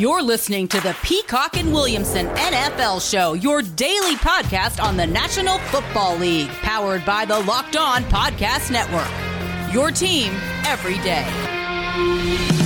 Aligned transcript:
You're 0.00 0.22
listening 0.22 0.66
to 0.68 0.80
the 0.80 0.96
Peacock 1.02 1.58
and 1.58 1.74
Williamson 1.74 2.26
NFL 2.28 3.06
Show, 3.10 3.34
your 3.34 3.60
daily 3.60 4.14
podcast 4.14 4.82
on 4.82 4.96
the 4.96 5.06
National 5.06 5.58
Football 5.58 6.16
League, 6.16 6.48
powered 6.48 7.04
by 7.04 7.26
the 7.26 7.38
Locked 7.40 7.76
On 7.76 8.02
Podcast 8.04 8.70
Network. 8.70 9.74
Your 9.74 9.90
team 9.90 10.32
every 10.64 10.96
day. 11.00 12.59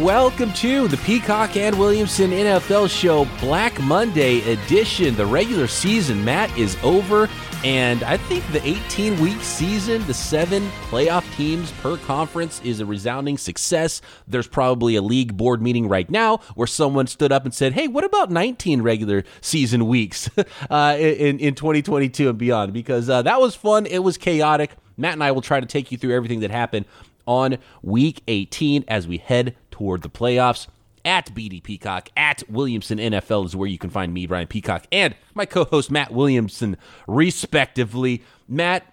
Welcome 0.00 0.54
to 0.54 0.88
the 0.88 0.96
Peacock 0.96 1.58
and 1.58 1.78
Williamson 1.78 2.30
NFL 2.30 2.88
Show 2.88 3.26
Black 3.38 3.78
Monday 3.82 4.40
edition. 4.50 5.14
The 5.14 5.26
regular 5.26 5.66
season, 5.66 6.24
Matt, 6.24 6.56
is 6.56 6.78
over. 6.82 7.28
And 7.64 8.02
I 8.04 8.16
think 8.16 8.50
the 8.50 8.66
18 8.66 9.20
week 9.20 9.42
season, 9.42 10.02
the 10.06 10.14
seven 10.14 10.70
playoff 10.88 11.30
teams 11.36 11.70
per 11.82 11.98
conference, 11.98 12.62
is 12.64 12.80
a 12.80 12.86
resounding 12.86 13.36
success. 13.36 14.00
There's 14.26 14.48
probably 14.48 14.96
a 14.96 15.02
league 15.02 15.36
board 15.36 15.60
meeting 15.60 15.86
right 15.86 16.08
now 16.08 16.38
where 16.54 16.66
someone 16.66 17.06
stood 17.06 17.30
up 17.30 17.44
and 17.44 17.52
said, 17.52 17.74
Hey, 17.74 17.86
what 17.86 18.02
about 18.02 18.30
19 18.30 18.80
regular 18.80 19.22
season 19.42 19.86
weeks 19.86 20.30
uh, 20.70 20.96
in, 20.98 21.38
in 21.40 21.54
2022 21.54 22.30
and 22.30 22.38
beyond? 22.38 22.72
Because 22.72 23.10
uh, 23.10 23.20
that 23.20 23.38
was 23.38 23.54
fun. 23.54 23.84
It 23.84 23.98
was 23.98 24.16
chaotic. 24.16 24.70
Matt 24.96 25.12
and 25.12 25.22
I 25.22 25.32
will 25.32 25.42
try 25.42 25.60
to 25.60 25.66
take 25.66 25.92
you 25.92 25.98
through 25.98 26.16
everything 26.16 26.40
that 26.40 26.50
happened 26.50 26.86
on 27.26 27.58
week 27.82 28.22
18 28.28 28.84
as 28.88 29.06
we 29.06 29.18
head 29.18 29.54
toward 29.80 30.02
the 30.02 30.10
playoffs. 30.10 30.66
At 31.02 31.34
BD 31.34 31.62
Peacock, 31.62 32.10
at 32.14 32.42
Williamson 32.50 32.98
NFL 32.98 33.46
is 33.46 33.56
where 33.56 33.66
you 33.66 33.78
can 33.78 33.88
find 33.88 34.12
me, 34.12 34.26
Brian 34.26 34.46
Peacock, 34.46 34.86
and 34.92 35.16
my 35.32 35.46
co 35.46 35.64
host, 35.64 35.90
Matt 35.90 36.12
Williamson, 36.12 36.76
respectively. 37.08 38.22
Matt, 38.46 38.84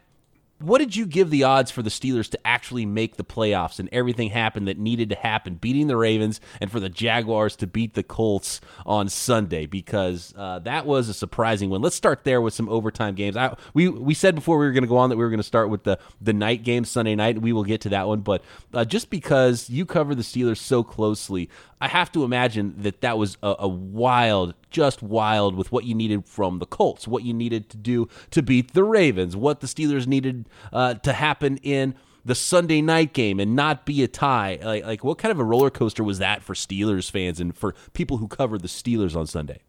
what 0.60 0.80
did 0.80 0.96
you 0.96 1.06
give 1.06 1.30
the 1.30 1.44
odds 1.44 1.70
for 1.70 1.82
the 1.82 1.90
Steelers 1.90 2.30
to 2.30 2.48
actually 2.48 2.86
make 2.86 3.16
the 3.16 3.24
playoffs 3.24 3.80
and 3.80 3.88
everything 3.92 4.30
happened 4.30 4.68
that 4.68 4.78
needed 4.78 5.10
to 5.10 5.16
happen, 5.16 5.56
beating 5.56 5.88
the 5.88 5.98
Ravens 5.98 6.42
and 6.60 6.72
for 6.72 6.80
the 6.80 6.90
Jaguars 6.90 7.56
to 7.58 7.68
beat 7.68 7.94
the 7.94 8.04
Colts 8.04 8.60
on 8.86 9.08
Sunday? 9.08 9.68
Because 9.68 10.34
uh, 10.36 10.60
that 10.60 10.86
was 10.86 11.10
a 11.10 11.14
surprising 11.14 11.70
one. 11.70 11.82
Let's 11.82 11.96
start 11.96 12.24
there 12.24 12.42
with 12.42 12.54
some 12.54 12.70
overtime 12.70 13.14
games. 13.14 13.38
I, 13.38 13.56
we 13.74 13.88
we 13.90 14.14
said 14.14 14.34
before 14.34 14.58
we 14.58 14.66
were 14.66 14.72
going 14.72 14.84
to 14.84 14.90
go 14.90 14.98
on 14.98 15.10
that 15.10 15.18
we 15.18 15.24
were 15.24 15.30
going 15.30 15.38
to 15.40 15.44
start 15.44 15.70
with 15.70 15.84
the 15.84 16.00
the 16.20 16.34
night 16.34 16.64
game 16.64 16.86
Sunday 16.86 17.16
night. 17.16 17.42
We 17.42 17.54
will 17.54 17.64
get 17.64 17.82
to 17.82 17.90
that 17.90 18.08
one, 18.08 18.22
but 18.22 18.44
uh, 18.74 18.86
just 18.86 19.10
because 19.10 19.70
you 19.70 19.86
cover 19.86 20.16
the 20.16 20.24
Steelers 20.24 20.58
so 20.58 20.84
closely, 20.84 21.50
I 21.80 21.88
have 21.88 22.12
to 22.14 22.24
imagine 22.24 22.74
that 22.80 23.02
that 23.02 23.18
was 23.18 23.38
a, 23.44 23.56
a, 23.60 23.68
wild, 23.68 24.56
just 24.70 25.02
wild 25.02 25.56
with 25.56 25.72
what 25.72 25.86
you 25.86 25.96
needed 25.96 26.26
from 26.26 26.60
the 26.60 26.66
Colts, 26.66 27.08
what 27.08 27.24
you 27.24 27.34
needed 27.34 27.70
to 27.70 27.78
do 27.78 28.08
to 28.32 28.42
beat 28.42 28.74
the 28.74 28.84
Ravens, 28.84 29.36
what 29.36 29.60
the 29.60 29.68
Steelers 29.68 30.08
needed 30.08 30.48
uh, 30.72 30.96
to 30.96 31.14
happen 31.14 31.58
in 31.58 31.96
the 32.26 32.36
Sunday 32.36 32.82
night 32.82 33.14
game 33.14 33.40
and 33.40 33.56
not 33.56 33.86
be 33.86 34.04
a 34.04 34.08
tie. 34.08 34.60
Like, 34.62 34.86
like, 34.86 35.04
what 35.04 35.18
kind 35.18 35.32
of 35.32 35.40
a 35.40 35.44
roller 35.44 35.70
coaster 35.70 36.04
was 36.04 36.20
that 36.20 36.44
for 36.44 36.54
Steelers 36.54 37.10
fans 37.10 37.40
and 37.40 37.56
for 37.56 37.74
people 37.94 38.18
who 38.18 38.28
covered 38.28 38.62
the 38.62 38.68
Steelers 38.68 39.16
on 39.16 39.28
Sunday? 39.28 39.62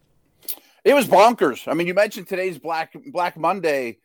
It 0.85 0.95
was 0.95 1.07
bonkers. 1.07 1.69
I 1.69 1.75
mean, 1.75 1.87
you 1.87 1.95
mentioned 1.95 2.29
today's 2.29 2.59
Black 2.59 2.95
Black 3.13 3.37
Monday 3.37 3.99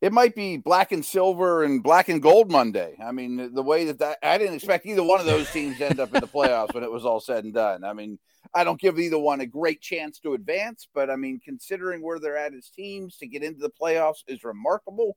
it 0.00 0.12
might 0.12 0.34
be 0.34 0.56
black 0.56 0.92
and 0.92 1.04
silver 1.04 1.62
and 1.62 1.82
black 1.82 2.08
and 2.08 2.22
gold 2.22 2.50
Monday. 2.50 2.96
I 3.04 3.12
mean, 3.12 3.52
the 3.54 3.62
way 3.62 3.84
that, 3.84 3.98
that 3.98 4.18
I 4.22 4.38
didn't 4.38 4.54
expect 4.54 4.86
either 4.86 5.02
one 5.02 5.20
of 5.20 5.26
those 5.26 5.50
teams 5.52 5.78
to 5.78 5.86
end 5.86 6.00
up 6.00 6.14
in 6.14 6.20
the 6.20 6.26
playoffs 6.26 6.74
when 6.74 6.84
it 6.84 6.90
was 6.90 7.04
all 7.04 7.20
said 7.20 7.44
and 7.44 7.52
done. 7.52 7.84
I 7.84 7.92
mean, 7.92 8.18
I 8.54 8.64
don't 8.64 8.80
give 8.80 8.98
either 8.98 9.18
one 9.18 9.40
a 9.40 9.46
great 9.46 9.80
chance 9.80 10.18
to 10.20 10.34
advance, 10.34 10.88
but 10.92 11.10
I 11.10 11.16
mean, 11.16 11.40
considering 11.44 12.02
where 12.02 12.18
they're 12.18 12.36
at 12.36 12.54
as 12.54 12.70
teams 12.70 13.16
to 13.18 13.26
get 13.26 13.42
into 13.42 13.60
the 13.60 13.70
playoffs 13.70 14.24
is 14.26 14.44
remarkable. 14.44 15.16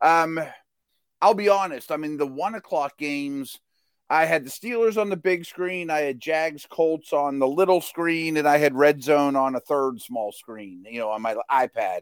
Um, 0.00 0.40
I'll 1.20 1.34
be 1.34 1.48
honest. 1.48 1.92
I 1.92 1.96
mean, 1.96 2.16
the 2.16 2.26
one 2.26 2.54
o'clock 2.56 2.98
games, 2.98 3.60
I 4.10 4.24
had 4.24 4.44
the 4.44 4.50
Steelers 4.50 5.00
on 5.00 5.08
the 5.08 5.16
big 5.16 5.44
screen, 5.44 5.88
I 5.90 6.00
had 6.00 6.18
Jags 6.18 6.66
Colts 6.68 7.12
on 7.12 7.38
the 7.38 7.46
little 7.46 7.80
screen, 7.80 8.36
and 8.36 8.48
I 8.48 8.58
had 8.58 8.74
Red 8.74 9.02
Zone 9.02 9.36
on 9.36 9.54
a 9.54 9.60
third 9.60 10.00
small 10.00 10.32
screen, 10.32 10.84
you 10.90 10.98
know, 10.98 11.10
on 11.10 11.22
my 11.22 11.36
iPad. 11.50 12.00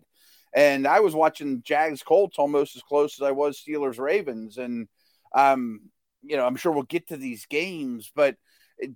And 0.53 0.87
I 0.87 1.01
was 1.01 1.15
watching 1.15 1.63
Jags 1.63 2.03
Colts 2.03 2.39
almost 2.39 2.75
as 2.75 2.83
close 2.83 3.21
as 3.21 3.27
I 3.27 3.31
was 3.31 3.63
Steelers 3.63 3.99
Ravens. 3.99 4.59
And, 4.59 4.89
um, 5.35 5.83
you 6.23 6.37
know, 6.37 6.47
I'm 6.47 6.57
sure 6.57 6.73
we'll 6.73 6.83
get 6.83 7.09
to 7.09 7.17
these 7.17 7.47
games, 7.47 8.11
but 8.15 8.37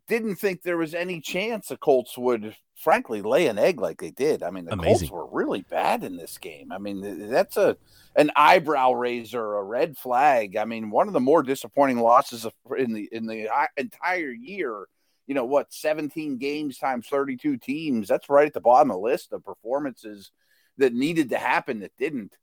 didn't 0.09 0.37
think 0.37 0.63
there 0.63 0.77
was 0.77 0.95
any 0.95 1.21
chance 1.21 1.69
the 1.69 1.77
Colts 1.77 2.17
would, 2.17 2.57
frankly, 2.77 3.23
lay 3.23 3.47
an 3.47 3.59
egg 3.59 3.81
like 3.81 4.01
they 4.01 4.11
did. 4.11 4.43
I 4.43 4.51
mean, 4.51 4.65
the 4.65 4.73
Amazing. 4.73 5.09
Colts 5.09 5.13
were 5.13 5.39
really 5.39 5.63
bad 5.63 6.05
in 6.05 6.17
this 6.17 6.39
game. 6.39 6.73
I 6.73 6.79
mean, 6.79 7.31
that's 7.31 7.57
a 7.57 7.77
an 8.17 8.31
eyebrow 8.37 8.93
raiser, 8.93 9.57
a 9.57 9.63
red 9.63 9.97
flag. 9.97 10.57
I 10.57 10.65
mean, 10.65 10.91
one 10.91 11.09
of 11.09 11.15
the 11.15 11.21
more 11.21 11.43
disappointing 11.43 11.99
losses 11.99 12.47
in 12.77 12.93
the 12.93 13.09
in 13.13 13.27
the 13.27 13.49
entire 13.77 14.33
year. 14.33 14.87
You 15.27 15.35
know 15.35 15.47
what? 15.47 15.73
17 15.73 16.37
games 16.37 16.77
times 16.77 17.07
32 17.07 17.57
teams. 17.57 18.09
That's 18.09 18.29
right 18.29 18.47
at 18.47 18.53
the 18.53 18.61
bottom 18.61 18.91
of 18.91 18.97
the 18.97 19.01
list 19.01 19.33
of 19.33 19.43
performances 19.43 20.31
that 20.77 20.93
needed 20.93 21.31
to 21.31 21.39
happen 21.39 21.81
that 21.81 21.97
didn't. 21.97 22.37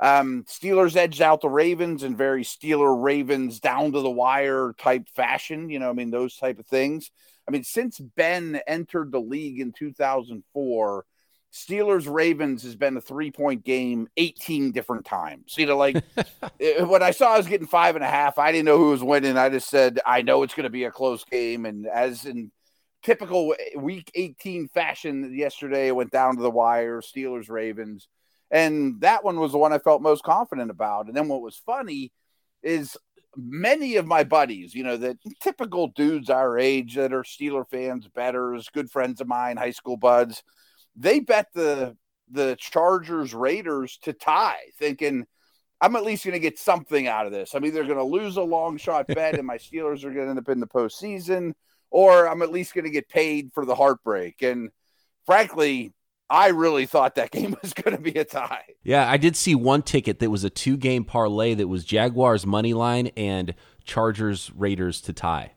Um, 0.00 0.44
Steelers 0.44 0.96
edged 0.96 1.22
out 1.22 1.40
the 1.40 1.48
Ravens 1.48 2.04
in 2.04 2.16
very 2.16 2.44
Steeler 2.44 3.02
Ravens 3.02 3.60
down 3.60 3.92
to 3.92 4.00
the 4.00 4.10
wire 4.10 4.74
type 4.78 5.08
fashion. 5.14 5.70
You 5.70 5.78
know, 5.78 5.90
I 5.90 5.92
mean, 5.92 6.10
those 6.10 6.36
type 6.36 6.58
of 6.58 6.66
things. 6.66 7.10
I 7.46 7.50
mean, 7.50 7.64
since 7.64 7.98
Ben 7.98 8.60
entered 8.66 9.10
the 9.10 9.20
league 9.20 9.60
in 9.60 9.72
2004, 9.72 11.04
Steelers 11.52 12.12
Ravens 12.12 12.62
has 12.62 12.76
been 12.76 12.96
a 12.96 13.00
three 13.00 13.30
point 13.30 13.64
game 13.64 14.06
18 14.16 14.70
different 14.70 15.04
times. 15.06 15.54
You 15.56 15.66
know, 15.66 15.76
like 15.76 16.04
when 16.58 17.02
I 17.02 17.10
saw 17.10 17.34
I 17.34 17.38
was 17.38 17.48
getting 17.48 17.66
five 17.66 17.96
and 17.96 18.04
a 18.04 18.08
half, 18.08 18.38
I 18.38 18.52
didn't 18.52 18.66
know 18.66 18.78
who 18.78 18.90
was 18.90 19.02
winning. 19.02 19.36
I 19.36 19.48
just 19.48 19.68
said, 19.68 19.98
I 20.06 20.22
know 20.22 20.42
it's 20.42 20.54
going 20.54 20.64
to 20.64 20.70
be 20.70 20.84
a 20.84 20.90
close 20.90 21.24
game. 21.24 21.64
And 21.66 21.86
as 21.86 22.24
in 22.26 22.52
typical 23.02 23.54
week 23.76 24.10
18 24.14 24.68
fashion 24.68 25.34
yesterday. 25.36 25.88
It 25.88 25.96
went 25.96 26.10
down 26.10 26.36
to 26.36 26.42
the 26.42 26.50
wire, 26.50 27.00
Steelers, 27.00 27.48
Ravens. 27.48 28.08
And 28.50 29.00
that 29.00 29.24
one 29.24 29.38
was 29.38 29.52
the 29.52 29.58
one 29.58 29.72
I 29.72 29.78
felt 29.78 30.02
most 30.02 30.22
confident 30.22 30.70
about. 30.70 31.06
And 31.06 31.16
then 31.16 31.28
what 31.28 31.42
was 31.42 31.56
funny 31.56 32.12
is 32.62 32.96
many 33.36 33.96
of 33.96 34.06
my 34.06 34.24
buddies, 34.24 34.74
you 34.74 34.82
know, 34.82 34.96
the 34.96 35.18
typical 35.40 35.88
dudes 35.88 36.30
our 36.30 36.58
age 36.58 36.94
that 36.94 37.12
are 37.12 37.22
Steeler 37.22 37.68
fans, 37.68 38.08
betters, 38.08 38.68
good 38.70 38.90
friends 38.90 39.20
of 39.20 39.28
mine, 39.28 39.56
high 39.56 39.70
school 39.70 39.96
buds, 39.96 40.42
they 40.96 41.20
bet 41.20 41.46
the 41.54 41.96
the 42.30 42.56
Chargers 42.58 43.32
Raiders 43.32 43.98
to 44.02 44.12
tie, 44.12 44.58
thinking 44.78 45.26
I'm 45.80 45.96
at 45.96 46.04
least 46.04 46.24
going 46.24 46.34
to 46.34 46.40
get 46.40 46.58
something 46.58 47.06
out 47.06 47.26
of 47.26 47.32
this. 47.32 47.54
I'm 47.54 47.64
either 47.64 47.84
going 47.84 47.96
to 47.96 48.04
lose 48.04 48.36
a 48.36 48.42
long 48.42 48.76
shot 48.76 49.06
bet 49.08 49.36
and 49.36 49.46
my 49.46 49.56
Steelers 49.56 50.04
are 50.04 50.12
going 50.12 50.26
to 50.26 50.30
end 50.30 50.38
up 50.38 50.48
in 50.48 50.60
the 50.60 50.66
postseason, 50.66 51.52
or 51.90 52.28
I'm 52.28 52.42
at 52.42 52.52
least 52.52 52.74
going 52.74 52.84
to 52.84 52.90
get 52.90 53.08
paid 53.08 53.50
for 53.54 53.64
the 53.64 53.74
heartbreak. 53.74 54.42
And 54.42 54.70
frankly, 55.24 55.92
I 56.30 56.48
really 56.48 56.86
thought 56.86 57.14
that 57.16 57.30
game 57.32 57.56
was 57.62 57.72
going 57.72 57.96
to 57.96 58.02
be 58.02 58.18
a 58.18 58.24
tie. 58.24 58.74
Yeah, 58.82 59.08
I 59.08 59.16
did 59.16 59.36
see 59.36 59.54
one 59.54 59.82
ticket 59.82 60.18
that 60.20 60.30
was 60.30 60.44
a 60.44 60.50
two 60.50 60.76
game 60.76 61.04
parlay 61.04 61.54
that 61.54 61.68
was 61.68 61.84
Jaguars 61.84 62.46
money 62.46 62.74
line 62.74 63.10
and 63.16 63.54
Chargers 63.84 64.50
Raiders 64.54 65.00
to 65.02 65.12
tie. 65.12 65.52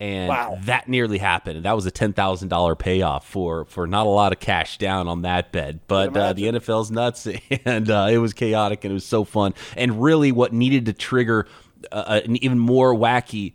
And 0.00 0.30
wow. 0.30 0.58
that 0.62 0.88
nearly 0.88 1.18
happened. 1.18 1.58
And 1.58 1.64
That 1.64 1.76
was 1.76 1.86
a 1.86 1.90
ten 1.92 2.12
thousand 2.12 2.48
dollar 2.48 2.74
payoff 2.74 3.24
for 3.26 3.64
for 3.66 3.86
not 3.86 4.06
a 4.06 4.10
lot 4.10 4.32
of 4.32 4.40
cash 4.40 4.78
down 4.78 5.06
on 5.06 5.22
that 5.22 5.52
bet. 5.52 5.86
But 5.86 6.16
uh, 6.16 6.32
the 6.32 6.44
NFL's 6.44 6.90
nuts, 6.90 7.28
and 7.64 7.88
uh, 7.88 8.08
it 8.10 8.18
was 8.18 8.32
chaotic, 8.32 8.84
and 8.84 8.90
it 8.90 8.94
was 8.94 9.06
so 9.06 9.22
fun. 9.22 9.54
And 9.76 10.02
really, 10.02 10.32
what 10.32 10.52
needed 10.52 10.86
to 10.86 10.92
trigger 10.92 11.46
uh, 11.92 12.20
an 12.24 12.36
even 12.42 12.58
more 12.58 12.94
wacky 12.94 13.54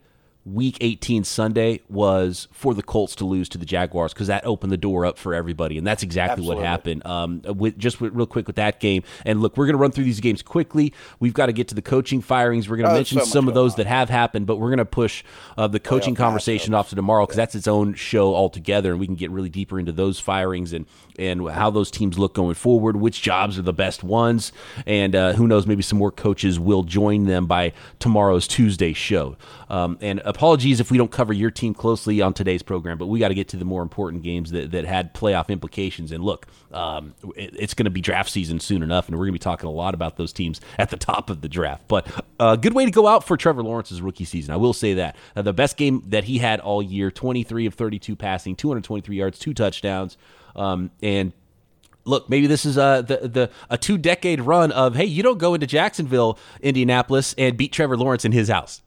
week 0.54 0.78
18 0.82 1.24
Sunday 1.24 1.82
was 1.90 2.48
for 2.52 2.74
the 2.74 2.84
Colts 2.84 3.16
to 3.16 3.26
lose 3.26 3.50
to 3.50 3.58
the 3.58 3.66
Jaguars 3.66 4.14
because 4.14 4.28
that 4.28 4.46
opened 4.46 4.72
the 4.72 4.78
door 4.78 5.06
up 5.06 5.18
for 5.18 5.34
everybody. 5.34 5.78
And 5.78 5.86
that's 5.86 6.04
exactly 6.04 6.44
Absolutely. 6.44 6.56
what 6.56 6.66
happened. 6.66 7.06
Um, 7.06 7.42
with, 7.46 7.78
just 7.78 8.00
with, 8.00 8.14
real 8.14 8.26
quick 8.26 8.48
with 8.48 8.56
that 8.56 8.80
game. 8.80 9.04
And 9.26 9.42
look, 9.42 9.58
we're 9.58 9.66
going 9.66 9.76
to 9.76 9.82
run 9.82 9.92
through 9.92 10.06
these 10.06 10.20
games 10.20 10.42
quickly. 10.42 10.94
We've 11.20 11.34
got 11.34 11.48
to 11.48 11.54
get 11.54 11.68
to 11.70 11.76
the 11.76 11.82
coaching 11.82 12.22
firings. 12.22 12.70
We're 12.70 12.78
going 12.78 12.88
to 12.88 12.94
oh, 12.94 12.96
mention 12.96 13.20
so 13.20 13.26
some 13.26 13.48
of 13.48 13.54
those 13.54 13.74
on. 13.74 13.78
that 13.78 13.88
have 13.88 14.10
happened, 14.10 14.48
but 14.48 14.58
we're 14.58 14.70
going 14.70 14.78
to 14.78 14.86
push 14.86 15.24
uh, 15.58 15.68
the 15.68 15.80
coaching 15.80 16.16
conversation 16.16 16.74
off 16.74 16.90
to 16.90 16.96
tomorrow 16.96 17.26
because 17.26 17.38
that's 17.38 17.56
its 17.56 17.68
own 17.68 17.94
show 17.94 18.34
altogether. 18.34 18.92
And 18.92 19.00
we 19.00 19.06
can 19.06 19.16
get 19.16 19.32
really 19.32 19.50
deeper 19.50 19.80
into 19.80 19.92
those 19.92 20.20
firings 20.20 20.72
and, 20.72 20.86
and 21.20 21.50
how 21.50 21.70
those 21.70 21.92
teams 21.92 22.18
look 22.18 22.34
going 22.34 22.56
forward, 22.56 22.96
which 22.96 23.22
jobs 23.22 23.60
are 23.60 23.64
the 23.64 23.74
best 23.74 24.04
ones. 24.04 24.54
And 24.86 25.16
uh, 25.16 25.34
who 25.34 25.48
knows, 25.48 25.68
maybe 25.68 25.84
some 25.84 26.00
more 26.00 26.12
coaches 26.12 26.60
will 26.60 26.84
join 26.84 27.26
them 27.26 27.48
by 27.48 27.74
tomorrow's 28.00 28.48
Tuesday 28.48 28.94
show. 28.94 29.36
Um, 29.70 29.98
and 30.02 30.22
apologies 30.24 30.80
if 30.80 30.92
we 30.92 30.98
don't 30.98 31.12
cover 31.12 31.34
your 31.34 31.52
team 31.52 31.74
closely 31.74 32.22
on 32.22 32.34
today's 32.34 32.64
program, 32.64 32.98
but 32.98 33.08
we 33.08 33.20
got 33.20 33.30
to 33.30 33.34
get 33.34 33.50
to 33.50 33.58
the 33.58 33.66
more 33.66 33.82
important 33.82 34.24
games 34.24 34.52
that, 34.52 34.72
that 34.72 34.86
had 34.86 35.14
playoff 35.14 35.50
implications. 35.50 36.12
And 36.12 36.24
look, 36.24 36.48
um, 36.72 37.14
it, 37.36 37.54
it's 37.58 37.74
going 37.74 37.86
to 37.86 37.92
be 37.92 38.02
draft 38.02 38.30
season 38.30 38.60
soon 38.60 38.82
enough, 38.82 39.08
and 39.08 39.18
we're 39.18 39.26
going 39.26 39.34
to 39.34 39.40
be 39.40 39.44
talking 39.44 39.68
a 39.68 39.72
lot 39.72 39.94
about 39.94 40.18
those 40.18 40.32
teams 40.32 40.62
at 40.78 40.90
the 40.90 40.98
top 40.98 41.30
of 41.30 41.42
the 41.42 41.50
draft. 41.50 41.88
But 41.88 42.08
a 42.40 42.44
uh, 42.44 42.56
good 42.56 42.74
way 42.74 42.86
to 42.86 42.92
go 42.92 43.08
out 43.08 43.24
for 43.24 43.36
Trevor 43.36 43.64
Lawrence's 43.64 44.02
rookie 44.02 44.26
season. 44.26 44.54
I 44.54 44.58
will 44.58 44.74
say 44.74 44.94
that. 44.96 45.16
Uh, 45.36 45.42
the 45.42 45.54
best 45.54 45.78
game 45.78 46.04
that 46.08 46.24
he 46.24 46.38
had 46.38 46.60
all 46.60 46.82
year 46.82 47.12
23 47.12 47.66
of 47.66 47.74
32 47.74 48.16
passing, 48.16 48.56
223 48.56 49.16
yards, 49.16 49.40
two 49.40 49.54
touchdowns. 49.54 50.18
Um, 50.56 50.92
and 51.04 51.34
look, 52.06 52.30
maybe 52.30 52.48
this 52.48 52.66
is 52.66 52.78
a 52.78 53.04
the, 53.06 53.28
the 53.28 53.52
a 53.70 53.78
two 53.78 53.98
decade 53.98 54.42
run 54.42 54.72
of 54.72 54.96
hey, 54.96 55.06
you 55.06 55.22
don't 55.24 55.38
go 55.38 55.54
into 55.54 55.68
Jacksonville, 55.68 56.40
Indianapolis, 56.62 57.36
and 57.38 57.58
beat 57.58 57.72
Trevor 57.72 57.98
Lawrence 57.98 58.26
in 58.26 58.32
his 58.32 58.50
house. 58.50 58.82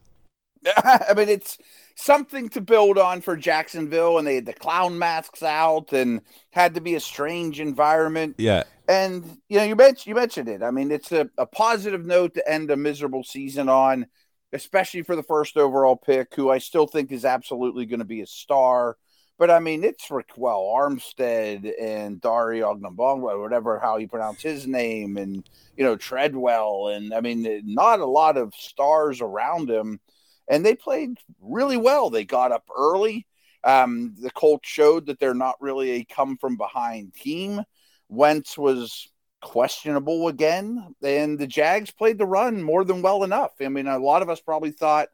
I 0.77 1.13
mean, 1.15 1.29
it's 1.29 1.57
something 1.95 2.49
to 2.49 2.61
build 2.61 2.97
on 2.97 3.21
for 3.21 3.35
Jacksonville, 3.35 4.17
and 4.17 4.27
they 4.27 4.35
had 4.35 4.45
the 4.45 4.53
clown 4.53 4.97
masks 4.97 5.43
out, 5.43 5.93
and 5.93 6.21
had 6.51 6.75
to 6.75 6.81
be 6.81 6.95
a 6.95 6.99
strange 6.99 7.59
environment. 7.59 8.35
Yeah, 8.37 8.63
and 8.87 9.37
you 9.49 9.57
know, 9.57 9.63
you 9.63 9.75
mentioned 9.75 10.07
you 10.07 10.15
mentioned 10.15 10.49
it. 10.49 10.63
I 10.63 10.71
mean, 10.71 10.91
it's 10.91 11.11
a, 11.11 11.29
a 11.37 11.45
positive 11.45 12.05
note 12.05 12.35
to 12.35 12.49
end 12.49 12.71
a 12.71 12.77
miserable 12.77 13.23
season 13.23 13.69
on, 13.69 14.07
especially 14.53 15.03
for 15.03 15.15
the 15.15 15.23
first 15.23 15.57
overall 15.57 15.95
pick, 15.95 16.35
who 16.35 16.49
I 16.49 16.59
still 16.59 16.87
think 16.87 17.11
is 17.11 17.25
absolutely 17.25 17.85
going 17.85 17.99
to 17.99 18.05
be 18.05 18.21
a 18.21 18.27
star. 18.27 18.97
But 19.39 19.49
I 19.49 19.59
mean, 19.59 19.83
it's 19.83 20.07
Ryquell 20.09 20.75
Armstead 20.77 21.71
and 21.81 22.21
Dario 22.21 22.75
Ogunbowale, 22.75 23.41
whatever 23.41 23.79
how 23.79 23.97
you 23.97 24.07
pronounce 24.07 24.43
his 24.43 24.67
name, 24.67 25.17
and 25.17 25.49
you 25.75 25.83
know 25.83 25.95
Treadwell, 25.95 26.89
and 26.89 27.11
I 27.11 27.21
mean, 27.21 27.63
not 27.65 27.99
a 27.99 28.05
lot 28.05 28.37
of 28.37 28.53
stars 28.53 29.21
around 29.21 29.67
him 29.67 29.99
and 30.47 30.65
they 30.65 30.75
played 30.75 31.17
really 31.41 31.77
well. 31.77 32.09
They 32.09 32.25
got 32.25 32.51
up 32.51 32.67
early. 32.75 33.27
Um, 33.63 34.15
the 34.19 34.31
Colts 34.31 34.67
showed 34.67 35.05
that 35.05 35.19
they're 35.19 35.33
not 35.33 35.61
really 35.61 35.91
a 35.91 36.03
come 36.03 36.37
from 36.37 36.57
behind 36.57 37.13
team. 37.13 37.61
Wentz 38.09 38.57
was 38.57 39.09
questionable 39.41 40.27
again, 40.27 40.95
and 41.03 41.37
the 41.37 41.47
Jags 41.47 41.91
played 41.91 42.17
the 42.17 42.25
run 42.25 42.61
more 42.61 42.83
than 42.83 43.01
well 43.01 43.23
enough. 43.23 43.51
I 43.61 43.69
mean, 43.69 43.87
a 43.87 43.99
lot 43.99 44.21
of 44.21 44.29
us 44.29 44.41
probably 44.41 44.71
thought 44.71 45.09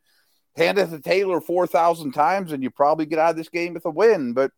hand 0.58 0.80
it 0.80 0.90
to 0.90 1.00
Taylor 1.00 1.40
4,000 1.40 2.12
times 2.12 2.52
and 2.52 2.64
you 2.64 2.70
probably 2.70 3.06
get 3.06 3.20
out 3.20 3.32
of 3.32 3.36
this 3.38 3.50
game 3.50 3.76
with 3.76 3.86
a 3.86 3.92
win, 3.92 4.34
but 4.34 4.52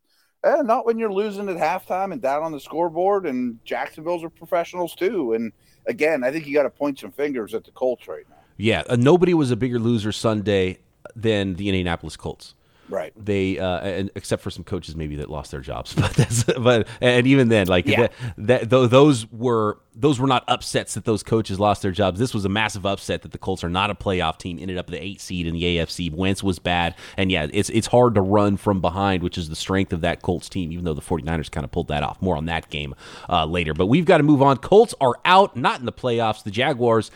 eh, 0.44 0.62
not 0.64 0.86
when 0.86 0.98
you're 0.98 1.12
losing 1.12 1.50
at 1.50 1.58
halftime 1.58 2.14
and 2.14 2.22
down 2.22 2.42
on 2.42 2.54
the 2.54 2.60
scoreboard. 2.60 3.26
And 3.26 3.60
Jacksonville's 3.66 4.24
are 4.24 4.30
professionals 4.30 4.96
too. 4.96 5.34
And 5.34 5.52
again, 5.86 6.24
I 6.24 6.32
think 6.32 6.48
you 6.48 6.54
got 6.54 6.64
to 6.64 6.70
point 6.70 7.00
some 7.00 7.12
fingers 7.12 7.54
at 7.54 7.66
the 7.66 7.72
Colts 7.72 8.08
right 8.08 8.28
now. 8.30 8.36
Yeah, 8.60 8.84
uh, 8.90 8.96
nobody 8.98 9.34
was 9.34 9.50
a 9.52 9.56
bigger 9.56 9.80
loser 9.80 10.12
Sunday 10.12 10.80
than 11.16 11.56
the 11.56 11.70
Indianapolis 11.70 12.16
Colts. 12.18 12.54
Right. 12.90 13.14
They, 13.16 13.60
uh, 13.60 13.80
and 13.82 14.10
except 14.16 14.42
for 14.42 14.50
some 14.50 14.64
coaches 14.64 14.96
maybe 14.96 15.16
that 15.18 15.30
lost 15.30 15.52
their 15.52 15.60
jobs, 15.62 15.94
but 15.98 16.12
that's, 16.14 16.44
but 16.44 16.88
and 17.02 17.28
even 17.28 17.48
then, 17.48 17.68
like 17.68 17.86
Yeah. 17.86 18.08
that, 18.38 18.68
that, 18.68 18.90
those 18.90 19.32
were 19.32 19.78
those 19.96 20.20
were 20.20 20.26
not 20.28 20.44
upsets 20.48 20.96
that 20.96 21.06
those 21.06 21.22
coaches 21.22 21.60
lost 21.60 21.84
their 21.84 21.92
jobs. 21.92 22.20
This 22.20 22.34
was 22.34 22.46
a 22.46 22.50
massive 22.50 22.86
upset 22.88 23.22
that 23.22 23.32
the 23.32 23.38
Colts 23.38 23.64
are 23.64 23.70
not 23.70 23.92
a 23.92 23.96
playoff 23.96 24.40
team. 24.40 24.58
Ended 24.60 24.78
up 24.80 24.88
the 24.88 25.02
eight 25.02 25.22
seed 25.22 25.46
in 25.46 25.54
the 25.54 25.62
AFC. 25.78 26.12
Wentz 26.12 26.42
was 26.42 26.58
bad, 26.58 26.96
and 27.16 27.32
yeah, 27.32 27.46
it's 27.54 27.70
it's 27.70 27.88
hard 27.88 28.16
to 28.16 28.22
run 28.22 28.58
from 28.58 28.82
behind, 28.82 29.22
which 29.22 29.38
is 29.38 29.50
the 29.50 29.56
strength 29.56 29.94
of 29.94 30.02
that 30.02 30.24
Colts 30.24 30.50
team. 30.50 30.72
Even 30.72 30.84
though 30.84 30.96
the 30.96 31.02
49ers 31.02 31.52
kind 31.52 31.64
of 31.66 31.72
pulled 31.72 31.90
that 31.90 32.02
off. 32.02 32.20
More 32.24 32.38
on 32.38 32.46
that 32.46 32.70
game 32.72 32.96
uh, 33.30 33.46
later. 33.46 33.74
But 33.76 33.86
we've 33.86 34.06
got 34.06 34.18
to 34.18 34.24
move 34.24 34.42
on. 34.42 34.58
Colts 34.58 34.96
are 35.00 35.14
out, 35.26 35.56
not 35.56 35.80
in 35.80 35.86
the 35.86 35.94
playoffs. 35.94 36.44
The 36.44 36.52
Jaguars, 36.52 37.12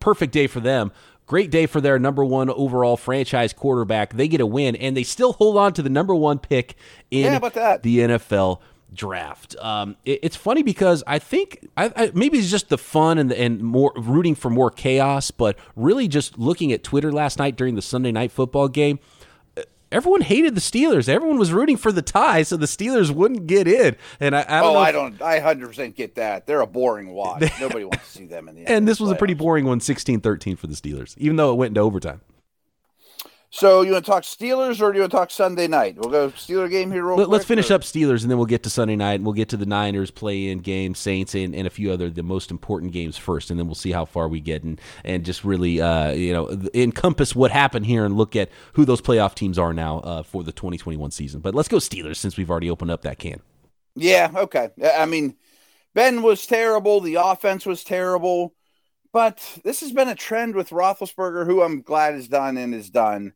perfect 0.00 0.32
day 0.32 0.46
for 0.46 0.60
them. 0.60 0.92
Great 1.26 1.50
day 1.50 1.64
for 1.66 1.80
their 1.80 1.98
number 1.98 2.22
one 2.24 2.50
overall 2.50 2.96
franchise 2.98 3.52
quarterback. 3.54 4.12
They 4.12 4.28
get 4.28 4.40
a 4.42 4.46
win, 4.46 4.76
and 4.76 4.94
they 4.96 5.04
still 5.04 5.32
hold 5.34 5.56
on 5.56 5.72
to 5.74 5.82
the 5.82 5.88
number 5.88 6.14
one 6.14 6.38
pick 6.38 6.76
in 7.10 7.24
Yeah, 7.24 7.38
the 7.82 7.98
NFL 8.00 8.60
draft. 8.92 9.56
Um, 9.60 9.96
it- 10.04 10.20
it's 10.22 10.36
funny 10.36 10.62
because 10.62 11.02
I 11.06 11.18
think 11.18 11.66
I, 11.76 11.90
I, 11.96 12.10
maybe 12.14 12.38
it's 12.38 12.50
just 12.50 12.68
the 12.68 12.78
fun 12.78 13.18
and 13.18 13.32
and 13.32 13.60
more 13.62 13.92
rooting 13.96 14.34
for 14.34 14.50
more 14.50 14.70
chaos, 14.70 15.30
but 15.30 15.58
really 15.74 16.08
just 16.08 16.38
looking 16.38 16.72
at 16.72 16.82
Twitter 16.84 17.10
last 17.10 17.38
night 17.38 17.56
during 17.56 17.74
the 17.74 17.82
Sunday 17.82 18.12
night 18.12 18.30
football 18.30 18.68
game. 18.68 18.98
Everyone 19.94 20.22
hated 20.22 20.56
the 20.56 20.60
Steelers. 20.60 21.08
Everyone 21.08 21.38
was 21.38 21.52
rooting 21.52 21.76
for 21.76 21.92
the 21.92 22.02
tie, 22.02 22.42
so 22.42 22.56
the 22.56 22.66
Steelers 22.66 23.12
wouldn't 23.12 23.46
get 23.46 23.68
in. 23.68 23.94
And 24.18 24.34
I, 24.34 24.44
I 24.48 24.60
don't 24.60 24.76
Oh. 24.76 24.78
I 24.78 24.92
don't. 24.92 25.22
I 25.22 25.38
hundred 25.38 25.68
percent 25.68 25.94
get 25.94 26.16
that. 26.16 26.46
They're 26.48 26.60
a 26.62 26.66
boring 26.66 27.10
watch. 27.10 27.44
Nobody 27.60 27.84
wants 27.84 28.04
to 28.12 28.18
see 28.18 28.26
them 28.26 28.48
in 28.48 28.56
the. 28.56 28.66
And 28.66 28.88
this 28.88 28.98
was 28.98 29.10
a 29.12 29.14
pretty 29.14 29.34
boring 29.34 29.66
one, 29.66 29.78
16-13 29.78 30.58
for 30.58 30.66
the 30.66 30.74
Steelers, 30.74 31.16
even 31.16 31.36
though 31.36 31.52
it 31.52 31.56
went 31.56 31.70
into 31.70 31.80
overtime. 31.80 32.20
So 33.54 33.82
you 33.82 33.92
want 33.92 34.04
to 34.04 34.10
talk 34.10 34.24
Steelers 34.24 34.80
or 34.80 34.90
do 34.90 34.96
you 34.96 35.02
want 35.02 35.12
to 35.12 35.16
talk 35.16 35.30
Sunday 35.30 35.68
night? 35.68 35.94
We'll 35.96 36.10
go 36.10 36.30
Steeler 36.30 36.68
game 36.68 36.90
here 36.90 37.06
real 37.06 37.16
Let, 37.16 37.28
quick. 37.28 37.42
us 37.42 37.46
finish 37.46 37.70
or- 37.70 37.74
up 37.74 37.82
Steelers, 37.82 38.22
and 38.22 38.30
then 38.30 38.36
we'll 38.36 38.48
get 38.48 38.64
to 38.64 38.70
Sunday 38.70 38.96
night, 38.96 39.14
and 39.14 39.24
we'll 39.24 39.32
get 39.32 39.48
to 39.50 39.56
the 39.56 39.64
Niners 39.64 40.10
play-in 40.10 40.58
game, 40.58 40.96
Saints, 40.96 41.36
and, 41.36 41.54
and 41.54 41.64
a 41.64 41.70
few 41.70 41.92
other 41.92 42.10
the 42.10 42.24
most 42.24 42.50
important 42.50 42.90
games 42.90 43.16
first, 43.16 43.50
and 43.50 43.60
then 43.60 43.68
we'll 43.68 43.76
see 43.76 43.92
how 43.92 44.06
far 44.06 44.26
we 44.26 44.40
get, 44.40 44.64
and 44.64 44.80
and 45.04 45.24
just 45.24 45.44
really 45.44 45.80
uh, 45.80 46.10
you 46.10 46.32
know 46.32 46.68
encompass 46.74 47.36
what 47.36 47.52
happened 47.52 47.86
here, 47.86 48.04
and 48.04 48.16
look 48.16 48.34
at 48.34 48.50
who 48.72 48.84
those 48.84 49.00
playoff 49.00 49.36
teams 49.36 49.56
are 49.56 49.72
now 49.72 50.00
uh, 50.00 50.24
for 50.24 50.42
the 50.42 50.50
2021 50.50 51.12
season. 51.12 51.38
But 51.38 51.54
let's 51.54 51.68
go 51.68 51.76
Steelers 51.76 52.16
since 52.16 52.36
we've 52.36 52.50
already 52.50 52.70
opened 52.70 52.90
up 52.90 53.02
that 53.02 53.20
can. 53.20 53.40
Yeah. 53.94 54.32
Okay. 54.34 54.70
I 54.96 55.06
mean, 55.06 55.36
Ben 55.94 56.22
was 56.22 56.44
terrible. 56.44 57.00
The 57.00 57.18
offense 57.20 57.66
was 57.66 57.84
terrible, 57.84 58.52
but 59.12 59.60
this 59.62 59.80
has 59.80 59.92
been 59.92 60.08
a 60.08 60.16
trend 60.16 60.56
with 60.56 60.70
Roethlisberger, 60.70 61.46
who 61.46 61.62
I'm 61.62 61.82
glad 61.82 62.16
is 62.16 62.26
done 62.26 62.56
and 62.56 62.74
is 62.74 62.90
done. 62.90 63.32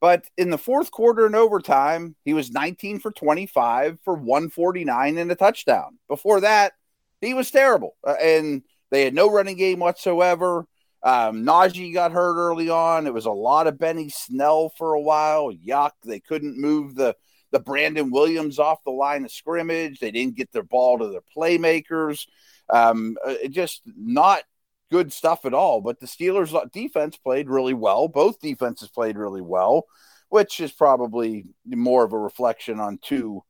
But 0.00 0.26
in 0.36 0.50
the 0.50 0.58
fourth 0.58 0.90
quarter 0.90 1.26
and 1.26 1.34
overtime, 1.34 2.14
he 2.24 2.32
was 2.32 2.52
19 2.52 3.00
for 3.00 3.10
25 3.10 3.98
for 4.04 4.14
149 4.14 5.18
and 5.18 5.32
a 5.32 5.34
touchdown. 5.34 5.98
Before 6.06 6.40
that, 6.40 6.74
he 7.20 7.34
was 7.34 7.50
terrible. 7.50 7.96
Uh, 8.06 8.14
and 8.22 8.62
they 8.90 9.02
had 9.02 9.14
no 9.14 9.30
running 9.30 9.56
game 9.56 9.80
whatsoever. 9.80 10.66
Um, 11.02 11.44
Najee 11.44 11.92
got 11.92 12.12
hurt 12.12 12.36
early 12.36 12.70
on. 12.70 13.06
It 13.06 13.14
was 13.14 13.26
a 13.26 13.30
lot 13.30 13.66
of 13.66 13.78
Benny 13.78 14.08
Snell 14.08 14.70
for 14.70 14.94
a 14.94 15.00
while. 15.00 15.52
Yuck. 15.52 15.92
They 16.04 16.20
couldn't 16.20 16.60
move 16.60 16.94
the, 16.94 17.16
the 17.50 17.60
Brandon 17.60 18.10
Williams 18.10 18.58
off 18.58 18.84
the 18.84 18.92
line 18.92 19.24
of 19.24 19.32
scrimmage. 19.32 19.98
They 19.98 20.10
didn't 20.12 20.36
get 20.36 20.52
their 20.52 20.62
ball 20.62 20.98
to 20.98 21.08
their 21.08 21.22
playmakers. 21.36 22.26
Um, 22.70 23.16
uh, 23.24 23.34
just 23.48 23.82
not 23.86 24.42
good 24.90 25.12
stuff 25.12 25.44
at 25.44 25.54
all. 25.54 25.80
But 25.80 26.00
the 26.00 26.06
Steelers' 26.06 26.72
defense 26.72 27.16
played 27.16 27.48
really 27.48 27.74
well. 27.74 28.08
Both 28.08 28.40
defenses 28.40 28.88
played 28.88 29.16
really 29.16 29.42
well, 29.42 29.86
which 30.28 30.60
is 30.60 30.72
probably 30.72 31.46
more 31.66 32.04
of 32.04 32.12
a 32.12 32.18
reflection 32.18 32.80
on 32.80 32.98
two 33.02 33.42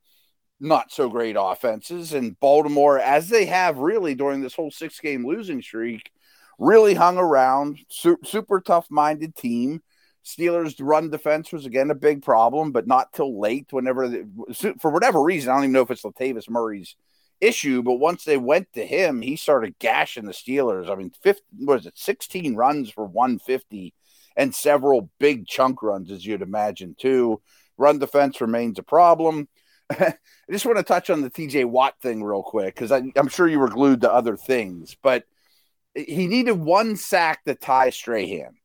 not 0.60 0.90
so 0.90 1.08
great 1.08 1.36
offenses. 1.38 2.12
And 2.12 2.38
Baltimore, 2.40 2.98
as 2.98 3.28
they 3.28 3.46
have 3.46 3.78
really 3.78 4.14
during 4.14 4.40
this 4.40 4.54
whole 4.54 4.70
six 4.70 4.98
game 5.00 5.26
losing 5.26 5.62
streak, 5.62 6.10
really 6.58 6.94
hung 6.94 7.18
around. 7.18 7.78
Su- 7.88 8.18
super 8.24 8.60
tough 8.60 8.86
minded 8.90 9.36
team. 9.36 9.82
Steelers' 10.24 10.74
run 10.80 11.10
defense 11.10 11.52
was 11.52 11.64
again 11.64 11.90
a 11.90 11.94
big 11.94 12.22
problem, 12.22 12.72
but 12.72 12.86
not 12.86 13.12
till 13.12 13.40
late. 13.40 13.66
Whenever, 13.70 14.24
for 14.78 14.90
whatever 14.90 15.22
reason, 15.22 15.50
I 15.50 15.54
don't 15.54 15.64
even 15.64 15.72
know 15.72 15.82
if 15.82 15.90
it's 15.90 16.02
Latavius 16.02 16.50
Murray's 16.50 16.96
issue, 17.40 17.82
but 17.82 17.94
once 17.94 18.24
they 18.24 18.36
went 18.36 18.72
to 18.74 18.84
him, 18.84 19.22
he 19.22 19.36
started 19.36 19.78
gashing 19.78 20.24
the 20.24 20.32
Steelers. 20.32 20.90
I 20.90 20.94
mean, 20.94 21.12
50, 21.22 21.42
was 21.60 21.86
it 21.86 21.98
16 21.98 22.54
runs 22.56 22.90
for 22.90 23.04
150 23.04 23.94
and 24.36 24.54
several 24.54 25.10
big 25.18 25.46
chunk 25.46 25.82
runs, 25.82 26.10
as 26.10 26.24
you'd 26.24 26.42
imagine, 26.42 26.94
too. 26.98 27.40
Run 27.76 27.98
defense 27.98 28.40
remains 28.40 28.78
a 28.78 28.82
problem. 28.82 29.48
I 29.90 30.14
just 30.50 30.66
want 30.66 30.78
to 30.78 30.84
touch 30.84 31.10
on 31.10 31.22
the 31.22 31.30
TJ 31.30 31.64
Watt 31.64 31.94
thing 32.00 32.22
real 32.22 32.42
quick 32.42 32.74
because 32.74 32.90
I'm 32.92 33.28
sure 33.28 33.48
you 33.48 33.58
were 33.58 33.68
glued 33.68 34.02
to 34.02 34.12
other 34.12 34.36
things, 34.36 34.96
but 35.02 35.24
he 35.94 36.26
needed 36.26 36.52
one 36.52 36.96
sack 36.96 37.44
to 37.44 37.54
tie 37.54 37.90
Strahan. 37.90 38.56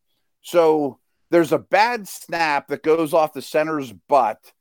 So 0.41 0.99
there's 1.31 1.51
a 1.51 1.57
bad 1.57 2.07
snap 2.07 2.67
that 2.67 2.83
goes 2.83 3.13
off 3.13 3.33
the 3.33 3.41
center's 3.41 3.91
butt, 3.91 4.51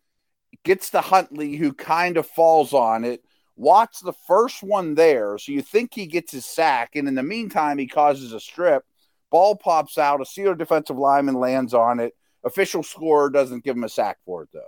gets 0.64 0.90
to 0.90 1.00
Huntley, 1.00 1.56
who 1.56 1.72
kind 1.72 2.16
of 2.16 2.26
falls 2.26 2.72
on 2.72 3.04
it. 3.04 3.22
Watt's 3.62 4.00
the 4.00 4.12
first 4.26 4.64
one 4.64 4.96
there, 4.96 5.38
so 5.38 5.52
you 5.52 5.62
think 5.62 5.94
he 5.94 6.06
gets 6.06 6.32
his 6.32 6.44
sack, 6.44 6.96
and 6.96 7.06
in 7.06 7.14
the 7.14 7.22
meantime, 7.22 7.78
he 7.78 7.86
causes 7.86 8.32
a 8.32 8.40
strip. 8.40 8.84
Ball 9.30 9.54
pops 9.54 9.98
out, 9.98 10.20
a 10.20 10.24
Steeler 10.24 10.58
defensive 10.58 10.98
lineman 10.98 11.36
lands 11.36 11.72
on 11.72 12.00
it. 12.00 12.12
Official 12.44 12.82
scorer 12.82 13.30
doesn't 13.30 13.62
give 13.62 13.76
him 13.76 13.84
a 13.84 13.88
sack 13.88 14.18
for 14.26 14.42
it, 14.42 14.48
though. 14.52 14.60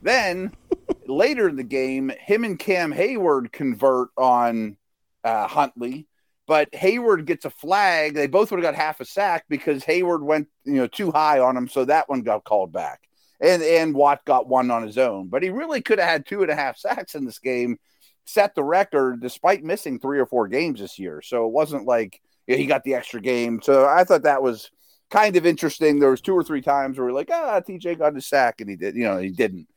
Then 0.00 0.52
later 1.06 1.50
in 1.50 1.56
the 1.56 1.64
game, 1.64 2.10
him 2.18 2.44
and 2.44 2.58
Cam 2.58 2.94
Heyward 2.94 3.52
convert 3.52 4.08
on 4.16 4.78
uh, 5.22 5.46
Huntley, 5.46 6.08
but 6.46 6.72
Heyward 6.72 7.26
gets 7.26 7.44
a 7.44 7.50
flag. 7.50 8.14
They 8.14 8.26
both 8.26 8.50
would 8.50 8.64
have 8.64 8.74
got 8.74 8.82
half 8.82 9.00
a 9.00 9.04
sack 9.04 9.44
because 9.50 9.84
Heyward 9.84 10.22
went, 10.22 10.48
you 10.64 10.74
know, 10.74 10.86
too 10.86 11.10
high 11.10 11.40
on 11.40 11.58
him, 11.58 11.68
so 11.68 11.84
that 11.84 12.08
one 12.08 12.22
got 12.22 12.44
called 12.44 12.72
back. 12.72 13.02
And 13.38 13.62
and 13.62 13.94
Watt 13.94 14.24
got 14.24 14.48
one 14.48 14.70
on 14.70 14.82
his 14.82 14.96
own, 14.96 15.28
but 15.28 15.42
he 15.42 15.50
really 15.50 15.82
could 15.82 15.98
have 15.98 16.08
had 16.08 16.24
two 16.24 16.40
and 16.40 16.50
a 16.50 16.54
half 16.54 16.78
sacks 16.78 17.14
in 17.14 17.26
this 17.26 17.38
game, 17.38 17.78
set 18.24 18.54
the 18.54 18.64
record 18.64 19.20
despite 19.20 19.62
missing 19.62 19.98
three 19.98 20.18
or 20.18 20.26
four 20.26 20.48
games 20.48 20.80
this 20.80 20.98
year. 20.98 21.20
So 21.22 21.46
it 21.46 21.52
wasn't 21.52 21.86
like 21.86 22.20
he 22.46 22.66
got 22.66 22.84
the 22.84 22.94
extra 22.94 23.20
game. 23.20 23.60
So 23.62 23.86
I 23.86 24.04
thought 24.04 24.22
that 24.22 24.42
was 24.42 24.70
kind 25.10 25.36
of 25.36 25.46
interesting. 25.46 25.98
There 25.98 26.10
was 26.10 26.20
two 26.20 26.34
or 26.34 26.44
three 26.44 26.62
times 26.62 26.98
where 26.98 27.06
we're 27.06 27.12
like, 27.12 27.30
ah, 27.32 27.60
TJ 27.60 27.98
got 27.98 28.14
his 28.14 28.26
sack, 28.26 28.60
and 28.60 28.68
he 28.68 28.76
did, 28.76 28.96
you 28.96 29.04
know, 29.04 29.18
he 29.18 29.30
didn't. 29.30 29.68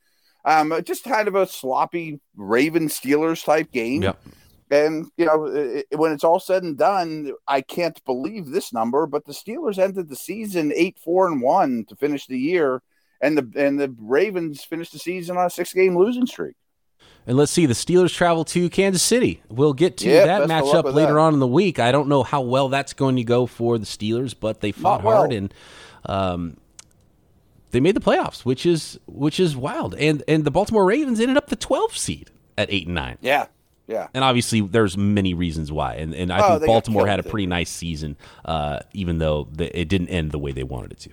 Um, 0.44 0.72
just 0.84 1.04
kind 1.04 1.28
of 1.28 1.34
a 1.34 1.46
sloppy 1.46 2.20
Raven 2.36 2.88
Steelers 2.88 3.44
type 3.44 3.70
game. 3.70 4.02
Yep. 4.02 4.18
And 4.70 5.06
you 5.16 5.24
know, 5.24 5.46
it, 5.46 5.86
when 5.96 6.12
it's 6.12 6.24
all 6.24 6.40
said 6.40 6.62
and 6.62 6.76
done, 6.76 7.32
I 7.46 7.62
can't 7.62 8.02
believe 8.04 8.46
this 8.46 8.72
number, 8.72 9.06
but 9.06 9.24
the 9.24 9.32
Steelers 9.32 9.78
ended 9.78 10.08
the 10.08 10.16
season 10.16 10.72
eight 10.74 10.98
four 10.98 11.26
and 11.26 11.40
one 11.40 11.84
to 11.88 11.96
finish 11.96 12.26
the 12.26 12.38
year, 12.38 12.82
and 13.20 13.38
the 13.38 13.50
and 13.56 13.80
the 13.80 13.94
Ravens 13.98 14.62
finished 14.64 14.92
the 14.92 14.98
season 14.98 15.38
on 15.38 15.46
a 15.46 15.50
six 15.50 15.72
game 15.72 15.96
losing 15.96 16.26
streak. 16.26 16.54
And 17.28 17.36
let's 17.36 17.52
see, 17.52 17.66
the 17.66 17.74
Steelers 17.74 18.12
travel 18.14 18.44
to 18.46 18.70
Kansas 18.70 19.02
City. 19.02 19.42
We'll 19.50 19.74
get 19.74 19.98
to 19.98 20.08
Yeah, 20.08 20.24
that 20.26 20.48
best 20.48 20.50
of 20.50 20.66
luck 20.66 20.86
matchup 20.86 20.94
later 20.94 21.12
that. 21.12 21.18
on 21.20 21.34
in 21.34 21.40
the 21.40 21.46
week. 21.46 21.78
I 21.78 21.92
don't 21.92 22.08
know 22.08 22.22
how 22.22 22.40
well 22.40 22.70
that's 22.70 22.94
going 22.94 23.16
to 23.16 23.22
go 23.24 23.44
for 23.46 23.78
the 23.78 23.84
Steelers, 23.86 24.34
but 24.38 24.60
they 24.62 24.72
fought 24.72 25.02
well. 25.04 25.18
hard 25.18 25.32
and 25.32 25.52
um, 26.06 26.56
they 27.70 27.80
made 27.80 27.94
the 27.94 28.00
playoffs, 28.00 28.44
which 28.44 28.64
is 28.64 28.98
which 29.06 29.38
is 29.38 29.56
wild. 29.56 29.94
And 29.94 30.22
and 30.26 30.44
the 30.44 30.50
Baltimore 30.50 30.84
Ravens 30.86 31.20
ended 31.20 31.36
up 31.36 31.48
the 31.48 31.56
12th 31.56 31.96
seed 31.98 32.30
at 32.56 32.72
eight 32.72 32.86
and 32.86 32.94
nine. 32.94 33.18
Yeah, 33.20 33.46
yeah. 33.86 34.08
And 34.14 34.24
obviously, 34.24 34.62
there's 34.62 34.96
many 34.96 35.34
reasons 35.34 35.70
why. 35.70 35.96
And 35.96 36.14
and 36.14 36.32
I 36.32 36.40
Oh, 36.40 36.58
think 36.58 36.66
Baltimore 36.66 37.06
had 37.06 37.20
a 37.20 37.22
pretty 37.24 37.46
nice 37.46 37.70
season, 37.70 38.16
uh, 38.46 38.80
even 38.94 39.18
though 39.18 39.48
the, 39.52 39.78
it 39.78 39.88
didn't 39.88 40.08
end 40.08 40.32
the 40.32 40.38
way 40.38 40.52
they 40.52 40.64
wanted 40.64 40.92
it 40.92 41.00
to. 41.00 41.10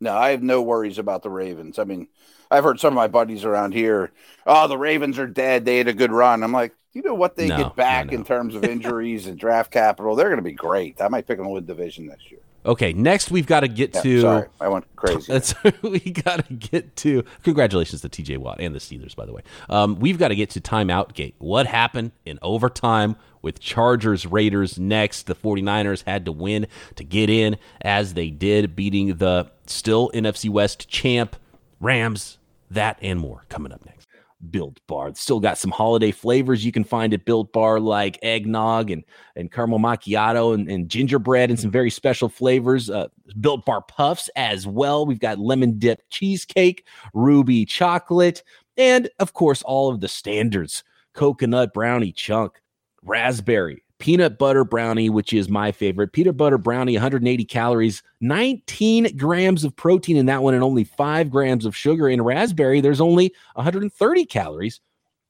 No, 0.00 0.16
I 0.16 0.30
have 0.30 0.42
no 0.42 0.62
worries 0.62 0.98
about 0.98 1.22
the 1.22 1.30
Ravens. 1.30 1.78
I 1.78 1.84
mean, 1.84 2.08
I've 2.50 2.64
heard 2.64 2.80
some 2.80 2.88
of 2.92 2.96
my 2.96 3.08
buddies 3.08 3.44
around 3.44 3.74
here, 3.74 4.12
oh, 4.46 4.68
the 4.68 4.78
Ravens 4.78 5.18
are 5.18 5.26
dead. 5.26 5.64
They 5.64 5.78
had 5.78 5.88
a 5.88 5.92
good 5.92 6.12
run. 6.12 6.42
I'm 6.42 6.52
like, 6.52 6.74
you 6.92 7.02
know 7.02 7.14
what 7.14 7.36
they 7.36 7.50
No, 7.50 7.56
get 7.56 7.76
back 7.76 8.12
in 8.12 8.24
terms 8.24 8.54
of 8.54 8.64
injuries 8.64 9.26
and 9.26 9.38
draft 9.38 9.70
capital? 9.70 10.16
They're 10.16 10.28
going 10.28 10.38
to 10.38 10.42
be 10.42 10.52
great. 10.54 11.00
I 11.00 11.08
might 11.08 11.26
pick 11.26 11.36
them 11.38 11.46
to 11.46 11.50
win 11.50 11.66
division 11.66 12.06
next 12.06 12.30
year. 12.30 12.40
Okay, 12.66 12.92
next 12.92 13.30
we've 13.30 13.46
got 13.46 13.60
to 13.60 13.68
get 13.68 13.92
Yeah, 13.94 14.02
to. 14.02 14.14
sorry, 14.14 14.48
I 14.60 14.68
went 14.68 14.86
crazy. 14.96 15.32
That's 15.32 15.54
we 15.82 16.00
got 16.00 16.46
to 16.46 16.54
get 16.54 16.96
to. 16.96 17.24
Congratulations 17.42 18.00
to 18.02 18.08
TJ 18.08 18.38
Watt 18.38 18.60
and 18.60 18.74
the 18.74 18.78
Steelers, 18.78 19.14
by 19.14 19.26
the 19.26 19.32
way. 19.32 19.42
Um, 19.68 19.98
we've 20.00 20.18
got 20.18 20.28
to 20.28 20.36
get 20.36 20.50
to 20.50 20.60
timeout 20.60 21.14
gate. 21.14 21.34
What 21.38 21.66
happened 21.66 22.12
in 22.24 22.38
overtime 22.42 23.16
with 23.42 23.60
Chargers 23.60 24.26
Raiders 24.26 24.78
next? 24.78 25.26
The 25.26 25.34
49ers 25.34 26.02
had 26.04 26.24
to 26.26 26.32
win 26.32 26.66
to 26.96 27.04
get 27.04 27.30
in, 27.30 27.56
as 27.82 28.14
they 28.14 28.30
did, 28.30 28.74
beating 28.74 29.16
the 29.16 29.50
still 29.66 30.10
NFC 30.14 30.48
West 30.50 30.88
champ 30.88 31.36
Rams. 31.80 32.37
That 32.70 32.98
and 33.00 33.18
more 33.18 33.44
coming 33.48 33.72
up 33.72 33.84
next. 33.86 34.08
Built 34.50 34.80
Bar. 34.86 35.14
Still 35.14 35.40
got 35.40 35.58
some 35.58 35.70
holiday 35.70 36.12
flavors 36.12 36.64
you 36.64 36.70
can 36.70 36.84
find 36.84 37.12
at 37.12 37.24
Built 37.24 37.52
Bar, 37.52 37.80
like 37.80 38.18
eggnog 38.22 38.90
and, 38.90 39.04
and 39.34 39.50
caramel 39.50 39.80
macchiato 39.80 40.54
and, 40.54 40.70
and 40.70 40.88
gingerbread 40.88 41.50
and 41.50 41.58
some 41.58 41.70
very 41.70 41.90
special 41.90 42.28
flavors. 42.28 42.88
Uh, 42.88 43.08
Built 43.40 43.64
Bar 43.64 43.82
Puffs 43.82 44.30
as 44.36 44.66
well. 44.66 45.04
We've 45.04 45.18
got 45.18 45.38
lemon 45.38 45.78
dip 45.78 46.02
cheesecake, 46.10 46.86
ruby 47.14 47.64
chocolate, 47.64 48.44
and 48.76 49.10
of 49.18 49.32
course, 49.32 49.62
all 49.62 49.90
of 49.90 50.00
the 50.00 50.08
standards 50.08 50.84
coconut 51.14 51.74
brownie 51.74 52.12
chunk, 52.12 52.60
raspberry, 53.02 53.82
peanut 53.98 54.38
butter 54.38 54.64
brownie, 54.64 55.10
which 55.10 55.32
is 55.32 55.48
my 55.48 55.72
favorite. 55.72 56.12
Peanut 56.12 56.36
butter 56.36 56.58
brownie, 56.58 56.94
180 56.94 57.44
calories, 57.44 58.02
19 58.20 59.16
grams 59.16 59.64
of 59.64 59.74
protein 59.76 60.16
in 60.16 60.26
that 60.26 60.42
one, 60.42 60.54
and 60.54 60.62
only 60.62 60.84
five 60.84 61.30
grams 61.30 61.64
of 61.64 61.76
sugar. 61.76 62.08
In 62.08 62.22
raspberry, 62.22 62.80
there's 62.80 63.00
only 63.00 63.32
130 63.54 64.24
calories. 64.26 64.80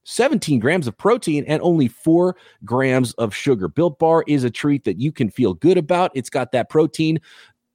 17 0.04 0.58
grams 0.58 0.86
of 0.86 0.96
protein 0.96 1.44
and 1.46 1.60
only 1.60 1.86
four 1.86 2.34
grams 2.64 3.12
of 3.14 3.34
sugar. 3.34 3.68
Built 3.68 3.98
Bar 3.98 4.24
is 4.26 4.42
a 4.42 4.50
treat 4.50 4.84
that 4.84 4.98
you 4.98 5.12
can 5.12 5.28
feel 5.28 5.52
good 5.52 5.76
about. 5.76 6.10
It's 6.14 6.30
got 6.30 6.50
that 6.52 6.70
protein, 6.70 7.20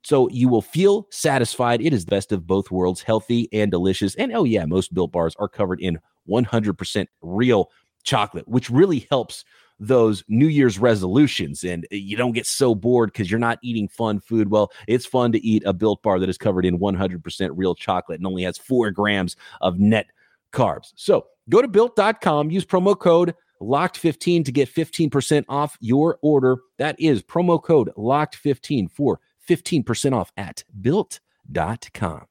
so 0.04 0.28
you 0.30 0.50
will 0.50 0.64
feel 0.64 1.08
satisfied. 1.12 1.80
It 1.80 1.94
is 1.94 2.06
the 2.06 2.10
best 2.10 2.32
of 2.32 2.48
both 2.48 2.72
worlds, 2.72 3.04
healthy 3.04 3.50
and 3.54 3.70
delicious. 3.70 4.16
And 4.16 4.34
oh, 4.34 4.46
yeah, 4.46 4.66
most 4.66 4.96
Built 4.96 5.12
Bars 5.12 5.36
are 5.38 5.48
covered 5.48 5.80
in 5.80 6.00
100% 6.28 7.06
real 7.22 7.70
chocolate, 8.04 8.48
which 8.48 8.70
really 8.70 9.06
helps 9.12 9.46
those 9.80 10.24
New 10.28 10.48
Year's 10.48 10.80
resolutions. 10.80 11.64
And 11.64 11.86
eh, 11.92 11.96
you 11.96 12.18
don't 12.18 12.34
get 12.34 12.46
so 12.46 12.76
bored 12.76 13.12
because 13.12 13.30
you're 13.30 13.40
not 13.40 13.60
eating 13.62 13.88
fun 13.88 14.20
food. 14.20 14.50
Well, 14.50 14.72
it's 14.88 15.06
fun 15.06 15.32
to 15.34 15.46
eat 15.46 15.64
a 15.66 15.74
Built 15.74 16.02
Bar 16.02 16.20
that 16.20 16.30
is 16.30 16.38
covered 16.38 16.66
in 16.66 16.80
100% 16.80 17.52
real 17.54 17.76
chocolate 17.76 18.20
and 18.20 18.28
only 18.28 18.44
has 18.44 18.58
four 18.58 18.92
grams 18.92 19.36
of 19.62 19.80
net 19.80 20.08
carbs. 20.52 20.94
So 20.96 21.28
go 21.50 21.62
to 21.62 21.68
built.com, 21.68 22.52
use 22.52 22.66
promo 22.66 22.98
code 22.98 23.34
locked15 23.62 24.46
to 24.46 24.52
get 24.52 24.74
15% 24.74 25.46
off 25.50 25.78
your 25.80 26.20
order. 26.22 26.58
That 26.78 27.00
is 27.00 27.24
promo 27.24 27.62
code 27.62 27.92
locked15 27.98 28.92
for 28.92 29.20
15% 29.48 30.14
off 30.14 30.32
at 30.38 30.64
built.com. 30.82 32.26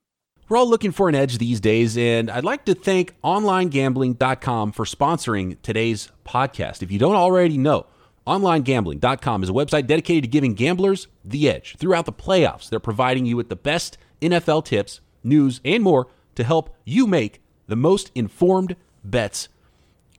We're 0.52 0.58
all 0.58 0.68
looking 0.68 0.92
for 0.92 1.08
an 1.08 1.14
edge 1.14 1.38
these 1.38 1.60
days, 1.60 1.96
and 1.96 2.30
I'd 2.30 2.44
like 2.44 2.66
to 2.66 2.74
thank 2.74 3.14
onlinegambling.com 3.24 4.72
for 4.72 4.84
sponsoring 4.84 5.56
today's 5.62 6.12
podcast. 6.26 6.82
If 6.82 6.92
you 6.92 6.98
don't 6.98 7.14
already 7.14 7.56
know, 7.56 7.86
onlinegambling.com 8.26 9.44
is 9.44 9.48
a 9.48 9.52
website 9.54 9.86
dedicated 9.86 10.24
to 10.24 10.28
giving 10.28 10.52
gamblers 10.52 11.08
the 11.24 11.48
edge. 11.48 11.76
Throughout 11.78 12.04
the 12.04 12.12
playoffs, 12.12 12.68
they're 12.68 12.80
providing 12.80 13.24
you 13.24 13.34
with 13.34 13.48
the 13.48 13.56
best 13.56 13.96
NFL 14.20 14.66
tips, 14.66 15.00
news, 15.24 15.62
and 15.64 15.82
more 15.82 16.08
to 16.34 16.44
help 16.44 16.76
you 16.84 17.06
make 17.06 17.40
the 17.66 17.74
most 17.74 18.12
informed 18.14 18.76
bets 19.02 19.48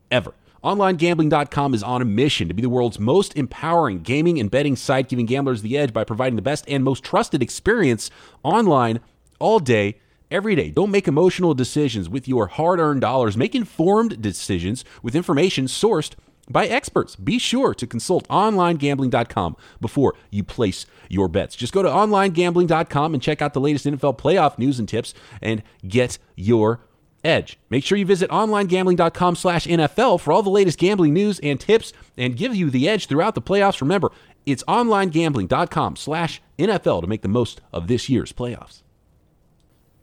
ever. 0.10 0.34
OnlineGambling.com 0.64 1.76
is 1.76 1.84
on 1.84 2.02
a 2.02 2.06
mission 2.06 2.48
to 2.48 2.56
be 2.56 2.64
the 2.64 2.70
world's 2.70 2.98
most 2.98 3.38
empowering 3.38 4.02
gaming 4.02 4.40
and 4.40 4.50
betting 4.50 4.78
site, 4.78 5.10
giving 5.10 5.28
gamblers 5.28 5.62
the 5.62 5.78
edge 5.78 5.94
by 5.94 6.04
providing 6.04 6.38
the 6.38 6.42
best 6.42 6.66
and 6.68 6.84
most 6.84 7.04
trusted 7.04 7.44
experience 7.44 8.10
online 8.42 9.00
all 9.38 9.60
day, 9.60 10.00
every 10.34 10.56
day. 10.56 10.72
Don't 10.72 10.92
make 10.92 11.08
emotional 11.08 11.54
decisions 11.54 12.10
with 12.10 12.28
your 12.28 12.48
hard 12.48 12.80
earned 12.80 13.02
dollars. 13.02 13.38
Make 13.38 13.56
informed 13.56 14.22
decisions 14.22 14.84
with 15.02 15.16
information 15.16 15.66
sourced 15.66 16.16
by 16.50 16.66
experts. 16.66 17.16
Be 17.16 17.40
sure 17.40 17.74
to 17.74 17.88
consult 17.88 18.28
onlinegambling.com 18.28 19.56
before 19.80 20.16
you 20.30 20.44
place 20.44 20.86
your 21.10 21.28
bets. 21.28 21.56
Just 21.56 21.74
go 21.74 21.84
to 21.84 21.90
onlinegambling.com 21.90 23.14
and 23.14 23.24
check 23.24 23.42
out 23.42 23.54
the 23.54 23.62
latest 23.62 23.86
NFL 23.86 24.18
playoff 24.18 24.58
news 24.58 24.80
and 24.80 24.90
tips 24.90 25.14
and 25.42 25.64
get 25.88 26.18
your 26.36 26.82
edge. 27.24 27.58
Make 27.70 27.86
sure 27.86 27.98
you 27.98 28.06
visit 28.06 28.30
onlinegambling.com 28.30 29.36
slash 29.36 29.66
NFL 29.66 30.20
for 30.20 30.34
all 30.34 30.44
the 30.44 30.50
latest 30.50 30.78
gambling 30.78 31.14
news 31.14 31.40
and 31.40 31.60
tips 31.60 31.94
and 32.18 32.36
give 32.36 32.56
you 32.56 32.70
the 32.70 32.90
edge 32.90 33.08
throughout 33.08 33.36
the 33.36 33.42
playoffs. 33.42 33.82
Remember, 33.82 34.12
it's 34.46 34.64
onlinegambling.com 34.64 35.96
slash 35.96 36.42
NFL 36.60 37.02
to 37.02 37.08
make 37.08 37.22
the 37.22 37.30
most 37.30 37.62
of 37.72 37.88
this 37.88 38.10
year's 38.10 38.34
playoffs. 38.34 38.83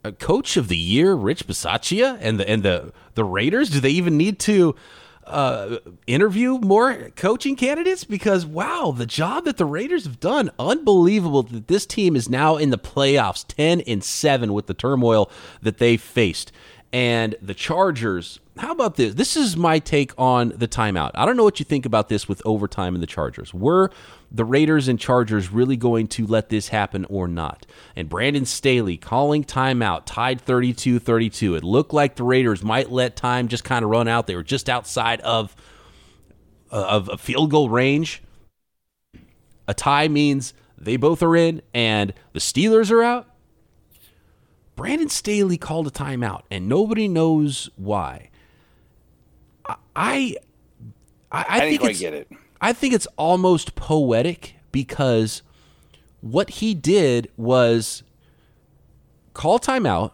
A 0.03 0.11
coach 0.11 0.57
of 0.57 0.67
the 0.67 0.77
year, 0.77 1.13
Rich 1.13 1.47
Bisaccia, 1.47 2.17
and 2.21 2.39
the 2.39 2.49
and 2.49 2.63
the 2.63 2.91
the 3.13 3.23
Raiders, 3.23 3.69
do 3.69 3.79
they 3.79 3.91
even 3.91 4.17
need 4.17 4.39
to 4.39 4.75
uh, 5.27 5.77
interview 6.07 6.57
more 6.57 7.11
coaching 7.15 7.55
candidates? 7.55 8.03
Because 8.03 8.45
wow, 8.45 8.93
the 8.95 9.05
job 9.05 9.45
that 9.45 9.57
the 9.57 9.65
Raiders 9.65 10.05
have 10.05 10.19
done, 10.19 10.49
unbelievable 10.57 11.43
that 11.43 11.67
this 11.67 11.85
team 11.85 12.15
is 12.15 12.29
now 12.29 12.57
in 12.57 12.71
the 12.71 12.79
playoffs, 12.79 13.45
ten 13.47 13.81
and 13.81 14.03
seven 14.03 14.53
with 14.53 14.67
the 14.67 14.73
turmoil 14.73 15.29
that 15.61 15.77
they 15.77 15.97
faced 15.97 16.51
and 16.93 17.35
the 17.41 17.53
Chargers. 17.53 18.39
How 18.57 18.71
about 18.71 18.95
this? 18.95 19.13
This 19.13 19.37
is 19.37 19.55
my 19.55 19.79
take 19.79 20.11
on 20.17 20.49
the 20.49 20.67
timeout. 20.67 21.11
I 21.13 21.25
don't 21.25 21.37
know 21.37 21.43
what 21.43 21.59
you 21.59 21.65
think 21.65 21.85
about 21.85 22.09
this 22.09 22.27
with 22.27 22.41
overtime 22.45 22.95
and 22.95 23.01
the 23.01 23.07
Chargers. 23.07 23.53
Were 23.53 23.91
the 24.29 24.43
Raiders 24.43 24.87
and 24.87 24.99
Chargers 24.99 25.51
really 25.51 25.77
going 25.77 26.07
to 26.09 26.27
let 26.27 26.49
this 26.49 26.67
happen 26.67 27.05
or 27.05 27.27
not? 27.27 27.65
And 27.95 28.09
Brandon 28.09 28.45
Staley 28.45 28.97
calling 28.97 29.43
timeout, 29.43 30.03
tied 30.05 30.41
32 30.41 30.99
32. 30.99 31.55
It 31.55 31.63
looked 31.63 31.93
like 31.93 32.15
the 32.15 32.23
Raiders 32.23 32.61
might 32.63 32.91
let 32.91 33.15
time 33.15 33.47
just 33.47 33.63
kind 33.63 33.83
of 33.85 33.89
run 33.89 34.07
out. 34.07 34.27
They 34.27 34.35
were 34.35 34.43
just 34.43 34.69
outside 34.69 35.21
of, 35.21 35.55
uh, 36.71 36.85
of 36.87 37.09
a 37.09 37.17
field 37.17 37.51
goal 37.51 37.69
range. 37.69 38.21
A 39.67 39.73
tie 39.73 40.09
means 40.09 40.53
they 40.77 40.97
both 40.97 41.23
are 41.23 41.35
in 41.37 41.61
and 41.73 42.13
the 42.33 42.39
Steelers 42.39 42.91
are 42.91 43.03
out. 43.03 43.30
Brandon 44.81 45.09
Staley 45.09 45.59
called 45.59 45.85
a 45.85 45.91
timeout, 45.91 46.41
and 46.49 46.67
nobody 46.67 47.07
knows 47.07 47.69
why. 47.75 48.31
I 49.63 49.75
I, 49.95 50.37
I, 51.31 51.45
I, 51.47 51.59
think 51.59 51.83
it's 51.83 51.99
get 51.99 52.15
it. 52.15 52.27
I 52.59 52.73
think 52.73 52.95
it's 52.95 53.05
almost 53.15 53.75
poetic 53.75 54.55
because 54.71 55.43
what 56.21 56.49
he 56.49 56.73
did 56.73 57.29
was 57.37 58.01
call 59.35 59.59
timeout 59.59 60.13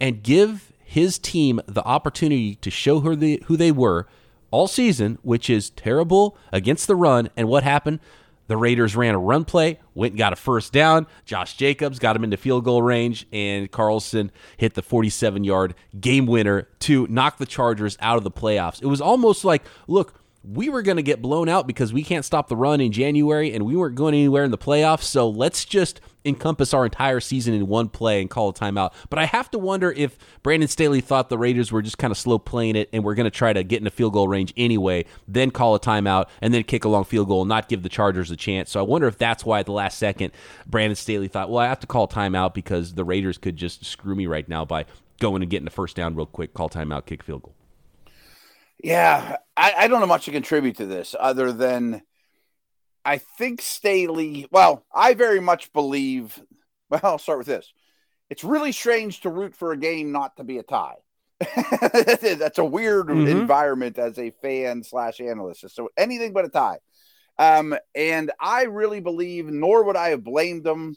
and 0.00 0.22
give 0.22 0.72
his 0.78 1.18
team 1.18 1.60
the 1.66 1.82
opportunity 1.82 2.54
to 2.54 2.70
show 2.70 3.00
her 3.00 3.16
the, 3.16 3.42
who 3.46 3.56
they 3.56 3.72
were 3.72 4.06
all 4.52 4.68
season, 4.68 5.18
which 5.22 5.50
is 5.50 5.70
terrible 5.70 6.38
against 6.52 6.86
the 6.86 6.94
run. 6.94 7.30
And 7.36 7.48
what 7.48 7.64
happened? 7.64 7.98
The 8.48 8.56
Raiders 8.56 8.96
ran 8.96 9.14
a 9.14 9.18
run 9.18 9.44
play, 9.44 9.78
went 9.94 10.12
and 10.12 10.18
got 10.18 10.32
a 10.32 10.36
first 10.36 10.72
down. 10.72 11.06
Josh 11.24 11.56
Jacobs 11.56 11.98
got 11.98 12.16
him 12.16 12.24
into 12.24 12.36
field 12.36 12.64
goal 12.64 12.82
range, 12.82 13.26
and 13.32 13.70
Carlson 13.70 14.32
hit 14.56 14.74
the 14.74 14.82
47 14.82 15.44
yard 15.44 15.74
game 16.00 16.26
winner 16.26 16.66
to 16.80 17.06
knock 17.08 17.38
the 17.38 17.46
Chargers 17.46 17.96
out 18.00 18.16
of 18.16 18.24
the 18.24 18.30
playoffs. 18.30 18.82
It 18.82 18.86
was 18.86 19.00
almost 19.00 19.44
like, 19.44 19.62
look, 19.86 20.14
we 20.42 20.68
were 20.68 20.82
going 20.82 20.96
to 20.96 21.02
get 21.02 21.20
blown 21.20 21.48
out 21.48 21.66
because 21.66 21.92
we 21.92 22.02
can't 22.02 22.24
stop 22.24 22.48
the 22.48 22.56
run 22.56 22.80
in 22.80 22.90
January 22.90 23.52
and 23.52 23.66
we 23.66 23.76
weren't 23.76 23.96
going 23.96 24.14
anywhere 24.14 24.44
in 24.44 24.50
the 24.50 24.58
playoffs. 24.58 25.02
So 25.02 25.28
let's 25.28 25.64
just 25.64 26.00
encompass 26.28 26.74
our 26.74 26.84
entire 26.84 27.20
season 27.20 27.54
in 27.54 27.66
one 27.66 27.88
play 27.88 28.20
and 28.20 28.30
call 28.30 28.50
a 28.50 28.52
timeout. 28.52 28.92
But 29.10 29.18
I 29.18 29.24
have 29.24 29.50
to 29.52 29.58
wonder 29.58 29.90
if 29.92 30.18
Brandon 30.42 30.68
Staley 30.68 31.00
thought 31.00 31.28
the 31.28 31.38
Raiders 31.38 31.72
were 31.72 31.82
just 31.82 31.98
kind 31.98 32.10
of 32.10 32.18
slow 32.18 32.38
playing 32.38 32.76
it 32.76 32.88
and 32.92 33.02
we're 33.02 33.14
going 33.14 33.24
to 33.24 33.30
try 33.30 33.52
to 33.52 33.64
get 33.64 33.80
in 33.80 33.86
a 33.86 33.90
field 33.90 34.12
goal 34.12 34.28
range 34.28 34.52
anyway, 34.56 35.04
then 35.26 35.50
call 35.50 35.74
a 35.74 35.80
timeout 35.80 36.26
and 36.40 36.54
then 36.54 36.62
kick 36.62 36.84
a 36.84 36.88
long 36.88 37.04
field 37.04 37.28
goal 37.28 37.42
and 37.42 37.48
not 37.48 37.68
give 37.68 37.82
the 37.82 37.88
Chargers 37.88 38.30
a 38.30 38.36
chance. 38.36 38.70
So 38.70 38.80
I 38.80 38.82
wonder 38.82 39.06
if 39.06 39.18
that's 39.18 39.44
why 39.44 39.60
at 39.60 39.66
the 39.66 39.72
last 39.72 39.98
second 39.98 40.32
Brandon 40.66 40.96
Staley 40.96 41.28
thought, 41.28 41.50
well, 41.50 41.64
I 41.64 41.68
have 41.68 41.80
to 41.80 41.86
call 41.86 42.06
timeout 42.06 42.54
because 42.54 42.94
the 42.94 43.04
Raiders 43.04 43.38
could 43.38 43.56
just 43.56 43.84
screw 43.84 44.14
me 44.14 44.26
right 44.26 44.48
now 44.48 44.64
by 44.64 44.84
going 45.20 45.42
and 45.42 45.50
getting 45.50 45.66
a 45.66 45.70
first 45.70 45.96
down 45.96 46.14
real 46.14 46.26
quick, 46.26 46.54
call 46.54 46.68
timeout, 46.68 47.06
kick 47.06 47.22
field 47.22 47.42
goal. 47.42 47.54
Yeah, 48.82 49.38
I, 49.56 49.72
I 49.76 49.88
don't 49.88 50.00
know 50.00 50.06
much 50.06 50.26
to 50.26 50.30
contribute 50.30 50.76
to 50.76 50.86
this 50.86 51.16
other 51.18 51.52
than 51.52 52.02
I 53.04 53.18
think 53.18 53.62
Staley. 53.62 54.46
Well, 54.50 54.84
I 54.94 55.14
very 55.14 55.40
much 55.40 55.72
believe. 55.72 56.40
Well, 56.90 57.02
I'll 57.04 57.18
start 57.18 57.36
with 57.36 57.46
this. 57.46 57.70
it's 58.30 58.42
really 58.42 58.72
strange 58.72 59.20
to 59.20 59.28
root 59.28 59.54
for 59.54 59.72
a 59.72 59.76
game 59.76 60.10
not 60.10 60.38
to 60.38 60.42
be 60.42 60.56
a 60.56 60.62
tie. 60.62 60.96
That's 61.38 62.56
a 62.56 62.64
weird 62.64 63.08
mm-hmm. 63.08 63.26
environment 63.26 63.98
as 63.98 64.18
a 64.18 64.30
fan 64.42 64.82
slash 64.82 65.20
analyst. 65.20 65.68
So 65.68 65.90
anything 65.98 66.32
but 66.32 66.46
a 66.46 66.48
tie. 66.48 66.78
Um, 67.38 67.76
and 67.94 68.32
I 68.40 68.64
really 68.64 69.00
believe, 69.00 69.46
nor 69.46 69.84
would 69.84 69.96
I 69.96 70.08
have 70.10 70.24
blamed 70.24 70.64
them. 70.64 70.96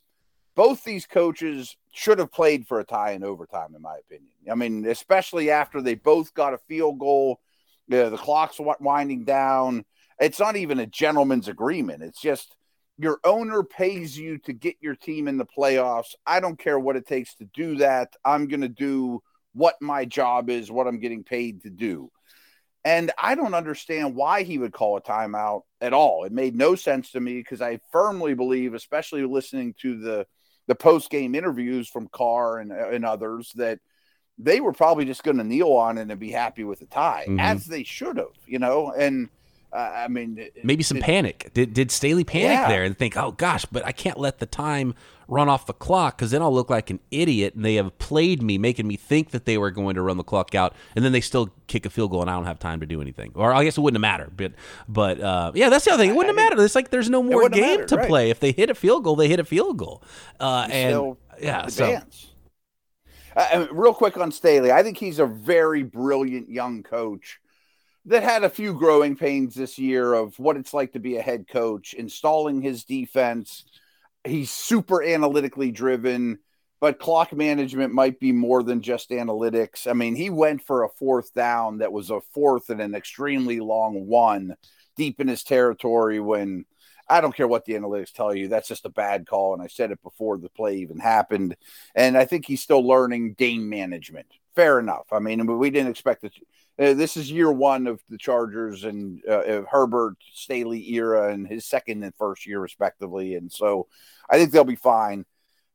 Both 0.56 0.84
these 0.84 1.06
coaches 1.06 1.78
should 1.92 2.20
have 2.20 2.32
played 2.32 2.68
for 2.68 2.80
a 2.80 2.84
tie 2.84 3.12
in 3.12 3.24
overtime, 3.24 3.76
in 3.76 3.82
my 3.82 3.98
opinion. 3.98 4.32
I 4.50 4.56
mean, 4.56 4.86
especially 4.86 5.52
after 5.52 5.82
they 5.82 5.96
both 5.96 6.34
got 6.34 6.54
a 6.54 6.58
field 6.58 7.00
goal, 7.00 7.40
uh, 7.92 8.10
the 8.10 8.18
clock's 8.18 8.60
winding 8.60 9.24
down. 9.24 9.86
It's 10.22 10.40
not 10.40 10.56
even 10.56 10.80
a 10.80 10.86
gentleman's 10.86 11.48
agreement. 11.48 12.04
It's 12.04 12.22
just 12.22 12.56
your 12.98 13.20
owner 13.24 13.64
pays 13.64 14.18
you 14.18 14.38
to 14.40 14.54
get 14.54 14.76
your 14.80 14.96
team 14.96 15.28
in 15.28 15.38
the 15.38 15.46
playoffs. 15.46 16.14
I 16.26 16.40
don't 16.40 16.60
care 16.60 16.80
what 16.80 16.96
it 16.96 17.08
takes 17.08 17.36
to 17.36 17.46
do 17.46 17.78
that. 17.78 18.16
I'm 18.24 18.48
going 18.48 18.62
to 18.62 18.70
do 18.70 19.22
what 19.54 19.76
my 19.82 20.06
job 20.06 20.50
is, 20.50 20.72
what 20.72 20.88
I'm 20.88 21.00
getting 21.00 21.24
paid 21.24 21.64
to 21.64 21.70
do. 21.70 22.12
And 22.84 23.12
I 23.22 23.36
don't 23.36 23.54
understand 23.54 24.16
why 24.16 24.44
he 24.44 24.58
would 24.58 24.74
call 24.74 24.98
a 24.98 25.02
timeout 25.02 25.64
at 25.82 25.94
all. 25.94 26.24
It 26.24 26.32
made 26.32 26.56
no 26.56 26.76
sense 26.76 27.12
to 27.12 27.20
me 27.20 27.36
because 27.36 27.62
I 27.62 27.80
firmly 27.92 28.34
believe, 28.34 28.74
especially 28.74 29.26
listening 29.26 29.76
to 29.82 30.00
the 30.00 30.28
the 30.68 30.76
post 30.76 31.10
game 31.10 31.34
interviews 31.36 31.90
from 31.90 32.08
Carr 32.08 32.60
and, 32.60 32.72
and 32.72 33.04
others, 33.04 33.52
that 33.56 33.80
they 34.38 34.62
were 34.62 34.74
probably 34.74 35.06
just 35.06 35.24
going 35.24 35.38
to 35.38 35.44
kneel 35.44 35.72
on 35.74 35.98
it 35.98 36.10
and 36.10 36.20
be 36.20 36.32
happy 36.32 36.64
with 36.64 36.80
the 36.80 36.86
tie, 36.86 37.26
mm-hmm. 37.28 37.40
as 37.40 37.66
they 37.66 37.84
should 37.84 38.18
have, 38.18 38.38
you 38.46 38.60
know. 38.60 38.92
And 38.92 39.30
uh, 39.74 39.78
I 39.78 40.08
mean, 40.10 40.50
maybe 40.64 40.84
some 40.84 40.98
it, 40.98 41.04
panic. 41.04 41.52
Did 41.54 41.74
did 41.74 41.92
Staley 41.92 42.26
panic 42.26 42.50
yeah. 42.50 42.68
there 42.68 42.84
and 42.84 42.98
think, 42.98 43.16
oh 43.16 43.32
gosh, 43.32 43.66
but 43.66 43.86
I 43.86 43.94
can't 43.94 44.20
let 44.20 44.40
the 44.40 44.46
time 44.46 44.94
run 45.30 45.48
off 45.48 45.66
the 45.66 45.74
clock 45.74 46.18
because 46.18 46.32
then 46.32 46.42
I'll 46.42 46.54
look 46.54 46.70
like 46.70 46.90
an 46.90 47.00
idiot, 47.10 47.56
and 47.56 47.64
they 47.64 47.76
have 47.76 47.98
played 47.98 48.44
me, 48.44 48.58
making 48.58 48.86
me 48.86 48.98
think 48.98 49.32
that 49.32 49.46
they 49.46 49.58
were 49.58 49.72
going 49.72 49.96
to 49.96 50.02
run 50.02 50.18
the 50.18 50.26
clock 50.26 50.54
out, 50.56 50.76
and 50.94 51.06
then 51.06 51.14
they 51.14 51.22
still 51.22 51.52
kick 51.68 51.86
a 51.86 51.90
field 51.90 52.12
goal, 52.12 52.22
and 52.22 52.30
I 52.30 52.34
don't 52.34 52.46
have 52.46 52.60
time 52.60 52.82
to 52.82 52.86
do 52.86 53.02
anything. 53.02 53.32
Or 53.34 53.54
I 53.54 53.64
guess 53.64 53.78
it 53.78 53.82
wouldn't 53.82 54.02
matter, 54.02 54.30
but 54.36 54.52
but 54.90 55.22
uh, 55.22 55.54
yeah, 55.56 55.70
that's 55.70 55.86
the 55.86 55.92
other 55.92 56.04
thing. 56.04 56.10
It 56.10 56.16
wouldn't 56.16 56.38
have 56.38 56.50
mattered. 56.50 56.62
It's 56.62 56.76
like 56.76 56.90
there's 56.90 57.10
no 57.10 57.24
more 57.24 57.48
game 57.48 57.62
mattered, 57.62 57.88
to 57.90 57.96
right. 57.96 58.08
play. 58.08 58.30
If 58.30 58.42
they 58.42 58.52
hit 58.52 58.70
a 58.70 58.76
field 58.76 59.06
goal, 59.06 59.16
they 59.16 59.30
hit 59.30 59.40
a 59.40 59.46
field 59.46 59.78
goal, 59.78 60.04
uh, 60.42 60.68
and 60.70 61.16
yeah, 61.40 61.66
advance. 61.66 62.16
so. 62.16 62.28
Uh, 63.34 63.66
real 63.72 63.94
quick 63.94 64.18
on 64.18 64.30
Staley, 64.30 64.74
I 64.74 64.84
think 64.84 64.98
he's 64.98 65.18
a 65.18 65.26
very 65.26 65.84
brilliant 65.84 66.50
young 66.50 66.84
coach 66.84 67.40
that 68.06 68.24
had 68.24 68.44
a 68.44 68.50
few 68.50 68.74
growing 68.74 69.16
pains 69.16 69.56
this 69.56 69.78
year 69.78 70.14
of 70.14 70.38
what 70.40 70.58
it's 70.58 70.74
like 70.74 70.94
to 70.94 71.00
be 71.00 71.18
a 71.18 71.22
head 71.22 71.48
coach, 71.48 71.94
installing 71.94 72.62
his 72.62 72.84
defense. 72.84 73.66
He's 74.24 74.52
super 74.52 75.04
analytically 75.04 75.72
driven, 75.72 76.40
but 76.80 77.00
clock 77.00 77.32
management 77.34 77.94
might 77.94 78.20
be 78.20 78.32
more 78.32 78.64
than 78.64 78.82
just 78.82 79.12
analytics. 79.12 79.88
I 79.88 79.94
mean, 79.94 80.16
he 80.16 80.30
went 80.30 80.64
for 80.64 80.84
a 80.84 80.90
fourth 80.90 81.34
down 81.34 81.78
that 81.80 81.94
was 81.94 82.10
a 82.10 82.22
fourth 82.34 82.70
and 82.70 82.82
an 82.82 82.96
extremely 82.96 83.60
long 83.60 84.08
one 84.08 84.56
deep 84.96 85.20
in 85.20 85.28
his 85.28 85.44
territory 85.44 86.20
when 86.20 86.66
I 87.08 87.22
don't 87.22 87.36
care 87.36 87.48
what 87.48 87.66
the 87.66 87.74
analytics 87.74 88.14
tell 88.14 88.34
you. 88.34 88.48
That's 88.48 88.68
just 88.68 88.86
a 88.86 88.90
bad 88.90 89.28
call. 89.28 89.54
And 89.54 89.62
I 89.62 89.68
said 89.68 89.92
it 89.92 90.02
before 90.02 90.38
the 90.38 90.50
play 90.50 90.78
even 90.78 90.98
happened. 90.98 91.56
And 91.94 92.18
I 92.18 92.26
think 92.26 92.46
he's 92.46 92.62
still 92.62 92.88
learning 92.88 93.34
game 93.34 93.70
management. 93.70 94.28
Fair 94.56 94.80
enough. 94.80 95.08
I 95.12 95.20
mean, 95.20 95.46
we 95.46 95.70
didn't 95.70 95.92
expect 95.92 96.24
it 96.24 96.34
this 96.82 97.16
is 97.16 97.32
year 97.32 97.52
one 97.52 97.86
of 97.86 98.02
the 98.10 98.18
Chargers 98.18 98.86
and 98.86 99.22
uh, 99.30 99.62
Herbert 99.70 100.16
Staley 100.34 100.94
era 100.94 101.32
and 101.32 101.48
his 101.48 101.64
second 101.66 102.04
and 102.04 102.16
first 102.16 102.48
year 102.48 102.60
respectively, 102.60 103.36
and 103.36 103.52
so 103.52 103.88
I 104.30 104.38
think 104.38 104.52
they'll 104.52 104.64
be 104.64 104.76
fine. 104.76 105.26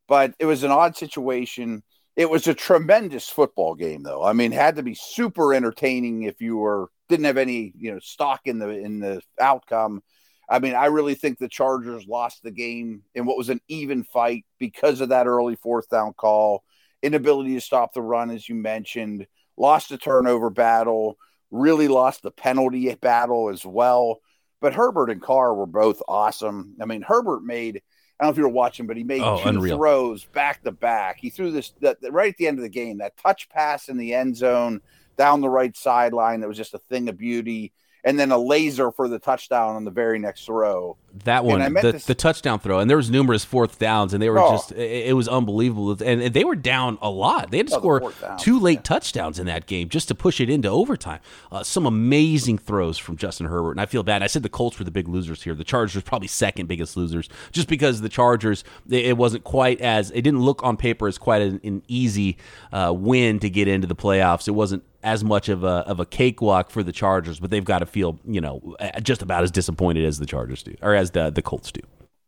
But 0.08 0.34
it 0.40 0.46
was 0.46 0.64
an 0.64 0.72
odd 0.72 0.96
situation. 0.96 1.84
It 2.16 2.28
was 2.28 2.48
a 2.48 2.54
tremendous 2.54 3.28
football 3.28 3.76
game, 3.76 4.02
though. 4.02 4.24
I 4.24 4.32
mean, 4.32 4.50
had 4.50 4.76
to 4.76 4.82
be 4.82 4.94
super 4.94 5.54
entertaining 5.54 6.24
if 6.24 6.40
you 6.40 6.56
were 6.56 6.90
didn't 7.08 7.26
have 7.26 7.36
any 7.36 7.72
you 7.78 7.92
know 7.92 8.00
stock 8.00 8.40
in 8.46 8.58
the 8.58 8.70
in 8.70 8.98
the 8.98 9.22
outcome. 9.40 10.02
I 10.48 10.58
mean, 10.58 10.74
I 10.74 10.86
really 10.86 11.14
think 11.14 11.38
the 11.38 11.48
Chargers 11.48 12.06
lost 12.08 12.42
the 12.42 12.50
game 12.50 13.02
in 13.14 13.26
what 13.26 13.38
was 13.38 13.48
an 13.48 13.60
even 13.68 14.02
fight 14.02 14.44
because 14.58 15.00
of 15.00 15.10
that 15.10 15.26
early 15.28 15.54
fourth 15.54 15.88
down 15.88 16.14
call, 16.14 16.64
inability 17.00 17.54
to 17.54 17.60
stop 17.60 17.92
the 17.92 18.02
run, 18.02 18.30
as 18.30 18.48
you 18.48 18.56
mentioned 18.56 19.26
lost 19.56 19.88
the 19.88 19.98
turnover 19.98 20.50
battle, 20.50 21.18
really 21.50 21.88
lost 21.88 22.22
the 22.22 22.30
penalty 22.30 22.94
battle 22.94 23.48
as 23.48 23.64
well. 23.64 24.20
But 24.60 24.74
Herbert 24.74 25.10
and 25.10 25.22
Carr 25.22 25.54
were 25.54 25.66
both 25.66 26.02
awesome. 26.08 26.76
I 26.80 26.86
mean, 26.86 27.02
Herbert 27.02 27.42
made 27.42 27.82
I 28.18 28.24
don't 28.24 28.28
know 28.28 28.32
if 28.32 28.38
you 28.38 28.44
were 28.44 28.48
watching, 28.48 28.86
but 28.86 28.96
he 28.96 29.04
made 29.04 29.20
oh, 29.20 29.42
two 29.42 29.48
unreal. 29.50 29.76
throws 29.76 30.24
back 30.24 30.62
to 30.62 30.72
back. 30.72 31.18
He 31.20 31.28
threw 31.28 31.50
this 31.50 31.74
that, 31.82 31.98
right 32.10 32.32
at 32.32 32.38
the 32.38 32.46
end 32.46 32.58
of 32.58 32.62
the 32.62 32.70
game, 32.70 32.98
that 32.98 33.18
touch 33.18 33.48
pass 33.50 33.90
in 33.90 33.98
the 33.98 34.14
end 34.14 34.36
zone 34.36 34.80
down 35.18 35.42
the 35.42 35.50
right 35.50 35.76
sideline 35.76 36.40
that 36.40 36.48
was 36.48 36.56
just 36.56 36.74
a 36.74 36.78
thing 36.78 37.08
of 37.08 37.18
beauty 37.18 37.72
and 38.06 38.16
then 38.16 38.30
a 38.30 38.38
laser 38.38 38.92
for 38.92 39.08
the 39.08 39.18
touchdown 39.18 39.74
on 39.74 39.84
the 39.84 39.90
very 39.90 40.20
next 40.20 40.46
throw. 40.46 40.96
That 41.24 41.44
one, 41.44 41.72
the, 41.72 41.92
to... 41.92 42.06
the, 42.06 42.14
touchdown 42.14 42.60
throw, 42.60 42.78
and 42.78 42.88
there 42.88 42.96
was 42.96 43.10
numerous 43.10 43.44
fourth 43.44 43.80
downs, 43.80 44.14
and 44.14 44.22
they 44.22 44.30
were 44.30 44.38
oh. 44.38 44.52
just 44.52 44.70
it, 44.70 45.08
it, 45.08 45.12
was 45.14 45.26
unbelievable, 45.26 45.90
and, 45.90 46.22
and, 46.22 46.32
they 46.32 46.44
were 46.44 46.54
down 46.54 46.98
a 47.02 47.10
lot. 47.10 47.50
They 47.50 47.56
had 47.56 47.68
to 47.68 47.76
oh, 47.76 47.78
score 47.78 48.12
two 48.38 48.60
late 48.60 48.78
yeah. 48.78 48.82
touchdowns 48.82 49.38
in 49.38 49.46
that 49.46 49.66
game 49.66 49.88
just 49.88 50.08
to 50.08 50.14
push 50.14 50.40
it 50.40 50.48
into 50.48 50.68
overtime. 50.68 51.20
Uh, 51.50 51.64
some 51.64 51.84
amazing 51.84 52.58
throws 52.58 52.96
from 52.96 53.16
Justin 53.16 53.46
Herbert, 53.46 53.72
and 53.72 53.80
I 53.80 53.86
feel 53.86 54.02
bad. 54.04 54.22
I 54.22 54.28
said 54.28 54.44
the 54.44 54.48
Colts 54.48 54.78
were 54.78 54.84
the 54.84 54.90
big 54.90 55.08
losers 55.08 55.42
here. 55.42 55.54
The 55.54 55.64
Chargers 55.64 56.02
probably 56.02 56.28
second 56.28 56.66
biggest 56.66 56.96
losers, 56.96 57.28
just 57.50 57.66
because 57.66 58.02
the 58.02 58.10
Chargers 58.10 58.62
it 58.88 59.16
wasn't 59.16 59.42
quite 59.42 59.80
as 59.80 60.10
it 60.12 60.22
didn't 60.22 60.42
look 60.42 60.62
on 60.62 60.76
paper 60.76 61.08
as 61.08 61.18
quite 61.18 61.42
an, 61.42 61.60
an 61.64 61.82
easy 61.88 62.36
uh, 62.72 62.92
win 62.94 63.40
to 63.40 63.50
get 63.50 63.66
into 63.66 63.88
the 63.88 63.96
playoffs. 63.96 64.46
It 64.46 64.52
wasn't 64.52 64.84
as 65.02 65.24
much 65.24 65.48
of 65.48 65.64
a 65.64 65.84
of 65.86 66.00
a 66.00 66.06
cakewalk 66.06 66.70
for 66.70 66.82
the 66.82 66.92
Chargers, 66.92 67.40
but 67.40 67.50
they've 67.50 67.64
got 67.64 67.80
to 67.80 67.86
feel 67.86 68.18
you 68.24 68.40
know 68.40 68.76
just 69.02 69.22
about 69.22 69.42
as 69.42 69.50
disappointed 69.50 70.04
as 70.04 70.18
the 70.18 70.26
Chargers 70.26 70.62
do, 70.62 70.74
or 70.82 70.94
as 70.94 71.12
the 71.12 71.30
the 71.30 71.42
Colts 71.42 71.72
do. 71.72 71.80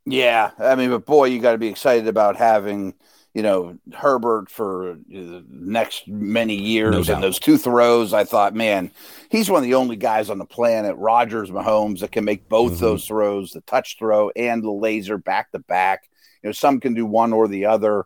Yeah, 0.07 0.53
I 0.59 0.75
mean, 0.75 0.91
but 0.91 1.05
boy, 1.05 1.27
you 1.27 1.41
got 1.41 1.53
to 1.53 1.59
be 1.59 1.69
excited 1.69 2.09
about 2.09 2.37
having 2.37 2.95
you 3.35 3.43
know 3.43 3.79
Herbert 3.95 4.51
for 4.51 4.99
the 5.09 5.45
next 5.49 6.09
many 6.09 6.55
years 6.55 7.09
no 7.09 7.15
and 7.15 7.23
those 7.23 7.39
two 7.39 7.59
throws. 7.59 8.13
I 8.13 8.25
thought, 8.25 8.55
man, 8.55 8.91
he's 9.31 9.51
one 9.51 9.63
of 9.63 9.69
the 9.69 9.75
only 9.75 9.97
guys 9.97 10.31
on 10.31 10.39
the 10.39 10.47
planet, 10.47 10.97
Rodgers, 10.97 11.51
Mahomes, 11.51 12.01
that 12.01 12.13
can 12.13 12.25
make 12.25 12.49
both 12.49 12.73
mm-hmm. 12.73 12.81
those 12.81 13.07
throws, 13.07 13.53
the 13.53 13.61
touch 13.63 13.97
throw 13.99 14.31
and 14.31 14.63
the 14.63 14.71
laser 14.71 15.19
back 15.19 15.53
to 15.53 15.59
back. 15.59 16.09
You 16.43 16.49
know, 16.49 16.53
some 16.53 16.81
can 16.81 16.95
do 16.95 17.05
one 17.05 17.33
or 17.33 17.49
the 17.49 17.67
other. 17.67 18.01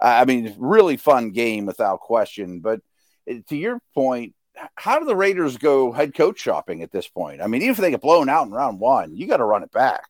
Uh, 0.00 0.04
I 0.04 0.24
mean, 0.24 0.54
really 0.58 0.96
fun 0.96 1.30
game 1.30 1.66
without 1.66 2.00
question, 2.00 2.60
but 2.60 2.80
to 3.26 3.56
your 3.56 3.80
point, 3.94 4.34
how 4.74 4.98
do 4.98 5.04
the 5.04 5.16
Raiders 5.16 5.58
go 5.58 5.92
head 5.92 6.14
coach 6.14 6.38
shopping 6.38 6.82
at 6.82 6.90
this 6.90 7.08
point? 7.08 7.42
I 7.42 7.46
mean, 7.46 7.62
even 7.62 7.72
if 7.72 7.76
they 7.78 7.90
get 7.90 8.00
blown 8.00 8.28
out 8.28 8.46
in 8.46 8.52
round 8.52 8.80
one, 8.80 9.14
you 9.14 9.26
got 9.26 9.38
to 9.38 9.44
run 9.44 9.62
it 9.62 9.72
back. 9.72 10.04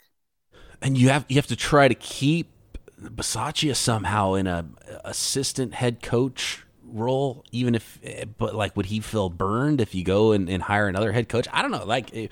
And 0.82 0.96
you 0.96 1.08
have 1.08 1.24
you 1.28 1.36
have 1.36 1.46
to 1.48 1.56
try 1.56 1.88
to 1.88 1.94
keep 1.94 2.50
Bisaccia 3.00 3.74
somehow 3.74 4.34
in 4.34 4.46
a 4.46 4.66
assistant 5.04 5.74
head 5.74 6.02
coach 6.02 6.64
role, 6.84 7.44
even 7.50 7.74
if, 7.74 7.98
but 8.38 8.54
like, 8.54 8.76
would 8.76 8.86
he 8.86 9.00
feel 9.00 9.28
burned 9.28 9.80
if 9.80 9.94
you 9.94 10.04
go 10.04 10.32
and, 10.32 10.48
and 10.48 10.62
hire 10.62 10.88
another 10.88 11.12
head 11.12 11.28
coach? 11.28 11.46
I 11.52 11.62
don't 11.62 11.70
know. 11.70 11.84
Like, 11.84 12.12
it, 12.14 12.30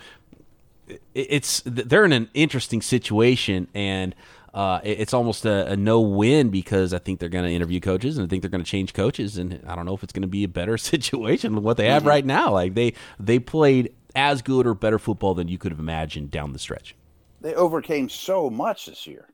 it's 1.14 1.62
they're 1.64 2.04
in 2.04 2.12
an 2.12 2.28
interesting 2.34 2.82
situation, 2.82 3.68
and 3.74 4.14
uh, 4.54 4.80
it's 4.84 5.12
almost 5.12 5.44
a, 5.44 5.72
a, 5.72 5.76
no 5.76 6.00
win 6.00 6.48
because 6.48 6.94
I 6.94 6.98
think 6.98 7.18
they're 7.18 7.28
going 7.28 7.44
to 7.44 7.50
interview 7.50 7.80
coaches 7.80 8.16
and 8.16 8.24
I 8.24 8.28
think 8.30 8.40
they're 8.40 8.50
going 8.50 8.62
to 8.62 8.70
change 8.70 8.92
coaches, 8.94 9.36
and 9.36 9.60
I 9.66 9.74
don't 9.74 9.84
know 9.84 9.94
if 9.94 10.04
it's 10.04 10.12
going 10.12 10.22
to 10.22 10.28
be 10.28 10.44
a 10.44 10.48
better 10.48 10.78
situation 10.78 11.56
than 11.56 11.64
what 11.64 11.76
they 11.76 11.88
have 11.88 12.02
mm-hmm. 12.02 12.08
right 12.08 12.24
now. 12.24 12.52
Like 12.52 12.74
they 12.74 12.94
they 13.18 13.40
played 13.40 13.92
as 14.14 14.42
good 14.42 14.64
or 14.66 14.74
better 14.74 15.00
football 15.00 15.34
than 15.34 15.48
you 15.48 15.58
could 15.58 15.72
have 15.72 15.80
imagined 15.80 16.30
down 16.30 16.52
the 16.52 16.60
stretch. 16.60 16.94
They 17.40 17.52
overcame 17.54 18.08
so 18.08 18.48
much 18.48 18.86
this 18.86 19.08
year. 19.08 19.26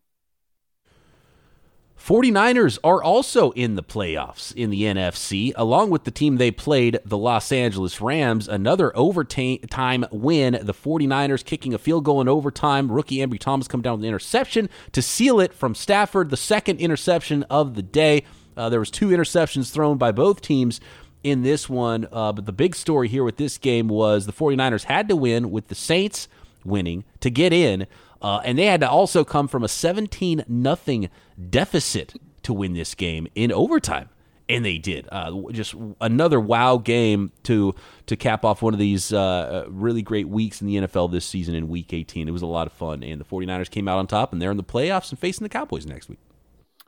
49ers 2.01 2.79
are 2.83 3.03
also 3.03 3.51
in 3.51 3.75
the 3.75 3.83
playoffs 3.83 4.55
in 4.55 4.71
the 4.71 4.83
NFC, 4.85 5.53
along 5.55 5.91
with 5.91 6.05
the 6.05 6.11
team 6.11 6.37
they 6.39 6.51
played, 6.51 6.99
the 7.05 7.19
Los 7.19 7.53
Angeles 7.53 8.01
Rams. 8.01 8.49
Another 8.49 8.91
overtime 8.97 10.07
win. 10.11 10.59
The 10.63 10.73
49ers 10.73 11.45
kicking 11.45 11.75
a 11.75 11.79
field 11.79 12.05
goal 12.05 12.23
in 12.23 12.29
overtime. 12.29 12.91
Rookie 12.91 13.19
Ambry 13.19 13.39
Thomas 13.39 13.69
come 13.69 13.83
down 13.83 13.99
with 13.99 14.05
an 14.05 14.09
interception 14.09 14.71
to 14.93 15.03
seal 15.03 15.41
it 15.41 15.53
from 15.53 15.75
Stafford, 15.75 16.31
the 16.31 16.39
second 16.39 16.81
interception 16.81 17.43
of 17.45 17.75
the 17.75 17.83
day. 17.83 18.25
Uh, 18.57 18.71
there 18.71 18.81
was 18.81 18.91
two 18.91 19.09
interceptions 19.09 19.71
thrown 19.71 19.99
by 19.99 20.11
both 20.11 20.41
teams 20.41 20.81
in 21.23 21.43
this 21.43 21.69
one, 21.69 22.09
uh, 22.11 22.33
but 22.33 22.47
the 22.47 22.53
big 22.53 22.75
story 22.75 23.09
here 23.09 23.25
with 23.25 23.37
this 23.37 23.59
game 23.59 23.89
was 23.89 24.25
the 24.25 24.33
49ers 24.33 24.85
had 24.85 25.07
to 25.09 25.17
win 25.17 25.51
with 25.51 25.69
the 25.69 25.75
Saints 25.75 26.29
winning 26.65 27.05
to 27.21 27.31
get 27.31 27.53
in. 27.53 27.87
Uh, 28.23 28.41
and 28.45 28.59
they 28.59 28.67
had 28.67 28.81
to 28.81 28.89
also 28.89 29.25
come 29.25 29.49
from 29.49 29.65
a 29.65 29.69
17 29.69 30.45
nothing 30.47 31.09
deficit 31.49 32.15
to 32.43 32.53
win 32.53 32.75
this 32.75 32.95
game 32.95 33.27
in 33.35 33.53
overtime. 33.53 34.09
And 34.49 34.65
they 34.65 34.79
did. 34.79 35.09
Uh, 35.13 35.33
just 35.53 35.75
another 36.01 36.41
wow 36.41 36.77
game 36.77 37.31
to 37.45 37.73
to 38.07 38.17
cap 38.17 38.45
off 38.45 38.63
one 38.63 38.75
of 38.75 38.81
these 38.81 39.13
uh, 39.13 39.21
uh 39.67 39.71
really 39.71 40.03
great 40.03 40.29
weeks 40.29 40.61
in 40.61 40.67
the 40.67 40.75
NFL 40.77 41.13
this 41.13 41.25
season 41.25 41.55
in 41.55 41.69
Week 41.69 41.93
18. 41.93 42.27
It 42.27 42.33
was 42.33 42.43
a 42.43 42.47
lot 42.47 42.67
of 42.67 42.73
fun, 42.73 43.05
and 43.05 43.21
the 43.21 43.25
49ers 43.25 43.71
came 43.71 43.87
out 43.87 43.99
on 43.99 44.09
top, 44.09 44.33
and 44.33 44.43
they're 44.43 44.51
in 44.51 44.57
the 44.57 44.65
playoffs 44.65 45.11
and 45.11 45.21
facing 45.21 45.45
the 45.45 45.49
Cowboys 45.49 45.87
next 45.87 46.09
week. 46.09 46.19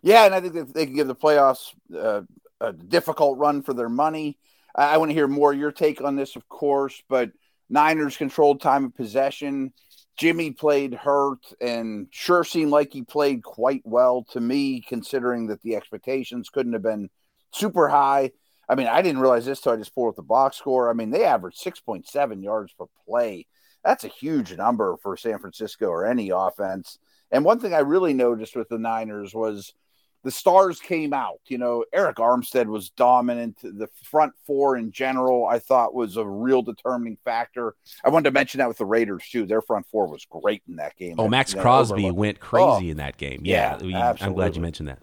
Yeah, 0.03 0.27
and 0.27 0.35
I 0.35 0.41
think 0.41 0.55
that 0.55 0.75
they 0.75 0.87
can 0.87 0.97
give 0.97 1.07
the 1.07 1.15
playoffs 1.15 1.73
uh, 1.97 2.23
a 2.61 2.73
difficult 2.73 3.39
run 3.39 3.63
for 3.63 3.75
their 3.75 3.89
money. 3.89 4.39
I, 4.75 4.95
I 4.95 4.97
want 4.97 5.11
to 5.11 5.15
hear 5.15 5.29
more 5.29 5.53
your 5.53 5.71
take 5.71 6.03
on 6.03 6.17
this, 6.17 6.35
of 6.35 6.49
course, 6.49 7.01
but 7.09 7.31
Niners 7.71 8.17
controlled 8.17 8.61
time 8.61 8.87
of 8.87 8.97
possession. 8.97 9.73
Jimmy 10.17 10.51
played 10.51 10.95
hurt 10.95 11.41
and 11.61 12.07
sure 12.11 12.45
seemed 12.45 12.71
like 12.71 12.93
he 12.93 13.03
played 13.03 13.43
quite 13.43 13.83
well 13.85 14.25
to 14.31 14.41
me, 14.41 14.81
considering 14.81 15.47
that 15.49 15.63
the 15.63 15.77
expectations 15.77 16.51
couldn't 16.51 16.75
have 16.75 16.83
been 16.83 17.09
super 17.53 17.89
high. 17.89 18.31
I 18.69 18.75
mean, 18.75 18.87
I 18.87 19.03
didn't 19.03 19.21
realize 19.21 19.45
this 19.45 19.61
till 19.61 19.73
I 19.73 19.77
just 19.77 19.95
pulled 19.95 20.11
up 20.11 20.17
the 20.17 20.23
box 20.23 20.57
score. 20.57 20.91
I 20.91 20.93
mean, 20.93 21.11
they 21.11 21.25
averaged 21.25 21.63
6.7 21.63 22.43
yards 22.43 22.73
per 22.73 22.87
play. 23.07 23.47
That's 23.85 24.05
a 24.05 24.09
huge 24.09 24.55
number 24.55 24.97
for 25.03 25.17
San 25.17 25.39
Francisco 25.39 25.87
or 25.87 26.07
any 26.07 26.31
offense. 26.31 26.99
And 27.31 27.45
one 27.45 27.59
thing 27.59 27.75
I 27.75 27.81
really 27.81 28.13
noticed 28.13 28.55
with 28.55 28.69
the 28.69 28.79
Niners 28.79 29.35
was 29.35 29.75
the 30.25 30.31
stars 30.31 30.79
came 30.81 31.13
out. 31.13 31.41
You 31.47 31.59
know, 31.59 31.85
Arik 31.95 32.15
Armstead 32.15 32.67
was 32.67 32.91
dominant. 32.91 33.59
The 33.63 33.89
front 34.05 34.33
four 34.47 34.77
in 34.77 34.93
general, 34.93 35.47
I 35.47 35.59
thought, 35.59 35.95
was 35.95 36.17
a 36.17 36.25
real 36.25 36.63
determining 36.63 37.19
factor. 37.25 37.75
I 38.05 38.11
wanted 38.11 38.31
to 38.31 38.33
mention 38.33 38.59
that 38.59 38.69
with 38.69 38.79
the 38.79 38.87
Raiders 38.87 39.29
too. 39.31 39.47
Their 39.47 39.63
front 39.63 39.87
four 39.91 40.07
was 40.07 40.25
great 40.27 40.63
in 40.69 40.77
that 40.77 40.97
game. 40.97 41.17
Oh, 41.19 41.29
Maxx 41.29 41.55
Crosby 41.55 42.11
went 42.11 42.41
crazy 42.41 42.89
oh, 42.89 42.91
in 42.91 42.97
that 42.99 43.17
game. 43.17 43.41
Yeah, 43.45 43.79
yeah 43.83 44.15
I'm 44.21 44.35
glad 44.35 44.55
you 44.55 44.63
mentioned 44.63 44.89
that. 44.89 45.01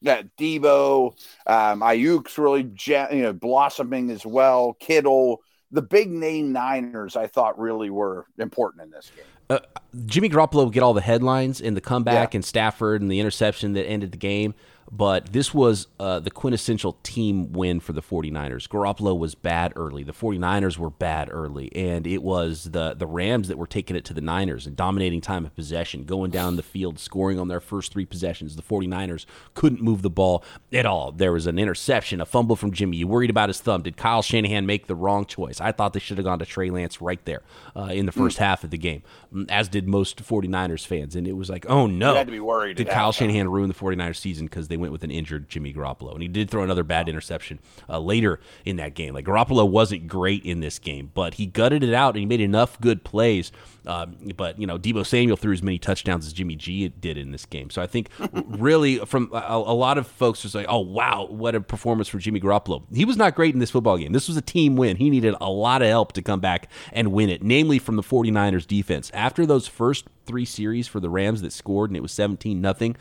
Yeah, 0.00 0.22
Deebo, 0.38 1.14
um, 1.46 1.80
Aiyuk's 1.80 2.36
really 2.36 2.70
you 2.86 3.22
know 3.22 3.32
blossoming 3.32 4.10
as 4.10 4.26
well. 4.26 4.74
Kittle, 4.78 5.40
the 5.70 5.82
big 5.82 6.10
name 6.10 6.52
Niners, 6.52 7.16
I 7.16 7.26
thought 7.26 7.58
really 7.58 7.90
were 7.90 8.26
important 8.38 8.84
in 8.84 8.90
this 8.90 9.10
game. 9.14 9.24
Uh, 9.50 9.58
Jimmy 10.06 10.28
Garoppolo 10.28 10.72
get 10.72 10.82
all 10.82 10.94
the 10.94 11.00
headlines 11.00 11.60
and 11.60 11.76
the 11.76 11.80
comeback 11.80 12.34
yeah. 12.34 12.38
and 12.38 12.44
Stafford 12.44 13.02
and 13.02 13.10
the 13.10 13.20
interception 13.20 13.74
that 13.74 13.84
ended 13.86 14.12
the 14.12 14.18
game 14.18 14.54
but 14.96 15.32
this 15.32 15.52
was 15.52 15.88
uh, 15.98 16.20
the 16.20 16.30
quintessential 16.30 16.96
team 17.02 17.52
win 17.52 17.80
for 17.80 17.92
the 17.92 18.00
49ers. 18.00 18.68
Garoppolo 18.68 19.18
was 19.18 19.34
bad 19.34 19.72
early. 19.74 20.04
The 20.04 20.12
49ers 20.12 20.78
were 20.78 20.90
bad 20.90 21.28
early, 21.32 21.74
and 21.74 22.06
it 22.06 22.22
was 22.22 22.70
the, 22.70 22.94
the 22.94 23.06
Rams 23.06 23.48
that 23.48 23.58
were 23.58 23.66
taking 23.66 23.96
it 23.96 24.04
to 24.04 24.14
the 24.14 24.20
Niners 24.20 24.68
and 24.68 24.76
dominating 24.76 25.20
time 25.20 25.44
of 25.44 25.54
possession, 25.56 26.04
going 26.04 26.30
down 26.30 26.54
the 26.54 26.62
field, 26.62 27.00
scoring 27.00 27.40
on 27.40 27.48
their 27.48 27.58
first 27.58 27.92
three 27.92 28.04
possessions. 28.04 28.54
The 28.54 28.62
49ers 28.62 29.26
couldn't 29.54 29.82
move 29.82 30.02
the 30.02 30.10
ball 30.10 30.44
at 30.72 30.86
all. 30.86 31.10
There 31.10 31.32
was 31.32 31.48
an 31.48 31.58
interception, 31.58 32.20
a 32.20 32.26
fumble 32.26 32.54
from 32.54 32.70
Jimmy. 32.70 32.98
You 32.98 33.08
worried 33.08 33.30
about 33.30 33.48
his 33.48 33.60
thumb. 33.60 33.82
Did 33.82 33.96
Kyle 33.96 34.22
Shanahan 34.22 34.64
make 34.64 34.86
the 34.86 34.94
wrong 34.94 35.24
choice? 35.24 35.60
I 35.60 35.72
thought 35.72 35.92
they 35.92 36.00
should 36.00 36.18
have 36.18 36.24
gone 36.24 36.38
to 36.38 36.46
Trey 36.46 36.70
Lance 36.70 37.00
right 37.00 37.22
there 37.24 37.42
uh, 37.74 37.86
in 37.86 38.06
the 38.06 38.12
first 38.12 38.36
mm. 38.36 38.40
half 38.40 38.62
of 38.62 38.70
the 38.70 38.78
game, 38.78 39.02
mm, 39.34 39.50
as 39.50 39.68
did 39.68 39.88
most 39.88 40.22
49ers 40.22 40.86
fans. 40.86 41.16
And 41.16 41.26
it 41.26 41.32
was 41.32 41.50
like, 41.50 41.66
oh 41.68 41.88
no. 41.88 42.12
You 42.12 42.18
had 42.18 42.26
to 42.28 42.32
be 42.32 42.38
worried. 42.38 42.76
Did 42.76 42.88
Kyle 42.88 43.10
Shanahan 43.10 43.48
ruin 43.48 43.66
the 43.66 43.74
49ers 43.74 44.16
season 44.16 44.46
because 44.46 44.68
they 44.68 44.76
went 44.76 44.83
with 44.92 45.04
an 45.04 45.10
injured 45.10 45.48
Jimmy 45.48 45.72
Garoppolo. 45.72 46.12
And 46.12 46.22
he 46.22 46.28
did 46.28 46.50
throw 46.50 46.62
another 46.62 46.82
bad 46.82 47.08
interception 47.08 47.60
uh, 47.88 47.98
later 47.98 48.40
in 48.64 48.76
that 48.76 48.94
game. 48.94 49.14
Like 49.14 49.24
Garoppolo 49.26 49.68
wasn't 49.68 50.06
great 50.06 50.44
in 50.44 50.60
this 50.60 50.78
game, 50.78 51.10
but 51.14 51.34
he 51.34 51.46
gutted 51.46 51.82
it 51.82 51.94
out 51.94 52.14
and 52.14 52.20
he 52.20 52.26
made 52.26 52.40
enough 52.40 52.80
good 52.80 53.04
plays. 53.04 53.52
Um, 53.86 54.16
but 54.36 54.58
you 54.58 54.66
know, 54.66 54.78
Deebo 54.78 55.04
Samuel 55.04 55.36
threw 55.36 55.52
as 55.52 55.62
many 55.62 55.78
touchdowns 55.78 56.26
as 56.26 56.32
Jimmy 56.32 56.56
G 56.56 56.88
did 56.88 57.18
in 57.18 57.32
this 57.32 57.44
game. 57.44 57.70
So 57.70 57.82
I 57.82 57.86
think 57.86 58.08
really, 58.32 58.98
from 58.98 59.30
a, 59.32 59.62
a 59.66 59.74
lot 59.74 59.98
of 59.98 60.06
folks 60.06 60.42
was 60.42 60.54
like, 60.54 60.66
"Oh 60.68 60.78
wow, 60.78 61.26
what 61.28 61.54
a 61.54 61.60
performance 61.60 62.08
for 62.08 62.18
Jimmy 62.18 62.40
Garoppolo." 62.40 62.82
He 62.94 63.04
was 63.04 63.16
not 63.16 63.34
great 63.34 63.52
in 63.52 63.60
this 63.60 63.70
football 63.70 63.98
game. 63.98 64.12
This 64.12 64.28
was 64.28 64.36
a 64.36 64.42
team 64.42 64.76
win. 64.76 64.96
He 64.96 65.10
needed 65.10 65.34
a 65.40 65.50
lot 65.50 65.82
of 65.82 65.88
help 65.88 66.12
to 66.14 66.22
come 66.22 66.40
back 66.40 66.70
and 66.92 67.12
win 67.12 67.28
it, 67.28 67.42
namely 67.42 67.78
from 67.78 67.96
the 67.96 68.02
49ers 68.02 68.66
defense. 68.66 69.10
After 69.12 69.44
those 69.44 69.66
first 69.66 70.06
three 70.26 70.44
series 70.44 70.88
for 70.88 71.00
the 71.00 71.10
Rams 71.10 71.42
that 71.42 71.52
scored 71.52 71.90
and 71.90 71.96
it 71.96 72.00
was 72.00 72.12
17 72.12 72.60
nothing 72.60 72.96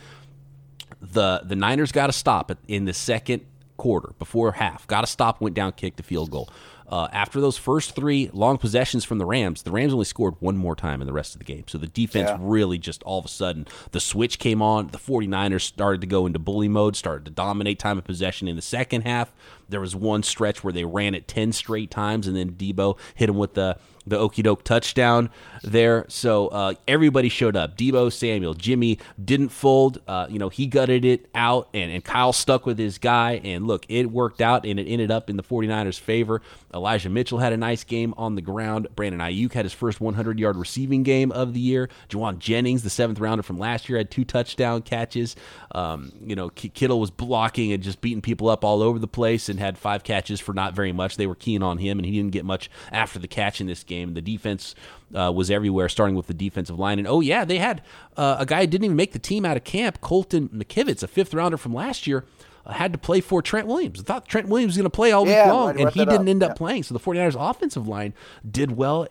the 1.11 1.41
the 1.43 1.55
Niners 1.55 1.91
got 1.91 2.07
to 2.07 2.13
stop 2.13 2.51
in 2.67 2.85
the 2.85 2.93
second 2.93 3.45
quarter 3.77 4.13
before 4.19 4.53
half. 4.53 4.87
Got 4.87 5.01
to 5.01 5.07
stop, 5.07 5.41
went 5.41 5.55
down, 5.55 5.73
kicked 5.73 5.97
the 5.97 6.03
field 6.03 6.31
goal. 6.31 6.49
Uh, 6.87 7.07
after 7.11 7.41
those 7.41 7.57
first 7.57 7.95
three 7.95 8.29
long 8.33 8.57
possessions 8.57 9.03
from 9.03 9.17
the 9.17 9.25
Rams, 9.25 9.63
the 9.63 9.71
Rams 9.71 9.93
only 9.93 10.05
scored 10.05 10.35
one 10.39 10.57
more 10.57 10.75
time 10.75 11.01
in 11.01 11.07
the 11.07 11.13
rest 11.13 11.33
of 11.33 11.39
the 11.39 11.45
game. 11.45 11.63
So 11.67 11.77
the 11.77 11.87
defense 11.87 12.29
yeah. 12.29 12.37
really 12.39 12.77
just 12.77 13.01
all 13.03 13.17
of 13.17 13.25
a 13.25 13.29
sudden, 13.29 13.67
the 13.91 13.99
switch 13.99 14.37
came 14.37 14.61
on. 14.61 14.87
The 14.87 14.99
49ers 14.99 15.61
started 15.61 16.01
to 16.01 16.07
go 16.07 16.25
into 16.25 16.39
bully 16.39 16.67
mode, 16.67 16.95
started 16.95 17.25
to 17.25 17.31
dominate 17.31 17.79
time 17.79 17.97
of 17.97 18.03
possession 18.03 18.47
in 18.47 18.55
the 18.55 18.61
second 18.61 19.03
half. 19.03 19.33
There 19.69 19.79
was 19.79 19.95
one 19.95 20.23
stretch 20.23 20.63
where 20.63 20.73
they 20.73 20.85
ran 20.85 21.15
it 21.15 21.27
10 21.27 21.53
straight 21.53 21.89
times, 21.89 22.27
and 22.27 22.35
then 22.35 22.51
Deebo 22.51 22.97
hit 23.15 23.29
him 23.29 23.37
with 23.37 23.55
the 23.55 23.77
the 24.05 24.17
okey 24.17 24.41
doke 24.41 24.63
touchdown 24.63 25.29
there. 25.63 26.05
So 26.09 26.47
uh, 26.49 26.73
everybody 26.87 27.29
showed 27.29 27.55
up. 27.55 27.77
Deebo 27.77 28.11
Samuel, 28.11 28.53
Jimmy 28.53 28.99
didn't 29.23 29.49
fold. 29.49 30.01
Uh, 30.07 30.27
you 30.29 30.39
know, 30.39 30.49
he 30.49 30.67
gutted 30.67 31.05
it 31.05 31.27
out, 31.33 31.69
and, 31.73 31.91
and 31.91 32.03
Kyle 32.03 32.33
stuck 32.33 32.65
with 32.65 32.77
his 32.77 32.97
guy. 32.97 33.41
And 33.43 33.67
look, 33.67 33.85
it 33.89 34.11
worked 34.11 34.41
out, 34.41 34.65
and 34.65 34.79
it 34.79 34.87
ended 34.87 35.11
up 35.11 35.29
in 35.29 35.37
the 35.37 35.43
49ers' 35.43 35.99
favor. 35.99 36.41
Elijah 36.73 37.09
Mitchell 37.09 37.37
had 37.39 37.53
a 37.53 37.57
nice 37.57 37.83
game 37.83 38.13
on 38.17 38.35
the 38.35 38.41
ground. 38.41 38.87
Brandon 38.95 39.21
Aiyuk 39.21 39.53
had 39.53 39.65
his 39.65 39.73
first 39.73 40.01
100 40.01 40.39
yard 40.39 40.57
receiving 40.57 41.03
game 41.03 41.31
of 41.31 41.53
the 41.53 41.59
year. 41.59 41.89
Jauan 42.09 42.39
Jennings, 42.39 42.83
the 42.83 42.89
seventh 42.89 43.19
rounder 43.19 43.43
from 43.43 43.59
last 43.59 43.87
year, 43.87 43.97
had 43.97 44.09
two 44.09 44.25
touchdown 44.25 44.81
catches. 44.81 45.35
Um, 45.71 46.11
you 46.21 46.35
know, 46.35 46.49
Kittle 46.49 46.99
was 46.99 47.11
blocking 47.11 47.71
and 47.71 47.83
just 47.83 48.01
beating 48.01 48.21
people 48.21 48.49
up 48.49 48.63
all 48.63 48.81
over 48.81 48.99
the 48.99 49.07
place 49.07 49.49
and 49.49 49.59
had 49.59 49.77
five 49.77 50.03
catches 50.03 50.39
for 50.39 50.53
not 50.53 50.73
very 50.73 50.91
much. 50.91 51.17
They 51.17 51.27
were 51.27 51.35
keen 51.35 51.63
on 51.63 51.77
him, 51.77 51.99
and 51.99 52.05
he 52.05 52.13
didn't 52.13 52.31
get 52.31 52.45
much 52.45 52.69
after 52.91 53.19
the 53.19 53.27
catch 53.27 53.61
in 53.61 53.67
this 53.67 53.83
game. 53.83 53.92
The 54.13 54.21
defense 54.21 54.75
uh, 55.13 55.32
was 55.34 55.49
everywhere, 55.51 55.89
starting 55.89 56.15
with 56.15 56.27
the 56.27 56.34
defensive 56.34 56.79
line. 56.79 56.99
And 56.99 57.08
oh, 57.08 57.21
yeah, 57.21 57.45
they 57.45 57.58
had 57.58 57.82
uh, 58.17 58.38
a 58.39 58.45
guy 58.45 58.62
who 58.62 58.67
didn't 58.67 58.86
even 58.86 58.97
make 58.97 59.13
the 59.13 59.19
team 59.19 59.45
out 59.45 59.58
of 59.58 59.63
camp, 59.63 60.01
Colton 60.01 60.49
McKivitz, 60.49 61.03
a 61.03 61.08
fifth 61.08 61.34
rounder 61.34 61.58
from 61.58 61.73
last 61.73 62.08
year. 62.08 62.25
Uh, 62.65 62.71
had 62.71 62.93
to 62.93 62.99
play 62.99 63.19
for 63.19 63.41
Trent 63.41 63.67
Williams. 63.67 63.99
I 63.99 64.03
thought 64.03 64.27
Trent 64.27 64.47
Williams 64.47 64.71
was 64.71 64.77
going 64.77 64.86
to 64.86 64.89
play 64.89 65.12
all 65.12 65.27
yeah, 65.27 65.45
week 65.45 65.53
long, 65.53 65.82
and 65.82 65.89
he 65.91 65.99
didn't 65.99 66.21
up. 66.21 66.27
end 66.27 66.43
up 66.43 66.49
yeah. 66.51 66.56
playing. 66.56 66.84
So 66.84 66.93
the 66.93 66.99
49ers 66.99 67.36
offensive 67.38 67.88
line 67.88 68.13
did 68.49 68.71
well 68.77 69.08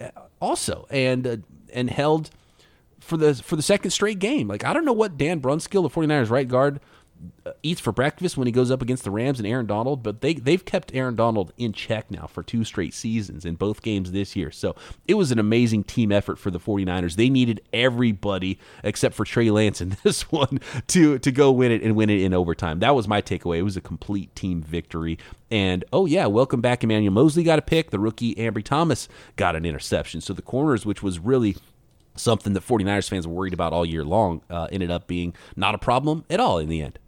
uh, 0.00 0.08
also 0.40 0.86
and 0.90 1.26
uh, 1.26 1.36
and 1.72 1.88
held 1.88 2.30
for 2.98 3.16
the 3.16 3.34
for 3.34 3.56
the 3.56 3.62
second 3.62 3.92
straight 3.92 4.18
game. 4.18 4.48
Like 4.48 4.64
I 4.64 4.72
don't 4.72 4.84
know 4.84 4.92
what 4.92 5.16
Dan 5.16 5.40
Brunskill, 5.40 5.82
the 5.82 5.90
49ers 5.90 6.30
right 6.30 6.48
guard, 6.48 6.76
uh, 6.76 6.80
eats 7.62 7.80
for 7.80 7.92
breakfast 7.92 8.36
when 8.36 8.46
he 8.46 8.52
goes 8.52 8.70
up 8.70 8.82
against 8.82 9.04
the 9.04 9.10
Rams 9.10 9.38
and 9.38 9.46
Aaron 9.46 9.66
Donald, 9.66 10.02
but 10.02 10.20
they 10.20 10.34
they've 10.34 10.64
kept 10.64 10.94
Aaron 10.94 11.14
Donald 11.14 11.52
in 11.56 11.72
check 11.72 12.10
now 12.10 12.26
for 12.26 12.42
two 12.42 12.64
straight 12.64 12.94
seasons 12.94 13.44
in 13.44 13.54
both 13.54 13.82
games 13.82 14.12
this 14.12 14.36
year. 14.36 14.50
So 14.50 14.74
it 15.06 15.14
was 15.14 15.30
an 15.30 15.38
amazing 15.38 15.84
team 15.84 16.12
effort 16.12 16.38
for 16.38 16.50
the 16.50 16.58
49ers. 16.58 17.16
They 17.16 17.30
needed 17.30 17.60
everybody 17.72 18.58
except 18.82 19.14
for 19.14 19.24
Trey 19.24 19.50
Lance 19.50 19.80
in 19.80 19.96
this 20.02 20.30
one 20.30 20.60
to 20.88 21.18
to 21.18 21.32
go 21.32 21.52
win 21.52 21.72
it 21.72 21.82
and 21.82 21.96
win 21.96 22.10
it 22.10 22.20
in 22.20 22.34
overtime. 22.34 22.80
That 22.80 22.94
was 22.94 23.08
my 23.08 23.22
takeaway. 23.22 23.58
It 23.58 23.62
was 23.62 23.76
a 23.76 23.82
complete 23.82 24.34
team 24.34 24.62
victory. 24.62 25.18
And 25.50 25.84
oh 25.92 26.06
yeah, 26.06 26.26
welcome 26.26 26.60
back 26.60 26.82
Emmanuel 26.82 27.12
Moseley 27.12 27.44
got 27.44 27.58
a 27.58 27.62
pick. 27.62 27.90
The 27.90 27.98
rookie 27.98 28.34
Ambry 28.34 28.64
Thomas 28.64 29.08
got 29.36 29.56
an 29.56 29.64
interception. 29.64 30.20
So 30.20 30.32
the 30.32 30.42
corners, 30.42 30.84
which 30.84 31.02
was 31.02 31.18
really 31.18 31.56
something 32.16 32.54
that 32.54 32.66
49ers 32.66 33.08
fans 33.08 33.26
were 33.26 33.34
worried 33.34 33.54
about 33.54 33.72
all 33.72 33.84
year 33.84 34.04
long, 34.04 34.40
uh, 34.50 34.68
ended 34.72 34.90
up 34.90 35.06
being 35.06 35.34
not 35.54 35.74
a 35.74 35.78
problem 35.78 36.24
at 36.30 36.40
all 36.40 36.58
in 36.58 36.68
the 36.68 36.82
end. 36.82 36.98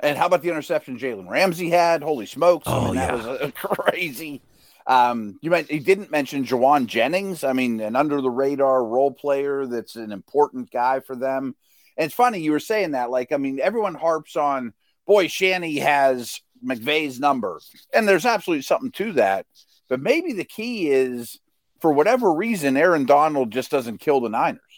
And 0.00 0.18
how 0.18 0.26
about 0.26 0.42
the 0.42 0.48
interception 0.48 0.98
Jalen 0.98 1.28
Ramsey 1.28 1.70
had? 1.70 2.02
Holy 2.02 2.26
smokes! 2.26 2.66
Oh 2.66 2.80
I 2.80 2.84
mean, 2.86 2.94
yeah, 2.94 3.06
that 3.06 3.14
was 3.16 3.26
uh, 3.26 3.50
crazy. 3.54 4.42
Um, 4.86 5.38
you 5.40 5.50
meant 5.50 5.70
he 5.70 5.78
didn't 5.78 6.10
mention 6.10 6.44
Jauan 6.44 6.86
Jennings. 6.86 7.44
I 7.44 7.52
mean, 7.52 7.80
an 7.80 7.96
under 7.96 8.20
the 8.20 8.30
radar 8.30 8.84
role 8.84 9.12
player 9.12 9.66
that's 9.66 9.96
an 9.96 10.12
important 10.12 10.70
guy 10.70 11.00
for 11.00 11.16
them. 11.16 11.54
And 11.96 12.06
it's 12.06 12.14
funny 12.14 12.40
you 12.40 12.52
were 12.52 12.60
saying 12.60 12.90
that. 12.90 13.10
Like, 13.10 13.32
I 13.32 13.36
mean, 13.36 13.60
everyone 13.60 13.94
harps 13.94 14.36
on 14.36 14.74
boy 15.06 15.28
Shanny 15.28 15.78
has 15.78 16.40
McVay's 16.64 17.20
number, 17.20 17.60
and 17.94 18.06
there's 18.06 18.26
absolutely 18.26 18.62
something 18.62 18.92
to 18.92 19.12
that. 19.12 19.46
But 19.88 20.00
maybe 20.00 20.32
the 20.32 20.44
key 20.44 20.90
is 20.90 21.38
for 21.80 21.92
whatever 21.92 22.32
reason, 22.32 22.76
Aaron 22.76 23.04
Donald 23.04 23.50
just 23.50 23.70
doesn't 23.70 23.98
kill 23.98 24.20
the 24.20 24.28
Niners. 24.28 24.73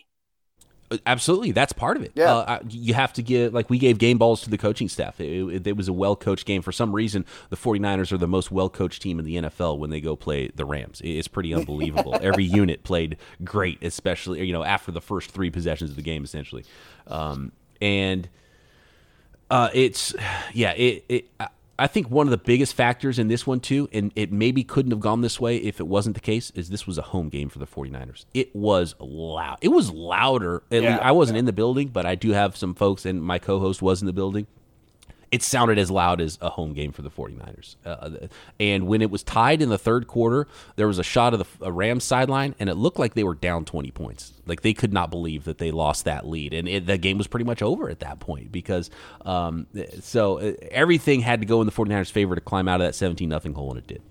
Absolutely, 1.05 1.51
that's 1.51 1.73
part 1.73 1.97
of 1.97 2.05
it. 2.05 2.13
Yeah, 2.15 2.33
uh, 2.33 2.59
you 2.69 2.95
have 2.95 3.13
to 3.15 3.23
give 3.23 3.53
like 3.53 3.69
we 3.69 3.79
gave 3.79 3.99
game 3.99 4.19
balls 4.19 4.43
to 4.43 4.51
the 4.51 4.59
coaching 4.59 4.89
staff. 4.89 5.21
It, 5.21 5.43
it, 5.53 5.67
it 5.67 5.77
was 5.77 5.89
a 5.89 5.93
well 5.93 6.15
coached 6.15 6.47
game. 6.47 6.63
For 6.63 6.71
some 6.71 6.95
reason, 6.95 7.25
the 7.51 7.57
49ers 7.57 8.13
are 8.13 8.19
the 8.19 8.29
most 8.29 8.53
well 8.53 8.69
coached 8.69 9.03
team 9.03 9.19
in 9.19 9.25
the 9.25 9.37
NFL 9.37 9.79
when 9.79 9.91
they 9.91 10.01
go 10.01 10.15
play 10.15 10.49
the 10.49 10.65
Rams. 10.65 11.01
It's 11.03 11.29
pretty 11.29 11.53
unbelievable. 11.53 12.17
Every 12.23 12.45
unit 12.45 12.85
played 12.85 13.17
great, 13.43 13.83
especially 13.83 14.45
you 14.47 14.53
know 14.53 14.63
after 14.63 14.93
the 14.93 15.01
first 15.01 15.31
three 15.33 15.51
possessions 15.51 15.91
of 15.91 15.97
the 15.97 16.03
game, 16.03 16.23
essentially. 16.23 16.65
Um, 17.09 17.51
and 17.81 18.29
uh, 19.51 19.71
it's 19.75 20.15
yeah, 20.53 20.73
it, 20.73 21.05
it 21.09 21.29
I 21.79 21.87
think 21.87 22.11
one 22.11 22.27
of 22.27 22.31
the 22.31 22.39
biggest 22.39 22.75
factors 22.75 23.19
in 23.19 23.29
this 23.29 23.47
one 23.47 23.61
too, 23.61 23.89
and 23.93 24.13
it 24.17 24.33
maybe 24.33 24.65
couldn't 24.65 24.93
have 24.93 25.01
gone 25.01 25.21
this 25.21 25.41
way 25.41 25.57
if 25.59 25.79
it 25.81 25.87
wasn't 25.87 26.15
the 26.15 26.21
case, 26.21 26.51
is 26.55 26.71
this 26.71 26.87
was 26.87 26.97
a 26.97 27.03
home 27.03 27.29
game 27.29 27.49
for 27.49 27.59
the 27.59 27.67
49ers. 27.67 28.25
It 28.33 28.55
was 28.55 28.95
loud. 28.99 29.59
It 29.61 29.69
was 29.69 29.91
louder. 29.91 30.63
Yeah, 30.71 30.99
I 31.03 31.13
wasn't 31.13 31.37
yeah. 31.37 31.41
in 31.41 31.45
the 31.45 31.53
building, 31.53 31.89
but 31.89 32.07
I 32.07 32.15
do 32.15 32.31
have 32.31 32.57
some 32.57 32.75
folks, 32.75 33.05
and 33.05 33.23
my 33.23 33.39
co-host 33.39 33.83
was 33.83 34.01
in 34.01 34.07
the 34.07 34.13
building. 34.13 34.47
It 35.33 35.43
sounded 35.43 35.79
as 35.79 35.91
loud 35.91 36.21
as 36.21 36.39
a 36.41 36.51
home 36.51 36.73
game 36.73 36.93
for 36.93 37.03
the 37.03 37.11
49ers. 37.11 37.77
Uh, 37.85 38.29
and 38.61 38.87
when 38.87 39.03
it 39.03 39.11
was 39.11 39.23
tied 39.23 39.61
in 39.61 39.69
the 39.69 39.79
third 39.79 40.07
quarter, 40.07 40.47
there 40.77 40.87
was 40.87 40.99
a 40.99 41.03
shot 41.03 41.35
of 41.35 41.59
the 41.59 41.73
Rams 41.73 42.05
sideline, 42.05 42.55
and 42.59 42.69
it 42.69 42.75
looked 42.75 42.99
like 42.99 43.15
they 43.15 43.25
were 43.25 43.35
down 43.35 43.65
20 43.65 43.91
points. 43.91 44.33
Like 44.47 44.63
they 44.63 44.73
could 44.73 44.93
not 44.93 45.11
believe 45.11 45.45
that 45.45 45.59
they 45.59 45.71
lost 45.71 46.05
that 46.05 46.27
lead. 46.27 46.55
And 46.55 46.69
it, 46.69 46.87
the 46.87 46.99
game 46.99 47.19
was 47.19 47.27
pretty 47.27 47.45
much 47.45 47.63
over 47.63 47.91
at 47.91 48.01
that 48.01 48.21
point 48.21 48.53
because 48.53 48.91
um, 49.25 49.67
so 50.01 50.39
uh, 50.39 50.53
everything 50.71 51.21
had 51.21 51.41
to 51.41 51.47
go 51.47 51.61
in 51.61 51.67
the 51.67 51.73
49ers' 51.73 52.11
favor 52.11 52.35
to 52.35 52.41
climb 52.41 52.69
out 52.69 52.81
of 52.81 52.87
that 52.87 52.95
17 52.95 53.29
nothing 53.29 53.55
hole, 53.55 53.71
and 53.71 53.79
it 53.79 53.87
did. 53.87 54.03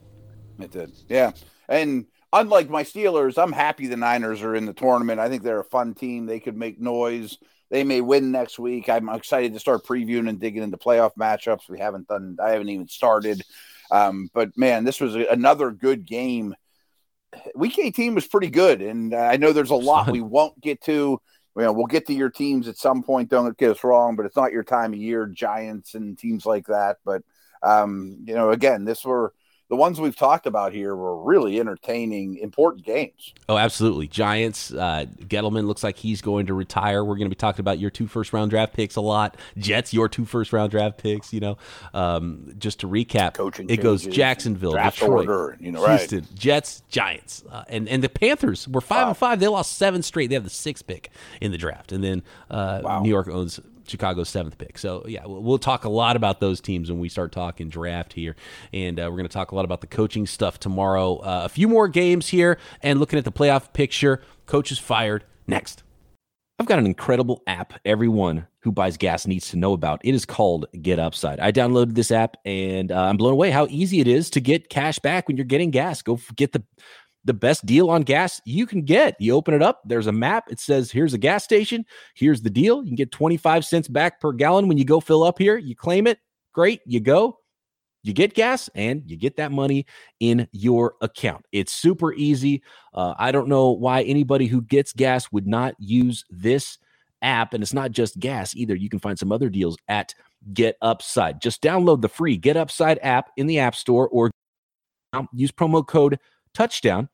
It 0.59 0.71
did. 0.71 0.91
Yeah. 1.07 1.31
And 1.67 2.05
unlike 2.33 2.69
my 2.69 2.83
Steelers, 2.83 3.41
I'm 3.41 3.51
happy 3.51 3.87
the 3.87 3.97
Niners 3.97 4.41
are 4.41 4.55
in 4.55 4.65
the 4.65 4.73
tournament. 4.73 5.19
I 5.19 5.29
think 5.29 5.43
they're 5.43 5.59
a 5.59 5.65
fun 5.65 5.93
team. 5.93 6.25
They 6.25 6.39
could 6.39 6.57
make 6.57 6.79
noise. 6.79 7.37
They 7.75 7.83
may 7.83 7.99
win 7.99 8.31
next 8.31 8.57
week. 8.57 8.87
I'm 8.87 9.09
excited 9.09 9.51
to 9.51 9.59
start 9.59 9.85
previewing 9.85 10.29
and 10.29 10.39
digging 10.39 10.63
into 10.63 10.77
playoff 10.77 11.11
matchups. 11.19 11.67
We 11.67 11.77
haven't 11.77 12.07
done. 12.07 12.37
I 12.41 12.51
haven't 12.51 12.69
even 12.69 12.87
started. 12.87 13.43
Um, 13.91 14.29
but 14.33 14.57
man, 14.57 14.85
this 14.85 15.01
was 15.01 15.13
another 15.15 15.71
good 15.71 16.05
game. 16.05 16.55
Week 17.53 17.77
18 17.77 18.15
was 18.15 18.27
pretty 18.27 18.49
good, 18.49 18.81
and 18.81 19.13
I 19.13 19.35
know 19.35 19.51
there's 19.51 19.71
a 19.71 19.75
lot 19.75 20.09
we 20.09 20.21
won't 20.21 20.57
get 20.61 20.83
to. 20.83 21.19
You 21.57 21.61
know, 21.61 21.73
we'll 21.73 21.87
get 21.87 22.07
to 22.07 22.13
your 22.13 22.29
teams 22.29 22.69
at 22.69 22.77
some 22.77 23.03
point. 23.03 23.29
Don't 23.29 23.57
get 23.57 23.71
us 23.71 23.83
wrong, 23.83 24.15
but 24.15 24.25
it's 24.25 24.37
not 24.37 24.53
your 24.53 24.63
time 24.63 24.93
of 24.93 24.99
year, 24.99 25.25
Giants 25.25 25.95
and 25.95 26.17
teams 26.17 26.45
like 26.45 26.67
that. 26.67 26.99
But 27.03 27.23
um, 27.61 28.19
you 28.25 28.35
know, 28.35 28.51
again, 28.51 28.85
this 28.85 29.03
were 29.03 29.33
the 29.67 29.75
ones 29.75 29.99
we've 29.99 30.15
talked 30.15 30.45
about 30.45 30.73
here 30.73 30.95
were 30.95 31.17
really 31.23 31.59
entertaining, 31.59 32.37
important 32.37 32.85
games. 32.85 33.33
Oh, 33.49 33.57
absolutely. 33.57 34.07
Giants, 34.07 34.71
uh, 34.71 35.05
Gettleman 35.21 35.65
looks 35.65 35.83
like 35.83 35.97
he's 35.97 36.21
going 36.21 36.45
to 36.47 36.53
retire. 36.53 37.03
We're 37.03 37.15
going 37.15 37.25
to 37.25 37.35
be 37.35 37.35
talking 37.35 37.61
about 37.61 37.79
your 37.79 37.89
two 37.89 38.05
first 38.05 38.31
round 38.31 38.51
draft 38.51 38.73
picks 38.73 38.95
a 38.95 39.01
lot. 39.01 39.37
Jets, 39.57 39.91
your 39.91 40.07
two 40.07 40.25
first 40.25 40.53
round 40.53 40.69
draft 40.69 40.99
picks. 40.99 41.33
You 41.33 41.39
know, 41.39 41.57
um, 41.93 42.53
just 42.59 42.81
to 42.81 42.87
recap, 42.87 43.33
Coaching 43.33 43.67
it 43.69 43.77
goes 43.77 44.05
Jacksonville, 44.05 44.73
Detroit, 44.73 45.27
order, 45.27 45.57
you 45.59 45.71
know, 45.71 45.85
Houston, 45.87 46.19
right. 46.19 46.35
Jets, 46.35 46.83
Giants, 46.89 47.43
uh, 47.49 47.63
and 47.67 47.89
and 47.89 48.03
the 48.03 48.09
Panthers 48.09 48.67
were 48.67 48.81
five 48.81 49.05
wow. 49.05 49.07
and 49.09 49.17
five. 49.17 49.39
They 49.39 49.47
lost 49.47 49.77
seven 49.77 50.03
straight. 50.03 50.27
They 50.27 50.35
have 50.35 50.43
the 50.43 50.49
sixth 50.51 50.85
pick 50.85 51.09
in 51.41 51.51
the 51.51 51.57
draft, 51.57 51.91
and 51.91 52.03
then 52.03 52.21
uh, 52.51 52.81
wow. 52.83 53.01
New 53.01 53.09
York 53.09 53.27
owns 53.27 53.59
Chicago's 53.87 54.29
seventh 54.29 54.57
pick. 54.57 54.77
So 54.77 55.03
yeah, 55.07 55.23
we'll, 55.25 55.59
talk 55.65 55.85
a 55.85 55.89
lot 55.89 56.15
about 56.15 56.39
those 56.39 56.61
teams 56.61 56.91
when 56.91 56.99
we 56.99 57.09
start 57.09 57.31
talking 57.31 57.69
draft 57.69 58.13
here, 58.13 58.35
and 58.73 58.99
uh, 58.99 59.03
we're 59.03 59.17
going 59.17 59.27
to 59.27 59.33
talk 59.33 59.51
a 59.51 59.55
lot 59.55 59.65
about 59.65 59.81
the 59.81 59.87
coaching 59.87 60.27
stuff 60.27 60.59
tomorrow. 60.59 61.17
Uh, 61.17 61.41
a 61.45 61.49
few 61.49 61.67
more 61.67 61.87
games 61.87 62.27
here, 62.27 62.57
and 62.81 62.99
looking 62.99 63.17
at 63.17 63.25
the 63.25 63.31
playoff 63.31 63.73
picture. 63.73 64.21
Coaches 64.45 64.77
fired 64.77 65.23
next. 65.47 65.81
I've 66.57 66.67
got 66.67 66.79
an 66.79 66.85
incredible 66.85 67.41
app 67.47 67.73
everyone 67.83 68.47
who 68.59 68.71
buys 68.71 68.95
gas 68.95 69.27
needs 69.27 69.49
to 69.49 69.57
know 69.57 69.73
about. 69.73 69.99
It 70.05 70.15
is 70.15 70.25
called 70.25 70.67
Get 70.81 70.99
Upside. 70.99 71.39
I 71.41 71.51
downloaded 71.51 71.95
this 71.95 72.11
app 72.11 72.37
and 72.45 72.93
uh, 72.93 73.03
I'm 73.03 73.17
blown 73.17 73.33
away 73.33 73.51
how 73.51 73.67
easy 73.69 73.99
it 73.99 74.07
is 74.07 74.29
to 74.31 74.39
get 74.39 74.69
cash 74.69 74.97
back 74.99 75.27
when 75.27 75.35
you're 75.35 75.45
getting 75.45 75.69
gas. 75.69 76.01
Go 76.01 76.17
get 76.35 76.53
the 76.53 76.63
the 77.25 77.33
best 77.33 77.65
deal 77.65 77.89
on 77.89 78.03
gas 78.03 78.39
you 78.45 78.65
can 78.65 78.83
get. 78.83 79.15
You 79.19 79.33
open 79.33 79.53
it 79.53 79.61
up, 79.61 79.81
there's 79.85 80.07
a 80.07 80.11
map. 80.11 80.45
It 80.49 80.59
says, 80.59 80.91
here's 80.91 81.13
a 81.13 81.17
gas 81.17 81.43
station. 81.43 81.85
Here's 82.15 82.41
the 82.41 82.49
deal. 82.49 82.83
You 82.83 82.89
can 82.89 82.95
get 82.95 83.11
25 83.11 83.65
cents 83.65 83.87
back 83.87 84.21
per 84.21 84.31
gallon 84.31 84.67
when 84.67 84.77
you 84.77 84.85
go 84.85 84.99
fill 84.99 85.23
up 85.23 85.39
here. 85.39 85.57
You 85.57 85.75
claim 85.75 86.07
it. 86.07 86.19
Great. 86.53 86.81
You 86.85 86.99
go. 86.99 87.39
You 88.03 88.13
get 88.13 88.35
gas 88.35 88.69
and 88.75 89.01
you 89.07 89.17
get 89.17 89.35
that 89.37 89.51
money 89.51 89.87
in 90.19 90.47
your 90.51 90.93
account. 91.01 91.43
It's 91.51 91.73
super 91.73 92.13
easy. 92.13 92.61
Uh, 92.93 93.15
I 93.17 93.31
don't 93.31 93.47
know 93.47 93.71
why 93.71 94.03
anybody 94.03 94.45
who 94.45 94.61
gets 94.61 94.93
gas 94.93 95.31
would 95.31 95.47
not 95.47 95.73
use 95.79 96.23
this 96.29 96.77
app. 97.23 97.55
And 97.55 97.63
it's 97.63 97.73
not 97.73 97.89
just 97.89 98.19
gas 98.19 98.55
either. 98.55 98.75
You 98.75 98.89
can 98.89 98.99
find 98.99 99.17
some 99.17 99.31
other 99.31 99.49
deals 99.49 99.75
at 99.87 100.13
Get 100.53 100.77
Upside. 100.83 101.41
Just 101.41 101.63
download 101.63 102.01
the 102.01 102.09
free 102.09 102.37
Get 102.37 102.55
Upside 102.55 102.99
app 103.01 103.31
in 103.37 103.47
the 103.47 103.57
App 103.57 103.73
Store 103.73 104.07
or 104.09 104.29
use 105.33 105.51
promo 105.51 105.85
code 105.85 106.19
touchdown 106.53 107.09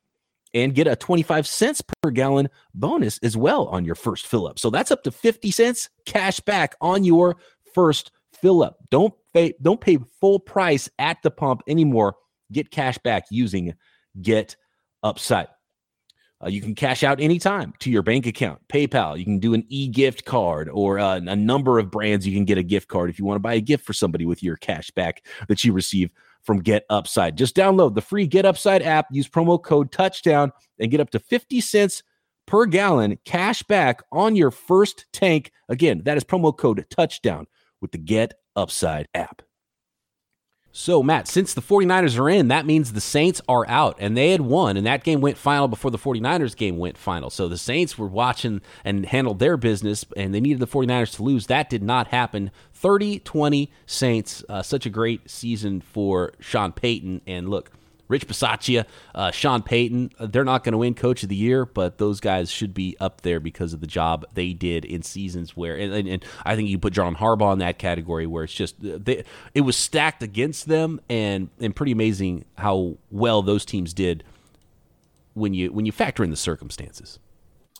and 0.53 0.75
get 0.75 0.87
a 0.87 0.95
25 0.95 1.47
cents 1.47 1.81
per 2.01 2.11
gallon 2.11 2.49
bonus 2.73 3.17
as 3.19 3.37
well 3.37 3.67
on 3.67 3.85
your 3.85 3.95
first 3.95 4.27
fill 4.27 4.47
up. 4.47 4.59
So 4.59 4.69
that's 4.69 4.91
up 4.91 5.03
to 5.03 5.11
50 5.11 5.51
cents 5.51 5.89
cash 6.05 6.39
back 6.41 6.75
on 6.81 7.03
your 7.03 7.37
first 7.73 8.11
fill 8.33 8.63
up. 8.63 8.77
Don't 8.89 9.13
pay 9.33 9.53
don't 9.61 9.79
pay 9.79 9.97
full 10.19 10.39
price 10.39 10.89
at 10.99 11.21
the 11.23 11.31
pump 11.31 11.61
anymore. 11.67 12.15
Get 12.51 12.71
cash 12.71 12.97
back 12.97 13.25
using 13.29 13.73
Get 14.21 14.55
Upside. 15.03 15.47
Uh, 16.43 16.49
you 16.49 16.59
can 16.59 16.73
cash 16.73 17.03
out 17.03 17.21
anytime 17.21 17.71
to 17.79 17.91
your 17.91 18.01
bank 18.01 18.25
account, 18.25 18.59
PayPal. 18.67 19.17
You 19.17 19.23
can 19.23 19.37
do 19.37 19.53
an 19.53 19.63
e 19.69 19.87
gift 19.87 20.25
card 20.25 20.69
or 20.69 20.97
uh, 20.97 21.17
a 21.17 21.35
number 21.35 21.77
of 21.77 21.91
brands. 21.91 22.25
You 22.25 22.33
can 22.33 22.45
get 22.45 22.57
a 22.57 22.63
gift 22.63 22.87
card 22.87 23.09
if 23.09 23.19
you 23.19 23.25
want 23.25 23.35
to 23.35 23.41
buy 23.41 23.53
a 23.53 23.61
gift 23.61 23.85
for 23.85 23.93
somebody 23.93 24.25
with 24.25 24.41
your 24.41 24.57
cash 24.57 24.89
back 24.91 25.23
that 25.47 25.63
you 25.63 25.71
receive 25.71 26.11
from 26.43 26.59
Get 26.59 26.83
Upside. 26.89 27.37
Just 27.37 27.55
download 27.55 27.95
the 27.95 28.01
free 28.01 28.27
Get 28.27 28.45
Upside 28.45 28.81
app, 28.81 29.07
use 29.11 29.29
promo 29.29 29.61
code 29.61 29.91
touchdown, 29.91 30.51
and 30.79 30.91
get 30.91 30.99
up 30.99 31.09
to 31.11 31.19
50 31.19 31.61
cents 31.61 32.03
per 32.47 32.65
gallon 32.65 33.17
cash 33.25 33.63
back 33.63 34.01
on 34.11 34.35
your 34.35 34.51
first 34.51 35.05
tank. 35.13 35.51
Again, 35.69 36.01
that 36.05 36.17
is 36.17 36.23
promo 36.23 36.55
code 36.55 36.85
touchdown 36.89 37.47
with 37.81 37.91
the 37.91 37.97
Get 37.97 38.33
Upside 38.55 39.07
app. 39.13 39.41
So, 40.73 41.03
Matt, 41.03 41.27
since 41.27 41.53
the 41.53 41.61
49ers 41.61 42.17
are 42.17 42.29
in, 42.29 42.47
that 42.47 42.65
means 42.65 42.93
the 42.93 43.01
Saints 43.01 43.41
are 43.49 43.67
out, 43.67 43.97
and 43.99 44.15
they 44.15 44.31
had 44.31 44.41
won, 44.41 44.77
and 44.77 44.85
that 44.85 45.03
game 45.03 45.19
went 45.19 45.37
final 45.37 45.67
before 45.67 45.91
the 45.91 45.97
49ers 45.97 46.55
game 46.55 46.77
went 46.77 46.97
final. 46.97 47.29
So 47.29 47.49
the 47.49 47.57
Saints 47.57 47.97
were 47.97 48.07
watching 48.07 48.61
and 48.85 49.05
handled 49.05 49.39
their 49.39 49.57
business, 49.57 50.05
and 50.15 50.33
they 50.33 50.39
needed 50.39 50.59
the 50.59 50.67
49ers 50.67 51.15
to 51.15 51.23
lose. 51.23 51.47
That 51.47 51.69
did 51.69 51.83
not 51.83 52.07
happen. 52.07 52.51
30 52.73 53.19
20 53.19 53.71
Saints. 53.85 54.43
Uh, 54.47 54.61
such 54.61 54.85
a 54.85 54.89
great 54.89 55.29
season 55.29 55.81
for 55.81 56.31
Sean 56.39 56.71
Payton. 56.71 57.21
And 57.27 57.49
look, 57.49 57.71
Rich 58.11 58.27
Bisaccia, 58.27 58.85
uh, 59.15 59.31
Sean 59.31 59.63
Payton, 59.63 60.11
uh, 60.19 60.27
they're 60.27 60.43
not 60.43 60.65
going 60.65 60.73
to 60.73 60.77
win 60.77 60.93
Coach 60.93 61.23
of 61.23 61.29
the 61.29 61.35
Year, 61.35 61.65
but 61.65 61.97
those 61.97 62.19
guys 62.19 62.51
should 62.51 62.73
be 62.73 62.97
up 62.99 63.21
there 63.21 63.39
because 63.39 63.71
of 63.71 63.79
the 63.79 63.87
job 63.87 64.25
they 64.33 64.51
did 64.51 64.83
in 64.83 65.01
seasons 65.01 65.55
where, 65.55 65.77
and, 65.77 65.93
and, 65.93 66.07
and 66.07 66.25
I 66.45 66.57
think 66.57 66.67
you 66.67 66.77
put 66.77 66.91
John 66.91 67.15
Harbaugh 67.15 67.53
in 67.53 67.59
that 67.59 67.79
category 67.79 68.27
where 68.27 68.43
it's 68.43 68.53
just 68.53 68.75
uh, 68.85 68.99
they, 69.01 69.23
it 69.53 69.61
was 69.61 69.77
stacked 69.77 70.21
against 70.21 70.67
them, 70.67 70.99
and 71.09 71.49
and 71.59 71.75
pretty 71.75 71.93
amazing 71.93 72.43
how 72.57 72.97
well 73.09 73.41
those 73.41 73.63
teams 73.63 73.93
did 73.93 74.23
when 75.33 75.53
you 75.53 75.71
when 75.71 75.85
you 75.85 75.93
factor 75.93 76.23
in 76.23 76.29
the 76.29 76.37
circumstances. 76.37 77.17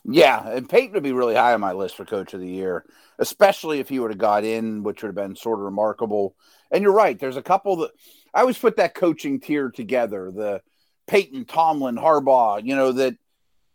Yeah, 0.04 0.48
and 0.48 0.68
Payton 0.68 0.94
would 0.94 1.02
be 1.02 1.12
really 1.12 1.34
high 1.34 1.52
on 1.52 1.60
my 1.60 1.72
list 1.72 1.96
for 1.96 2.04
Coach 2.04 2.34
of 2.34 2.40
the 2.40 2.48
Year, 2.48 2.84
especially 3.18 3.78
if 3.78 3.88
he 3.88 4.00
would 4.00 4.10
have 4.10 4.18
got 4.18 4.44
in, 4.44 4.82
which 4.82 5.02
would 5.02 5.08
have 5.08 5.14
been 5.14 5.36
sort 5.36 5.60
of 5.60 5.64
remarkable. 5.64 6.34
And 6.72 6.82
you're 6.82 6.92
right. 6.92 7.18
There's 7.18 7.36
a 7.36 7.42
couple 7.42 7.76
that 7.76 7.92
I 8.34 8.40
always 8.40 8.58
put 8.58 8.76
that 8.76 8.94
coaching 8.94 9.40
tier 9.40 9.70
together 9.70 10.30
the 10.30 10.62
Payton, 11.06 11.44
Tomlin, 11.46 11.96
Harbaugh, 11.96 12.64
you 12.64 12.74
know, 12.74 12.92
that 12.92 13.16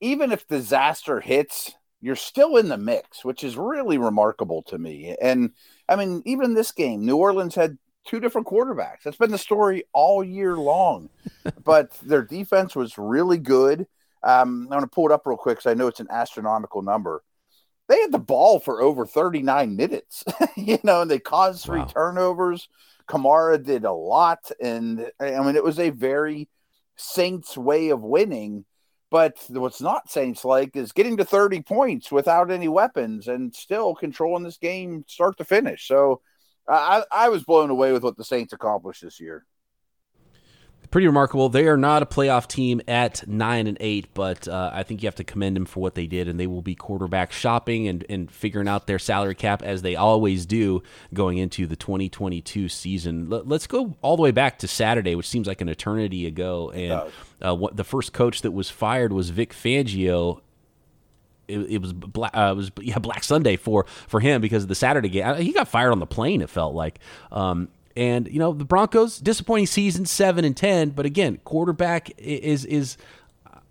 even 0.02 0.32
if 0.32 0.48
disaster 0.48 1.20
hits, 1.20 1.74
you're 2.02 2.16
still 2.16 2.58
in 2.58 2.70
the 2.70 2.78
mix, 2.78 3.26
which 3.26 3.44
is 3.44 3.58
really 3.58 3.98
remarkable 3.98 4.64
to 4.64 4.78
me. 4.78 5.16
And 5.22 5.52
I 5.90 5.96
mean, 5.96 6.22
even 6.26 6.54
this 6.54 6.72
game, 6.72 7.06
New 7.06 7.18
Orleans 7.18 7.56
had 7.56 7.78
two 8.06 8.20
different 8.20 8.48
quarterbacks. 8.48 9.04
That's 9.04 9.18
been 9.18 9.32
the 9.32 9.38
story 9.38 9.84
all 9.94 10.24
year 10.24 10.56
long. 10.56 11.10
but 11.64 11.92
their 12.02 12.24
defense 12.24 12.76
was 12.76 12.98
really 12.98 13.38
good. 13.38 13.88
Um, 14.24 14.64
I'm 14.64 14.70
going 14.70 14.82
to 14.82 14.88
pull 14.88 15.06
it 15.08 15.12
up 15.12 15.26
real 15.26 15.38
quick 15.38 15.58
because 15.58 15.70
I 15.70 15.76
know 15.76 15.88
it's 15.88 16.00
an 16.00 16.08
astronomical 16.10 16.82
number. 16.82 17.24
They 17.88 18.02
had 18.02 18.12
the 18.12 18.20
ball 18.20 18.60
for 18.60 18.82
over 18.82 19.06
39 19.06 19.76
minutes, 19.76 20.24
you 20.56 20.78
know, 20.84 21.02
and 21.02 21.12
they 21.12 21.20
caused 21.20 21.64
three 21.64 21.80
wow. 21.80 21.86
turnovers. 21.86 22.68
Kamara 23.08 23.64
did 23.64 23.86
a 23.86 23.92
lot, 23.92 24.52
and 24.62 25.10
I 25.20 25.40
mean 25.42 25.56
it 25.56 25.64
was 25.64 25.80
a 25.80 25.90
very 25.90 26.50
Saints 26.96 27.58
way 27.58 27.90
of 27.90 28.02
winning. 28.02 28.66
But 29.10 29.38
what's 29.50 29.82
not 29.82 30.10
Saints 30.10 30.44
like 30.44 30.76
is 30.76 30.92
getting 30.92 31.18
to 31.18 31.26
30 31.26 31.62
points 31.62 32.12
without 32.12 32.52
any 32.52 32.68
weapons 32.68 33.30
and 33.30 33.56
still 33.56 33.96
controlling 33.96 34.44
this 34.44 34.58
game 34.58 35.06
start 35.08 35.38
to 35.38 35.46
finish. 35.46 35.88
So 35.88 36.22
I, 36.68 37.04
I 37.10 37.30
was 37.30 37.46
blown 37.46 37.70
away 37.70 37.94
with 37.94 38.04
what 38.04 38.18
the 38.18 38.26
Saints 38.26 38.52
accomplished 38.52 39.02
this 39.02 39.22
year 39.22 39.46
pretty 40.92 41.08
remarkable. 41.08 41.50
They 41.50 41.68
are 41.68 41.78
not 41.78 42.02
a 42.02 42.06
playoff 42.06 42.48
team 42.48 42.82
at 42.88 43.28
nine 43.28 43.68
and 43.68 43.78
eight, 43.80 44.08
but 44.14 44.48
uh, 44.48 44.72
I 44.74 44.84
think 44.84 45.02
you 45.02 45.08
have 45.08 45.16
to 45.16 45.24
commend 45.24 45.56
them 45.56 45.66
for 45.66 45.80
what 45.80 45.96
they 45.96 46.08
did, 46.08 46.28
and 46.28 46.40
they 46.40 46.48
will 46.48 46.62
be 46.62 46.76
quarterback 46.76 47.32
shopping 47.32 47.88
and, 47.88 48.06
and 48.10 48.32
figuring 48.32 48.68
out 48.68 48.88
their 48.88 49.00
salary 49.00 49.36
cap 49.36 49.62
as 49.62 49.82
they 49.82 49.96
always 49.96 50.46
do 50.46 50.82
going 51.14 51.38
into 51.38 51.68
the 51.68 51.76
2022 51.76 52.70
season. 52.70 53.30
Let, 53.30 53.52
us 53.52 53.68
go 53.68 53.96
all 54.02 54.16
the 54.16 54.24
way 54.24 54.32
back 54.32 54.60
to 54.60 54.68
Saturday, 54.68 55.16
which 55.16 55.28
seems 55.28 55.48
like 55.48 55.62
an 55.62 55.70
eternity 55.70 56.26
ago, 56.26 56.72
and 56.72 57.12
uh, 57.46 57.56
what 57.56 57.76
the 57.76 57.84
first 57.84 58.14
coach 58.14 58.42
that 58.42 58.52
was 58.52 58.70
fired 58.70 59.12
was 59.14 59.30
Vic 59.30 59.54
Fangio. 59.54 60.42
It, 61.48 61.60
it, 61.60 61.82
was 61.82 61.94
black. 61.94 62.36
Uh, 62.36 62.52
it 62.52 62.58
was 62.58 62.72
yeah 62.82 63.00
Black 63.00 63.24
Sunday 63.24 63.56
for 63.56 63.86
for 64.08 64.20
him 64.20 64.42
because 64.42 64.64
of 64.64 64.70
the 64.70 64.76
Saturday 64.76 65.08
game. 65.08 65.36
He 65.36 65.54
got 65.54 65.70
fired 65.70 65.92
on 65.92 66.00
the 66.00 66.06
plane. 66.06 66.42
It 66.42 66.50
felt 66.50 66.76
like, 66.76 67.00
um, 67.32 67.70
and 67.98 68.28
you 68.32 68.38
know 68.40 68.54
the 68.54 68.64
Broncos 68.64 69.18
disappointing 69.18 69.66
season 69.66 70.06
seven 70.06 70.46
and 70.46 70.56
ten, 70.56 70.92
but 70.92 71.06
again 71.06 71.40
quarterback 71.44 72.12
is 72.18 72.64
is 72.64 72.96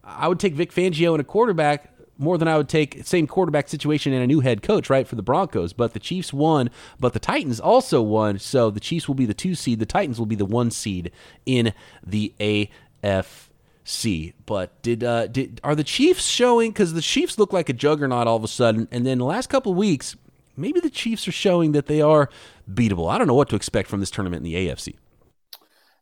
I 0.02 0.28
would 0.28 0.40
take 0.40 0.54
Vic 0.54 0.72
Fangio 0.72 1.12
and 1.12 1.20
a 1.20 1.24
quarterback 1.24 1.92
more 2.18 2.38
than 2.38 2.48
I 2.48 2.56
would 2.56 2.68
take 2.68 3.06
same 3.06 3.26
quarterback 3.26 3.68
situation 3.68 4.12
and 4.12 4.22
a 4.22 4.26
new 4.26 4.40
head 4.40 4.62
coach, 4.62 4.90
right, 4.90 5.06
for 5.06 5.14
the 5.14 5.22
Broncos. 5.22 5.72
But 5.72 5.92
the 5.92 6.00
Chiefs 6.00 6.32
won, 6.32 6.70
but 6.98 7.12
the 7.12 7.18
Titans 7.20 7.60
also 7.60 8.02
won. 8.02 8.38
So 8.38 8.70
the 8.70 8.80
Chiefs 8.80 9.06
will 9.06 9.14
be 9.14 9.26
the 9.26 9.34
two 9.34 9.54
seed. 9.54 9.78
The 9.78 9.86
Titans 9.86 10.18
will 10.18 10.26
be 10.26 10.34
the 10.34 10.44
one 10.44 10.70
seed 10.70 11.12
in 11.44 11.72
the 12.04 12.34
AFC. 12.40 14.32
But 14.44 14.82
did 14.82 15.04
uh, 15.04 15.28
did 15.28 15.60
are 15.62 15.76
the 15.76 15.84
Chiefs 15.84 16.26
showing? 16.26 16.70
Because 16.70 16.94
the 16.94 17.02
Chiefs 17.02 17.38
look 17.38 17.52
like 17.52 17.68
a 17.68 17.74
juggernaut 17.74 18.26
all 18.26 18.36
of 18.36 18.44
a 18.44 18.48
sudden, 18.48 18.88
and 18.90 19.06
then 19.06 19.18
the 19.18 19.24
last 19.24 19.48
couple 19.48 19.72
weeks, 19.74 20.16
maybe 20.56 20.80
the 20.80 20.90
Chiefs 20.90 21.26
are 21.28 21.32
showing 21.32 21.72
that 21.72 21.86
they 21.86 22.00
are 22.00 22.28
beatable. 22.70 23.10
I 23.10 23.18
don't 23.18 23.26
know 23.26 23.34
what 23.34 23.48
to 23.50 23.56
expect 23.56 23.88
from 23.88 24.00
this 24.00 24.10
tournament 24.10 24.44
in 24.44 24.52
the 24.52 24.68
AFC. 24.68 24.96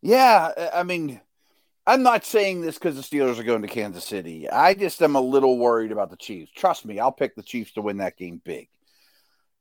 Yeah, 0.03 0.71
I 0.73 0.83
mean 0.83 1.21
I'm 1.87 2.03
not 2.03 2.25
saying 2.25 2.62
this 2.62 2.79
because 2.79 2.97
the 2.97 3.03
Steelers 3.03 3.38
are 3.38 3.45
going 3.45 3.62
to 3.62 3.69
Kansas 3.69 4.05
City. 4.05 4.49
I 4.49 4.73
just 4.73 5.03
am 5.03 5.17
a 5.17 5.21
little 5.21 5.59
worried 5.59 5.93
about 5.93 6.11
the 6.11 6.17
Chiefs. 6.17 6.51
Trust 6.53 6.87
me, 6.87 6.99
I'll 6.99 7.12
pick 7.12 7.35
the 7.35 7.43
Chiefs 7.43 7.73
to 7.73 7.83
win 7.83 7.99
that 7.99 8.17
game 8.17 8.40
big. 8.43 8.69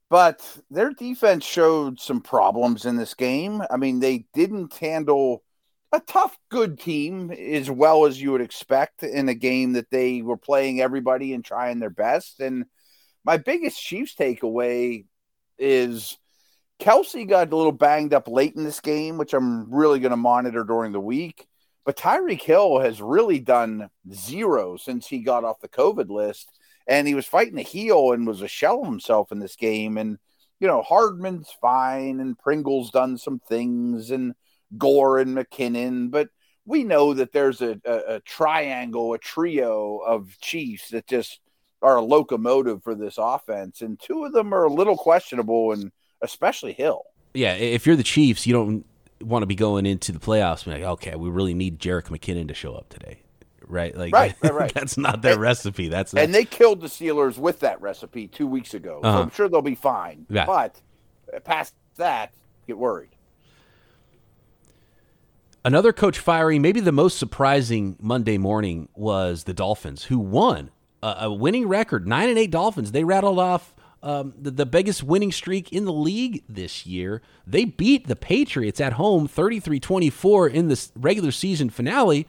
But 0.10 0.48
their 0.70 0.92
defense 0.92 1.44
showed 1.44 2.00
some 2.00 2.22
problems 2.22 2.86
in 2.86 2.96
this 2.96 3.14
game. 3.14 3.62
I 3.70 3.78
mean, 3.78 4.00
they 4.00 4.26
didn't 4.34 4.74
handle 4.76 5.44
a 5.92 6.00
tough, 6.00 6.38
good 6.50 6.80
team 6.80 7.32
as 7.32 7.70
well 7.70 8.06
as 8.06 8.22
you 8.22 8.32
would 8.32 8.42
expect 8.42 9.04
in 9.04 9.28
a 9.28 9.34
game 9.34 9.74
that 9.74 9.90
they 9.90 10.22
were 10.22 10.38
playing 10.38 10.80
everybody 10.80 11.34
and 11.34 11.44
trying 11.44 11.80
their 11.80 11.90
best. 11.90 12.40
And 12.40 12.66
my 13.24 13.38
biggest 13.38 13.82
Chiefs 13.82 14.16
takeaway 14.16 15.06
is 15.58 16.18
Kelce 16.80 17.28
got 17.28 17.52
a 17.52 17.56
little 17.56 17.72
banged 17.72 18.14
up 18.14 18.28
late 18.28 18.56
in 18.56 18.64
this 18.64 18.80
game, 18.80 19.18
which 19.18 19.34
I'm 19.34 19.72
really 19.74 20.00
going 20.00 20.12
to 20.12 20.18
monitor 20.18 20.64
during 20.64 20.92
the 20.92 21.00
week. 21.00 21.48
But 21.86 21.98
Tyreek 21.98 22.42
Hill 22.42 22.80
has 22.80 23.02
really 23.02 23.40
done 23.40 23.90
zero 24.12 24.78
since 24.78 25.08
he 25.08 25.20
got 25.20 25.44
off 25.44 25.62
the 25.62 25.70
COVID 25.70 26.10
list. 26.10 26.50
And 26.88 27.08
he 27.08 27.16
was 27.16 27.26
fighting 27.26 27.60
a 27.60 27.64
heel 27.64 28.12
and 28.12 28.28
was 28.28 28.42
a 28.42 28.48
shell 28.48 28.82
of 28.82 28.88
himself 28.88 29.32
in 29.32 29.40
this 29.40 29.56
game. 29.56 29.98
And, 29.98 30.18
you 30.60 30.68
know, 30.68 30.82
Hardman's 30.82 31.50
fine 31.62 32.20
and 32.20 32.38
Pringle's 32.38 32.92
done 32.92 33.18
some 33.18 33.40
things 33.40 34.12
and 34.12 34.34
Gore 34.78 35.20
and 35.20 35.38
McKinnon. 35.38 36.12
But 36.12 36.30
we 36.66 36.84
know 36.84 37.14
that 37.14 37.32
there's 37.32 37.62
a, 37.62 37.80
a, 37.86 38.16
a 38.16 38.20
triangle, 38.22 39.14
a 39.14 39.18
trio 39.18 40.00
of 40.00 40.38
Chiefs 40.40 40.90
that 40.90 41.08
just 41.08 41.40
are 41.84 41.98
a 41.98 42.02
locomotive 42.02 42.82
for 42.82 42.96
this 42.96 43.15
offense. 43.17 43.82
And 43.82 44.00
two 44.00 44.26
of 44.26 44.34
them 44.34 44.54
are 44.54 44.63
a 44.63 44.74
little 44.74 44.98
questionable, 44.98 45.74
and 45.74 45.91
especially 46.22 46.74
Hill. 46.74 47.04
Yeah, 47.34 47.54
if 47.54 47.86
you're 47.86 47.96
the 47.96 48.04
Chiefs, 48.04 48.48
you 48.48 48.54
don't 48.54 48.86
want 49.22 49.43
to 49.43 49.48
be 49.48 49.56
going 49.56 49.86
into 49.86 50.12
the 50.12 50.19
playoffs 50.19 50.65
like, 50.65 50.82
okay, 50.82 51.15
we 51.15 51.30
really 51.30 51.54
need 51.54 51.80
Jerick 51.80 52.06
McKinnon 52.06 52.48
to 52.48 52.54
show 52.54 52.74
up 52.74 52.89
today. 52.89 53.19
Right, 53.65 53.96
like 53.96 54.13
right, 54.13 54.36
right, 54.41 54.54
right. 54.54 54.74
that's 54.76 54.98
not 54.98 55.22
their 55.22 55.34
and, 55.34 55.41
recipe. 55.41 55.88
That's, 55.88 56.12
that's 56.12 56.24
and 56.24 56.34
they 56.34 56.46
killed 56.46 56.82
the 56.82 56.88
Steelers 56.88 57.38
with 57.38 57.62
that 57.62 57.82
recipe 57.82 58.28
two 58.28 58.48
weeks 58.48 58.74
ago. 58.74 59.00
Uh-huh. 59.04 59.17
So 59.17 59.24
I'm 59.24 59.30
sure 59.32 59.50
they'll 59.50 59.62
be 59.62 59.76
fine. 59.76 60.26
Yeah. 60.30 60.46
But 60.46 60.82
past 61.43 61.74
that, 61.98 62.34
get 62.67 62.78
worried. 62.78 63.10
Another 65.65 65.93
coach 65.93 66.19
firing, 66.19 66.62
maybe 66.62 66.82
the 66.82 66.91
most 66.91 67.17
surprising 67.17 67.96
Monday 68.02 68.38
morning 68.38 68.89
was 68.96 69.46
the 69.46 69.54
Dolphins, 69.54 70.04
who 70.04 70.19
won 70.19 70.72
a, 71.04 71.26
a 71.26 71.34
winning 71.34 71.68
record, 71.68 72.08
nine 72.08 72.30
and 72.30 72.39
eight 72.39 72.52
Dolphins. 72.52 72.92
They 72.92 73.04
rattled 73.04 73.39
off 73.39 73.76
um, 74.02 74.34
the, 74.38 74.52
the 74.52 74.66
biggest 74.66 75.04
winning 75.04 75.32
streak 75.32 75.72
in 75.72 75.86
the 75.86 75.94
league 75.94 76.44
this 76.48 76.86
year. 76.86 77.22
They 77.46 77.66
beat 77.66 78.08
the 78.08 78.16
Patriots 78.16 78.80
at 78.80 78.94
home 78.94 79.28
33 79.28 79.80
24 79.80 80.48
in 80.48 80.68
the 80.70 80.89
regular 80.96 81.32
season 81.32 81.70
finale, 81.70 82.28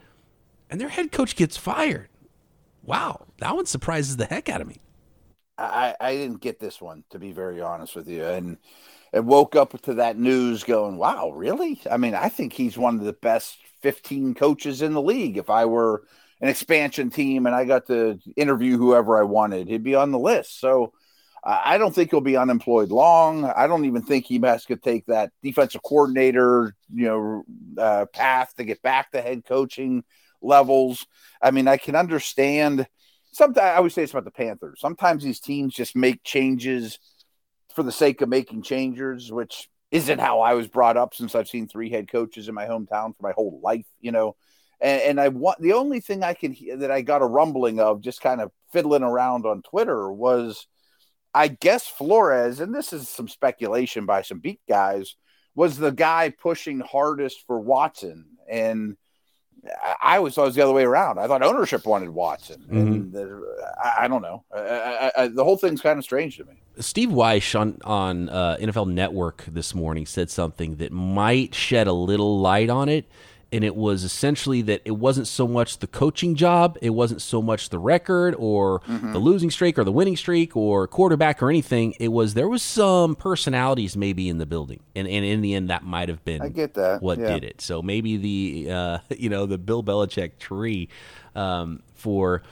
and 0.69 0.79
their 0.79 0.89
head 0.89 1.11
coach 1.11 1.35
gets 1.35 1.57
fired. 1.57 2.09
Wow, 2.83 3.25
that 3.39 3.55
one 3.55 3.65
surprises 3.65 4.17
the 4.17 4.25
heck 4.25 4.49
out 4.49 4.61
of 4.61 4.67
me. 4.67 4.79
I, 5.57 5.95
I 5.99 6.13
didn't 6.13 6.41
get 6.41 6.59
this 6.59 6.81
one, 6.81 7.05
to 7.11 7.19
be 7.19 7.31
very 7.31 7.61
honest 7.61 7.95
with 7.95 8.07
you. 8.07 8.25
And 8.25 8.57
and 9.13 9.27
woke 9.27 9.55
up 9.55 9.81
to 9.83 9.93
that 9.93 10.17
news 10.17 10.65
going, 10.65 10.97
wow, 10.97 11.31
really? 11.31 11.79
I 11.89 11.95
mean, 11.95 12.13
I 12.13 12.27
think 12.27 12.51
he's 12.51 12.77
one 12.77 12.95
of 12.95 13.05
the 13.05 13.13
best 13.13 13.59
15 13.79 14.33
coaches 14.33 14.81
in 14.81 14.93
the 14.93 15.01
league. 15.01 15.37
If 15.37 15.49
I 15.49 15.63
were 15.65 16.03
an 16.41 16.49
expansion 16.49 17.09
team 17.09 17.45
and 17.45 17.55
I 17.55 17.65
got 17.65 17.87
to 17.87 18.19
interview 18.35 18.77
whoever 18.77 19.17
I 19.17 19.23
wanted, 19.23 19.67
he'd 19.67 19.83
be 19.83 19.95
on 19.95 20.11
the 20.11 20.19
list. 20.19 20.59
So 20.59 20.93
I 21.47 21.77
don't 21.77 21.93
think 21.93 22.09
he'll 22.09 22.21
be 22.21 22.37
unemployed 22.37 22.89
long. 22.89 23.45
I 23.45 23.67
don't 23.67 23.85
even 23.85 24.01
think 24.01 24.25
he 24.25 24.39
has 24.39 24.65
to 24.65 24.77
take 24.77 25.05
that 25.05 25.31
defensive 25.43 25.83
coordinator, 25.83 26.75
you 26.91 27.05
know, 27.05 27.43
uh, 27.77 28.05
path 28.11 28.55
to 28.55 28.63
get 28.63 28.81
back 28.81 29.11
to 29.11 29.21
head 29.21 29.45
coaching 29.45 30.03
levels. 30.41 31.05
I 31.39 31.51
mean, 31.51 31.67
I 31.67 31.77
can 31.77 31.95
understand. 31.95 32.87
Sometimes 33.31 33.59
I 33.59 33.75
always 33.75 33.93
say 33.93 34.01
it's 34.01 34.11
about 34.11 34.25
the 34.25 34.31
Panthers. 34.31 34.79
Sometimes 34.79 35.23
these 35.23 35.39
teams 35.39 35.75
just 35.75 35.95
make 35.95 36.23
changes 36.23 36.97
for 37.75 37.83
the 37.83 37.91
sake 37.91 38.21
of 38.21 38.29
making 38.29 38.63
changes, 38.63 39.31
which 39.31 39.69
isn't 39.91 40.19
how 40.19 40.39
I 40.39 40.55
was 40.55 40.67
brought 40.67 40.97
up. 40.97 41.13
Since 41.13 41.35
I've 41.35 41.47
seen 41.47 41.67
three 41.67 41.91
head 41.91 42.11
coaches 42.11 42.47
in 42.47 42.55
my 42.55 42.65
hometown 42.65 43.15
for 43.15 43.21
my 43.21 43.33
whole 43.33 43.59
life, 43.63 43.85
you 44.01 44.11
know. 44.11 44.35
And, 44.81 45.01
and 45.01 45.21
I 45.21 45.29
want 45.29 45.59
the 45.59 45.73
only 45.73 45.99
thing 45.99 46.23
I 46.23 46.33
can 46.33 46.51
hear 46.51 46.77
that 46.77 46.91
I 46.91 47.01
got 47.01 47.21
a 47.21 47.25
rumbling 47.25 47.79
of 47.79 48.01
just 48.01 48.21
kind 48.21 48.41
of 48.41 48.51
fiddling 48.71 49.03
around 49.03 49.45
on 49.45 49.61
Twitter 49.61 50.11
was 50.11 50.67
I 51.35 51.49
guess 51.49 51.85
Flores, 51.85 52.61
and 52.61 52.73
this 52.73 52.93
is 52.93 53.09
some 53.09 53.27
speculation 53.27 54.05
by 54.05 54.21
some 54.21 54.39
beat 54.39 54.61
guys, 54.69 55.15
was 55.53 55.77
the 55.77 55.91
guy 55.91 56.29
pushing 56.29 56.79
hardest 56.79 57.43
for 57.45 57.59
Watson. 57.59 58.25
And 58.49 58.95
I 60.01 60.15
always 60.15 60.33
thought 60.33 60.43
it 60.43 60.45
was 60.45 60.55
the 60.55 60.61
other 60.61 60.71
way 60.71 60.85
around. 60.85 61.19
I 61.19 61.27
thought 61.27 61.43
ownership 61.43 61.85
wanted 61.85 62.09
Watson. 62.09 62.61
Mm-hmm. 62.61 62.77
And 62.77 63.11
the, 63.11 63.55
I, 63.83 64.05
I, 64.05 64.07
don't 64.07 64.21
know. 64.21 64.45
I, 64.55 65.11
I, 65.17 65.27
the 65.27 65.43
whole 65.43 65.57
thing's 65.57 65.81
kind 65.81 65.99
of 65.99 66.05
strange 66.05 66.37
to 66.37 66.45
me. 66.45 66.53
Steve 66.79 67.09
Wyche 67.09 67.59
on, 67.59 67.79
on 67.83 68.29
uh, 68.29 68.55
NFL 68.61 68.87
Network 68.87 69.43
this 69.45 69.75
morning 69.75 70.05
said 70.05 70.29
something 70.29 70.77
that 70.77 70.93
might 70.93 71.53
shed 71.53 71.87
a 71.87 71.93
little 71.93 72.39
light 72.39 72.69
on 72.69 72.87
it 72.87 73.09
and 73.51 73.63
it 73.63 73.75
was 73.75 74.03
essentially 74.03 74.61
that 74.63 74.81
it 74.85 74.91
wasn't 74.91 75.27
so 75.27 75.47
much 75.47 75.79
the 75.79 75.87
coaching 75.87 76.35
job, 76.35 76.77
it 76.81 76.91
wasn't 76.91 77.21
so 77.21 77.41
much 77.41 77.69
the 77.69 77.79
record 77.79 78.35
or 78.37 78.79
mm-hmm. 78.81 79.13
the 79.13 79.19
losing 79.19 79.51
streak 79.51 79.77
or 79.77 79.83
the 79.83 79.91
winning 79.91 80.17
streak 80.17 80.55
or 80.55 80.87
quarterback 80.87 81.41
or 81.41 81.49
anything. 81.49 81.93
It 81.99 82.09
was 82.09 82.33
there 82.33 82.49
was 82.49 82.63
some 82.63 83.15
personalities 83.15 83.95
maybe 83.95 84.29
in 84.29 84.37
the 84.37 84.45
building, 84.45 84.81
and, 84.95 85.07
and 85.07 85.25
in 85.25 85.41
the 85.41 85.53
end, 85.53 85.69
that 85.69 85.83
might 85.83 86.09
have 86.09 86.23
been 86.25 86.41
I 86.41 86.49
get 86.49 86.73
that 86.75 87.01
what 87.01 87.19
yeah. 87.19 87.33
did 87.33 87.43
it. 87.43 87.61
So 87.61 87.81
maybe 87.81 88.17
the 88.17 88.71
uh, 88.71 88.97
you 89.17 89.29
know 89.29 89.45
the 89.45 89.57
Bill 89.57 89.83
Belichick 89.83 90.37
tree 90.39 90.89
um, 91.35 91.81
for 91.93 92.43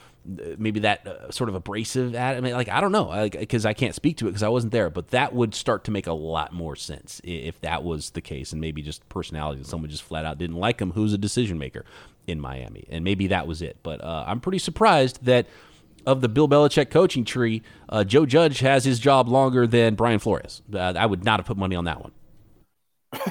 maybe 0.57 0.79
that 0.81 1.05
uh, 1.05 1.31
sort 1.31 1.49
of 1.49 1.55
abrasive 1.55 2.15
at 2.15 2.37
I 2.37 2.39
mean 2.39 2.53
like 2.53 2.69
I 2.69 2.79
don't 2.79 2.91
know 2.91 3.29
because 3.29 3.65
I, 3.65 3.71
I, 3.71 3.73
can't 3.73 3.93
speak 3.93 4.17
to 4.17 4.27
it 4.27 4.31
because 4.31 4.43
I 4.43 4.47
wasn't 4.47 4.71
there 4.71 4.89
but 4.89 5.09
that 5.09 5.33
would 5.33 5.53
start 5.53 5.83
to 5.85 5.91
make 5.91 6.07
a 6.07 6.13
lot 6.13 6.53
more 6.53 6.75
sense 6.75 7.19
if 7.23 7.59
that 7.61 7.83
was 7.83 8.11
the 8.11 8.21
case 8.21 8.53
and 8.53 8.61
maybe 8.61 8.81
just 8.81 9.07
personality 9.09 9.59
and 9.59 9.67
someone 9.67 9.89
just 9.89 10.03
flat 10.03 10.23
out 10.23 10.37
didn't 10.37 10.55
like 10.55 10.79
him 10.79 10.91
who's 10.91 11.11
a 11.11 11.17
decision 11.17 11.57
maker 11.57 11.85
in 12.27 12.39
Miami 12.39 12.85
and 12.89 13.03
maybe 13.03 13.27
that 13.27 13.47
was 13.47 13.61
it. 13.61 13.77
But 13.83 14.03
uh, 14.03 14.23
I'm 14.25 14.39
pretty 14.39 14.59
surprised 14.59 15.25
that 15.25 15.47
of 16.05 16.21
the 16.21 16.29
Bill 16.29 16.47
Belichick 16.47 16.89
coaching 16.89 17.25
tree 17.25 17.61
uh, 17.89 18.03
Joe 18.03 18.25
Judge 18.25 18.59
has 18.59 18.85
his 18.85 18.99
job 18.99 19.27
longer 19.27 19.67
than 19.67 19.95
Brian 19.95 20.19
Flores. 20.19 20.61
Uh, 20.73 20.93
I 20.97 21.05
would 21.05 21.23
not 21.23 21.39
have 21.39 21.45
put 21.45 21.57
money 21.57 21.75
on 21.75 21.85
that 21.85 22.01
one. 22.01 22.11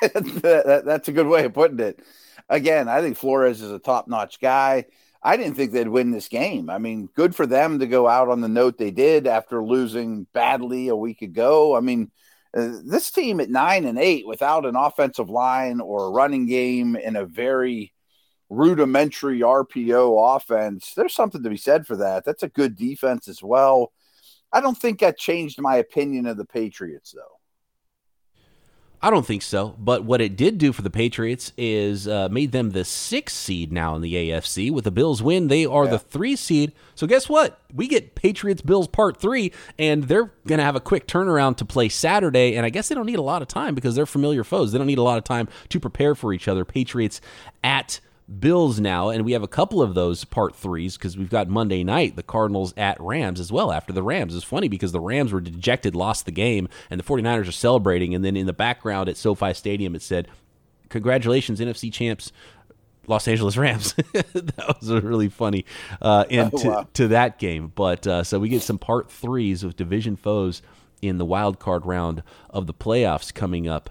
That, 0.00 0.82
that's 0.86 1.08
a 1.08 1.12
good 1.12 1.26
way 1.26 1.44
of 1.44 1.52
putting 1.52 1.80
it. 1.80 2.00
Again 2.48 2.88
I 2.88 3.00
think 3.00 3.16
Flores 3.16 3.60
is 3.60 3.72
a 3.72 3.80
top 3.80 4.06
notch 4.06 4.40
guy 4.40 4.86
I 5.22 5.36
didn't 5.36 5.54
think 5.54 5.72
they'd 5.72 5.88
win 5.88 6.10
this 6.10 6.28
game. 6.28 6.70
I 6.70 6.78
mean, 6.78 7.08
good 7.14 7.34
for 7.34 7.46
them 7.46 7.80
to 7.80 7.86
go 7.86 8.06
out 8.06 8.28
on 8.28 8.40
the 8.40 8.48
note 8.48 8.78
they 8.78 8.92
did 8.92 9.26
after 9.26 9.62
losing 9.62 10.26
badly 10.32 10.88
a 10.88 10.96
week 10.96 11.22
ago. 11.22 11.76
I 11.76 11.80
mean, 11.80 12.10
uh, 12.56 12.78
this 12.84 13.10
team 13.10 13.40
at 13.40 13.50
nine 13.50 13.84
and 13.84 13.98
eight 13.98 14.26
without 14.26 14.64
an 14.64 14.76
offensive 14.76 15.28
line 15.28 15.80
or 15.80 16.06
a 16.06 16.10
running 16.10 16.46
game 16.46 16.96
in 16.96 17.16
a 17.16 17.26
very 17.26 17.92
rudimentary 18.48 19.40
RPO 19.40 20.36
offense, 20.36 20.94
there's 20.94 21.14
something 21.14 21.42
to 21.42 21.50
be 21.50 21.56
said 21.56 21.86
for 21.86 21.96
that. 21.96 22.24
That's 22.24 22.42
a 22.42 22.48
good 22.48 22.76
defense 22.76 23.28
as 23.28 23.42
well. 23.42 23.92
I 24.52 24.60
don't 24.60 24.78
think 24.78 25.00
that 25.00 25.18
changed 25.18 25.60
my 25.60 25.76
opinion 25.76 26.26
of 26.26 26.36
the 26.36 26.46
Patriots, 26.46 27.12
though. 27.12 27.37
I 29.00 29.10
don't 29.10 29.24
think 29.24 29.42
so. 29.42 29.76
But 29.78 30.04
what 30.04 30.20
it 30.20 30.36
did 30.36 30.58
do 30.58 30.72
for 30.72 30.82
the 30.82 30.90
Patriots 30.90 31.52
is 31.56 32.08
uh, 32.08 32.28
made 32.30 32.50
them 32.52 32.70
the 32.70 32.84
sixth 32.84 33.36
seed 33.36 33.72
now 33.72 33.94
in 33.94 34.02
the 34.02 34.14
AFC. 34.14 34.72
With 34.72 34.84
the 34.84 34.90
Bills 34.90 35.22
win, 35.22 35.48
they 35.48 35.64
are 35.64 35.84
yeah. 35.84 35.92
the 35.92 35.98
three 35.98 36.34
seed. 36.34 36.72
So 36.96 37.06
guess 37.06 37.28
what? 37.28 37.60
We 37.72 37.86
get 37.86 38.16
Patriots 38.16 38.60
Bills 38.60 38.88
part 38.88 39.20
three, 39.20 39.52
and 39.78 40.04
they're 40.04 40.32
going 40.46 40.58
to 40.58 40.64
have 40.64 40.76
a 40.76 40.80
quick 40.80 41.06
turnaround 41.06 41.56
to 41.58 41.64
play 41.64 41.88
Saturday. 41.88 42.56
And 42.56 42.66
I 42.66 42.70
guess 42.70 42.88
they 42.88 42.94
don't 42.94 43.06
need 43.06 43.20
a 43.20 43.22
lot 43.22 43.40
of 43.40 43.48
time 43.48 43.74
because 43.74 43.94
they're 43.94 44.06
familiar 44.06 44.42
foes. 44.42 44.72
They 44.72 44.78
don't 44.78 44.86
need 44.88 44.98
a 44.98 45.02
lot 45.02 45.18
of 45.18 45.24
time 45.24 45.48
to 45.68 45.78
prepare 45.78 46.16
for 46.16 46.32
each 46.32 46.48
other. 46.48 46.64
Patriots 46.64 47.20
at 47.62 48.00
Bills 48.28 48.78
now, 48.78 49.08
and 49.08 49.24
we 49.24 49.32
have 49.32 49.42
a 49.42 49.48
couple 49.48 49.80
of 49.80 49.94
those 49.94 50.24
part 50.24 50.54
threes 50.54 50.98
because 50.98 51.16
we've 51.16 51.30
got 51.30 51.48
Monday 51.48 51.82
night, 51.82 52.14
the 52.14 52.22
Cardinals 52.22 52.74
at 52.76 53.00
Rams 53.00 53.40
as 53.40 53.50
well. 53.50 53.72
After 53.72 53.92
the 53.92 54.02
Rams, 54.02 54.34
it's 54.34 54.44
funny 54.44 54.68
because 54.68 54.92
the 54.92 55.00
Rams 55.00 55.32
were 55.32 55.40
dejected, 55.40 55.96
lost 55.96 56.26
the 56.26 56.30
game, 56.30 56.68
and 56.90 57.00
the 57.00 57.04
49ers 57.04 57.48
are 57.48 57.52
celebrating. 57.52 58.14
And 58.14 58.22
then 58.22 58.36
in 58.36 58.46
the 58.46 58.52
background 58.52 59.08
at 59.08 59.16
SoFi 59.16 59.54
Stadium, 59.54 59.94
it 59.94 60.02
said, 60.02 60.28
Congratulations, 60.90 61.60
NFC 61.60 61.92
champs. 61.92 62.32
Los 63.06 63.26
Angeles 63.26 63.56
Rams. 63.56 63.94
that 64.12 64.76
was 64.78 64.90
a 64.90 65.00
really 65.00 65.30
funny 65.30 65.64
uh, 66.02 66.26
end 66.28 66.50
oh, 66.52 66.68
wow. 66.68 66.82
to, 66.82 66.88
to, 66.92 67.08
that 67.08 67.38
game. 67.38 67.72
But 67.74 68.06
uh, 68.06 68.22
so 68.22 68.38
we 68.38 68.50
get 68.50 68.60
some 68.60 68.78
part 68.78 69.10
threes 69.10 69.62
of 69.62 69.76
division 69.76 70.14
foes 70.14 70.60
in 71.00 71.16
the 71.16 71.24
wild 71.24 71.58
card 71.58 71.86
round 71.86 72.22
of 72.50 72.66
the 72.66 72.74
playoffs 72.74 73.32
coming 73.32 73.66
up 73.66 73.88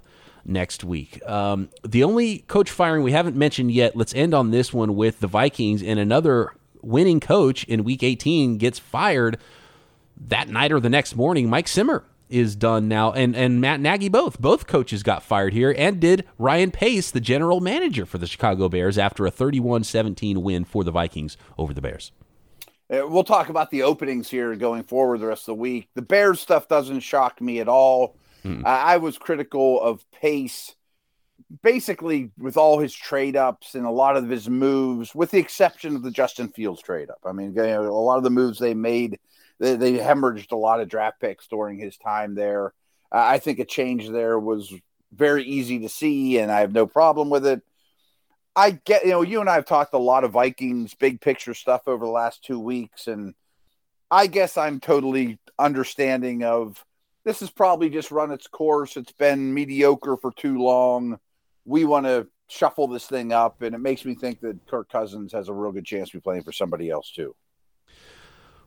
next 0.47 0.83
week. 0.83 1.21
Um, 1.27 1.69
the 1.85 2.03
only 2.03 2.39
coach 2.39 2.71
firing 2.71 3.03
we 3.03 3.11
haven't 3.11 3.35
mentioned 3.35 3.71
yet, 3.71 3.95
let's 3.95 4.15
end 4.15 4.33
on 4.33 4.51
this 4.51 4.73
one 4.73 4.95
with 4.95 5.19
the 5.19 5.27
Vikings 5.27 5.83
and 5.83 5.99
another 5.99 6.53
winning 6.81 7.19
coach 7.19 7.63
in 7.65 7.83
week 7.83 8.03
18 8.03 8.57
gets 8.57 8.79
fired 8.79 9.37
that 10.19 10.49
night 10.49 10.71
or 10.71 10.79
the 10.79 10.89
next 10.89 11.15
morning. 11.15 11.49
Mike 11.49 11.67
Zimmer 11.67 12.03
is 12.29 12.55
done 12.55 12.87
now, 12.87 13.13
and 13.13 13.35
and 13.35 13.61
Matt 13.61 13.79
Nagy 13.79 14.09
both 14.09 14.39
both 14.39 14.67
coaches 14.67 15.03
got 15.03 15.23
fired 15.23 15.53
here, 15.53 15.73
and 15.77 15.99
did 15.99 16.25
Ryan 16.37 16.71
Pace, 16.71 17.11
the 17.11 17.19
general 17.19 17.61
manager 17.61 18.05
for 18.05 18.17
the 18.17 18.27
Chicago 18.27 18.67
Bears, 18.67 18.97
after 18.97 19.25
a 19.25 19.31
31-17 19.31 20.37
win 20.37 20.65
for 20.65 20.83
the 20.83 20.91
Vikings 20.91 21.37
over 21.57 21.73
the 21.73 21.81
Bears. 21.81 22.11
Uh, 22.89 23.05
we'll 23.07 23.23
talk 23.23 23.49
about 23.49 23.69
the 23.69 23.83
openings 23.83 24.29
here 24.29 24.55
going 24.55 24.83
forward 24.83 25.19
the 25.19 25.27
rest 25.27 25.43
of 25.43 25.55
the 25.57 25.61
week. 25.61 25.89
The 25.93 26.01
Bears 26.01 26.39
stuff 26.39 26.67
doesn't 26.67 27.01
shock 27.01 27.41
me 27.41 27.59
at 27.59 27.67
all. 27.67 28.15
Hmm. 28.47 28.61
I 28.65 28.97
was 28.97 29.17
critical 29.17 29.81
of 29.81 30.09
Pace 30.11 30.73
basically 31.61 32.31
with 32.37 32.57
all 32.57 32.79
his 32.79 32.93
trade 32.93 33.35
ups 33.35 33.75
and 33.75 33.85
a 33.85 33.91
lot 33.91 34.17
of 34.17 34.29
his 34.29 34.49
moves, 34.49 35.13
with 35.13 35.31
the 35.31 35.39
exception 35.39 35.95
of 35.95 36.03
the 36.03 36.11
Justin 36.11 36.49
Fields 36.49 36.81
trade 36.81 37.09
up. 37.09 37.19
I 37.25 37.31
mean, 37.31 37.53
you 37.53 37.61
know, 37.61 37.83
a 37.83 37.91
lot 37.91 38.17
of 38.17 38.23
the 38.23 38.29
moves 38.29 38.57
they 38.57 38.73
made 38.73 39.19
they, 39.59 39.75
they 39.75 39.93
hemorrhaged 39.93 40.51
a 40.51 40.57
lot 40.57 40.79
of 40.79 40.87
draft 40.87 41.19
picks 41.19 41.47
during 41.47 41.77
his 41.77 41.97
time 41.97 42.35
there. 42.35 42.73
Uh, 43.11 43.17
I 43.17 43.39
think 43.39 43.59
a 43.59 43.65
change 43.65 44.07
there 44.07 44.39
was 44.39 44.73
very 45.11 45.43
easy 45.43 45.79
to 45.79 45.89
see, 45.89 46.37
and 46.37 46.51
I 46.51 46.61
have 46.61 46.71
no 46.71 46.85
problem 46.85 47.29
with 47.29 47.45
it. 47.45 47.61
I 48.55 48.71
get, 48.71 49.03
you 49.03 49.11
know, 49.11 49.23
you 49.23 49.41
and 49.41 49.49
I 49.49 49.55
have 49.55 49.65
talked 49.65 49.93
a 49.93 49.99
lot 49.99 50.23
of 50.23 50.31
Vikings 50.31 50.93
big 50.93 51.21
picture 51.21 51.53
stuff 51.53 51.87
over 51.87 52.05
the 52.05 52.11
last 52.11 52.43
two 52.43 52.59
weeks, 52.59 53.07
and 53.07 53.33
I 54.09 54.27
guess 54.27 54.57
I'm 54.57 54.79
totally 54.79 55.39
understanding 55.59 56.43
of 56.43 56.83
this 57.27 57.41
has 57.41 57.49
probably 57.49 57.89
just 57.89 58.09
run 58.09 58.31
its 58.31 58.47
course. 58.47 58.95
It's 58.95 59.11
been 59.11 59.53
mediocre 59.53 60.15
for 60.15 60.31
too 60.31 60.59
long. 60.59 61.19
We 61.65 61.83
want 61.83 62.05
to 62.05 62.27
shuffle 62.47 62.87
this 62.87 63.05
thing 63.05 63.33
up, 63.33 63.61
and 63.61 63.75
it 63.75 63.79
makes 63.79 64.05
me 64.05 64.15
think 64.15 64.39
that 64.39 64.65
Kirk 64.65 64.89
Cousins 64.89 65.33
has 65.33 65.49
a 65.49 65.53
real 65.53 65.73
good 65.73 65.85
chance 65.85 66.09
to 66.11 66.17
be 66.17 66.21
playing 66.21 66.43
for 66.43 66.53
somebody 66.53 66.89
else 66.89 67.11
too 67.11 67.35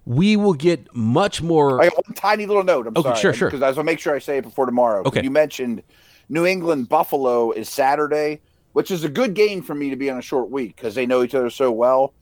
we 0.06 0.36
will 0.36 0.54
get 0.54 0.94
much 0.94 1.42
more. 1.42 1.80
I 1.80 1.84
got 1.84 2.06
one 2.06 2.14
tiny 2.14 2.46
little 2.46 2.64
note. 2.64 2.86
I'm 2.86 2.94
okay, 2.96 3.10
sorry, 3.10 3.20
sure, 3.20 3.32
sure. 3.34 3.48
Because 3.48 3.62
I 3.62 3.66
want 3.66 3.76
to 3.76 3.84
make 3.84 4.00
sure 4.00 4.14
I 4.14 4.18
say 4.18 4.38
it 4.38 4.42
before 4.42 4.66
tomorrow. 4.66 5.02
Okay. 5.04 5.22
You 5.22 5.30
mentioned 5.30 5.82
New 6.28 6.46
England 6.46 6.88
Buffalo 6.88 7.52
is 7.52 7.68
Saturday, 7.68 8.40
which 8.72 8.90
is 8.90 9.04
a 9.04 9.08
good 9.08 9.34
game 9.34 9.62
for 9.62 9.74
me 9.74 9.90
to 9.90 9.96
be 9.96 10.10
on 10.10 10.18
a 10.18 10.22
short 10.22 10.50
week 10.50 10.76
because 10.76 10.94
they 10.94 11.06
know 11.06 11.22
each 11.22 11.34
other 11.34 11.50
so 11.50 11.70
well. 11.70 12.14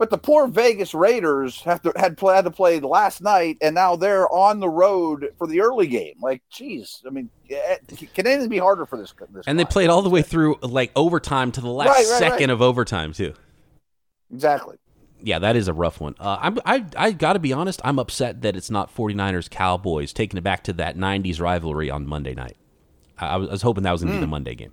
But 0.00 0.08
the 0.08 0.18
poor 0.18 0.48
Vegas 0.48 0.94
Raiders 0.94 1.60
have 1.60 1.82
to 1.82 1.92
had 1.94 2.18
had 2.18 2.44
to 2.44 2.50
play 2.50 2.80
last 2.80 3.20
night, 3.20 3.58
and 3.60 3.74
now 3.74 3.96
they're 3.96 4.32
on 4.32 4.58
the 4.58 4.68
road 4.68 5.28
for 5.36 5.46
the 5.46 5.60
early 5.60 5.86
game. 5.86 6.14
Like, 6.22 6.42
geez, 6.50 7.02
I 7.06 7.10
mean, 7.10 7.28
eh, 7.50 7.76
can 8.14 8.26
anything 8.26 8.48
be 8.48 8.56
harder 8.56 8.86
for 8.86 8.96
this? 8.96 9.12
this 9.30 9.46
and 9.46 9.58
they 9.58 9.66
played 9.66 9.90
all 9.90 10.00
the 10.00 10.08
way 10.08 10.22
through 10.22 10.56
like 10.62 10.90
overtime 10.96 11.52
to 11.52 11.60
the 11.60 11.68
last 11.68 11.88
right, 11.88 11.96
right, 11.96 12.18
second 12.18 12.48
right. 12.48 12.50
of 12.50 12.62
overtime 12.62 13.12
too. 13.12 13.34
Exactly 14.32 14.78
yeah, 15.22 15.38
that 15.38 15.56
is 15.56 15.68
a 15.68 15.74
rough 15.74 16.00
one. 16.00 16.14
Uh, 16.18 16.38
I'm, 16.40 16.58
I 16.64 16.84
I 16.96 17.12
got 17.12 17.34
to 17.34 17.38
be 17.38 17.52
honest. 17.52 17.80
I'm 17.84 17.98
upset 17.98 18.42
that 18.42 18.56
it's 18.56 18.70
not 18.70 18.94
49ers 18.94 19.50
Cowboys 19.50 20.12
taking 20.12 20.38
it 20.38 20.42
back 20.42 20.64
to 20.64 20.72
that 20.74 20.96
90s 20.96 21.40
rivalry 21.40 21.90
on 21.90 22.06
Monday 22.06 22.34
night. 22.34 22.56
I, 23.18 23.26
I 23.26 23.36
was, 23.36 23.62
hoping 23.62 23.84
that 23.84 23.92
was 23.92 24.02
going 24.02 24.12
to 24.12 24.14
mm. 24.14 24.16
be 24.16 24.20
the 24.20 24.26
hmm. 24.26 24.30
Monday 24.30 24.54
game, 24.54 24.72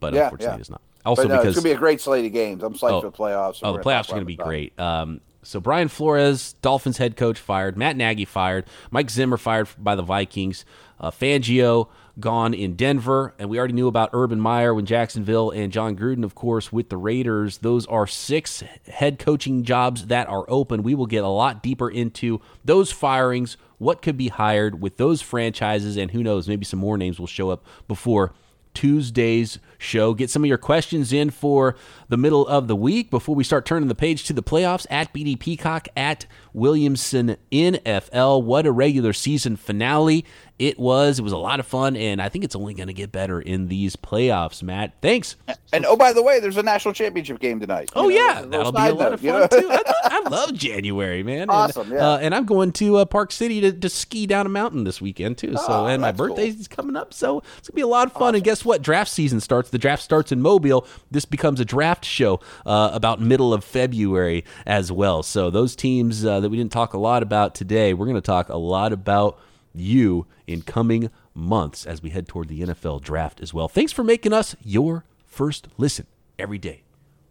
but 0.00 0.12
yeah, 0.12 0.24
unfortunately 0.24 0.56
yeah. 0.56 0.60
it's 0.60 0.70
not. 0.70 0.82
Also, 1.08 1.26
but, 1.26 1.38
because 1.38 1.56
it's 1.56 1.62
to 1.62 1.62
be 1.62 1.72
a 1.72 1.78
great 1.78 2.02
slate 2.02 2.26
of 2.26 2.32
games. 2.32 2.62
I'm 2.62 2.74
psyched 2.74 2.92
oh, 2.92 3.00
for 3.00 3.10
the 3.10 3.16
playoffs. 3.16 3.60
Oh, 3.62 3.72
the 3.72 3.78
playoffs 3.78 4.10
are 4.10 4.12
going 4.12 4.20
to 4.20 4.26
be 4.26 4.36
great. 4.36 4.78
Um, 4.78 5.22
so 5.42 5.58
Brian 5.58 5.88
Flores, 5.88 6.52
Dolphins 6.60 6.98
head 6.98 7.16
coach, 7.16 7.38
fired. 7.38 7.78
Matt 7.78 7.96
Nagy 7.96 8.26
fired. 8.26 8.66
Mike 8.90 9.08
Zimmer 9.08 9.38
fired 9.38 9.68
by 9.78 9.94
the 9.94 10.02
Vikings. 10.02 10.66
Uh, 11.00 11.10
Fangio 11.10 11.88
gone 12.20 12.52
in 12.52 12.74
Denver, 12.74 13.34
and 13.38 13.48
we 13.48 13.58
already 13.58 13.72
knew 13.72 13.88
about 13.88 14.10
Urban 14.12 14.38
Meyer 14.38 14.74
when 14.74 14.84
Jacksonville 14.84 15.50
and 15.50 15.72
Jon 15.72 15.96
Gruden, 15.96 16.24
of 16.24 16.34
course, 16.34 16.70
with 16.70 16.90
the 16.90 16.98
Raiders. 16.98 17.58
Those 17.58 17.86
are 17.86 18.06
six 18.06 18.62
head 18.86 19.18
coaching 19.18 19.62
jobs 19.62 20.08
that 20.08 20.28
are 20.28 20.44
open. 20.48 20.82
We 20.82 20.94
will 20.94 21.06
get 21.06 21.24
a 21.24 21.28
lot 21.28 21.62
deeper 21.62 21.88
into 21.88 22.42
those 22.62 22.92
firings, 22.92 23.56
what 23.78 24.02
could 24.02 24.18
be 24.18 24.28
hired 24.28 24.82
with 24.82 24.98
those 24.98 25.22
franchises, 25.22 25.96
and 25.96 26.10
who 26.10 26.22
knows, 26.22 26.48
maybe 26.48 26.66
some 26.66 26.80
more 26.80 26.98
names 26.98 27.18
will 27.18 27.26
show 27.26 27.48
up 27.48 27.64
before 27.86 28.34
Tuesday's 28.74 29.58
show. 29.78 30.12
Get 30.12 30.28
some 30.28 30.44
of 30.44 30.48
your 30.48 30.58
questions 30.58 31.12
in 31.12 31.30
for 31.30 31.76
the 32.08 32.16
middle 32.16 32.46
of 32.46 32.68
the 32.68 32.76
week 32.76 33.10
before 33.10 33.34
we 33.34 33.44
start 33.44 33.64
turning 33.64 33.88
the 33.88 33.94
page 33.94 34.24
to 34.24 34.32
the 34.32 34.42
playoffs 34.42 34.86
at 34.90 35.12
BD 35.14 35.38
Peacock 35.38 35.88
at 35.96 36.26
Williamson 36.52 37.36
NFL. 37.52 38.42
What 38.42 38.66
a 38.66 38.72
regular 38.72 39.12
season 39.12 39.56
finale 39.56 40.24
it 40.58 40.78
was. 40.78 41.18
It 41.18 41.22
was 41.22 41.32
a 41.32 41.38
lot 41.38 41.60
of 41.60 41.66
fun, 41.66 41.96
and 41.96 42.20
I 42.20 42.28
think 42.28 42.44
it's 42.44 42.56
only 42.56 42.74
going 42.74 42.88
to 42.88 42.92
get 42.92 43.12
better 43.12 43.40
in 43.40 43.68
these 43.68 43.94
playoffs, 43.96 44.62
Matt. 44.62 44.94
Thanks. 45.00 45.36
And 45.72 45.86
oh, 45.86 45.96
by 45.96 46.12
the 46.12 46.22
way, 46.22 46.40
there's 46.40 46.56
a 46.56 46.62
national 46.62 46.94
championship 46.94 47.38
game 47.38 47.60
tonight. 47.60 47.90
Oh, 47.94 48.02
know, 48.02 48.08
yeah. 48.08 48.42
That'll 48.42 48.72
be 48.72 48.78
a 48.80 48.94
lot 48.94 49.12
of 49.12 49.20
fun, 49.20 49.48
too. 49.48 49.68
I, 49.70 49.82
I, 50.04 50.28
love 50.28 50.54
January, 50.54 51.22
man. 51.22 51.48
Awesome, 51.48 51.82
and, 51.82 51.92
yeah. 51.92 52.08
Uh, 52.08 52.18
and 52.18 52.34
I'm 52.34 52.44
going 52.44 52.72
to 52.72 52.96
uh, 52.96 53.04
Park 53.04 53.30
City 53.30 53.60
to, 53.60 53.72
to 53.72 53.88
ski 53.88 54.26
down 54.26 54.46
a 54.46 54.48
mountain 54.48 54.84
this 54.84 55.00
weekend, 55.00 55.38
too. 55.38 55.54
So, 55.54 55.66
oh, 55.68 55.86
and 55.86 56.02
my 56.02 56.12
birthday 56.12 56.50
cool. 56.50 56.60
is 56.60 56.68
coming 56.68 56.96
up, 56.96 57.14
so 57.14 57.38
it's 57.38 57.68
going 57.68 57.72
to 57.72 57.72
be 57.74 57.82
a 57.82 57.86
lot 57.86 58.08
of 58.08 58.12
fun. 58.14 58.22
Awesome. 58.22 58.34
And 58.36 58.44
guess 58.44 58.64
what? 58.64 58.82
Draft 58.82 59.10
season 59.10 59.40
starts. 59.68 59.72
The 59.72 59.78
draft 59.78 60.02
starts 60.02 60.32
in 60.32 60.40
Mobile. 60.40 60.86
This 61.10 61.24
becomes 61.24 61.60
a 61.60 61.64
draft 61.64 62.04
show 62.04 62.40
uh, 62.66 62.90
about 62.92 63.20
middle 63.20 63.52
of 63.52 63.64
February 63.64 64.44
as 64.66 64.90
well. 64.90 65.22
So, 65.22 65.50
those 65.50 65.76
teams 65.76 66.24
uh, 66.24 66.40
that 66.40 66.48
we 66.48 66.56
didn't 66.56 66.72
talk 66.72 66.94
a 66.94 66.98
lot 66.98 67.22
about 67.22 67.54
today, 67.54 67.94
we're 67.94 68.06
going 68.06 68.16
to 68.16 68.20
talk 68.20 68.48
a 68.48 68.56
lot 68.56 68.92
about 68.92 69.38
you 69.74 70.26
in 70.46 70.62
coming 70.62 71.10
months 71.34 71.86
as 71.86 72.02
we 72.02 72.10
head 72.10 72.26
toward 72.26 72.48
the 72.48 72.62
NFL 72.62 73.02
draft 73.02 73.40
as 73.40 73.54
well. 73.54 73.68
Thanks 73.68 73.92
for 73.92 74.02
making 74.02 74.32
us 74.32 74.56
your 74.64 75.04
first 75.26 75.68
listen 75.76 76.06
every 76.38 76.58
day, 76.58 76.82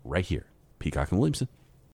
right 0.04 0.26
here, 0.26 0.46
Peacock 0.80 1.12
and 1.12 1.20
Williamson. 1.20 1.48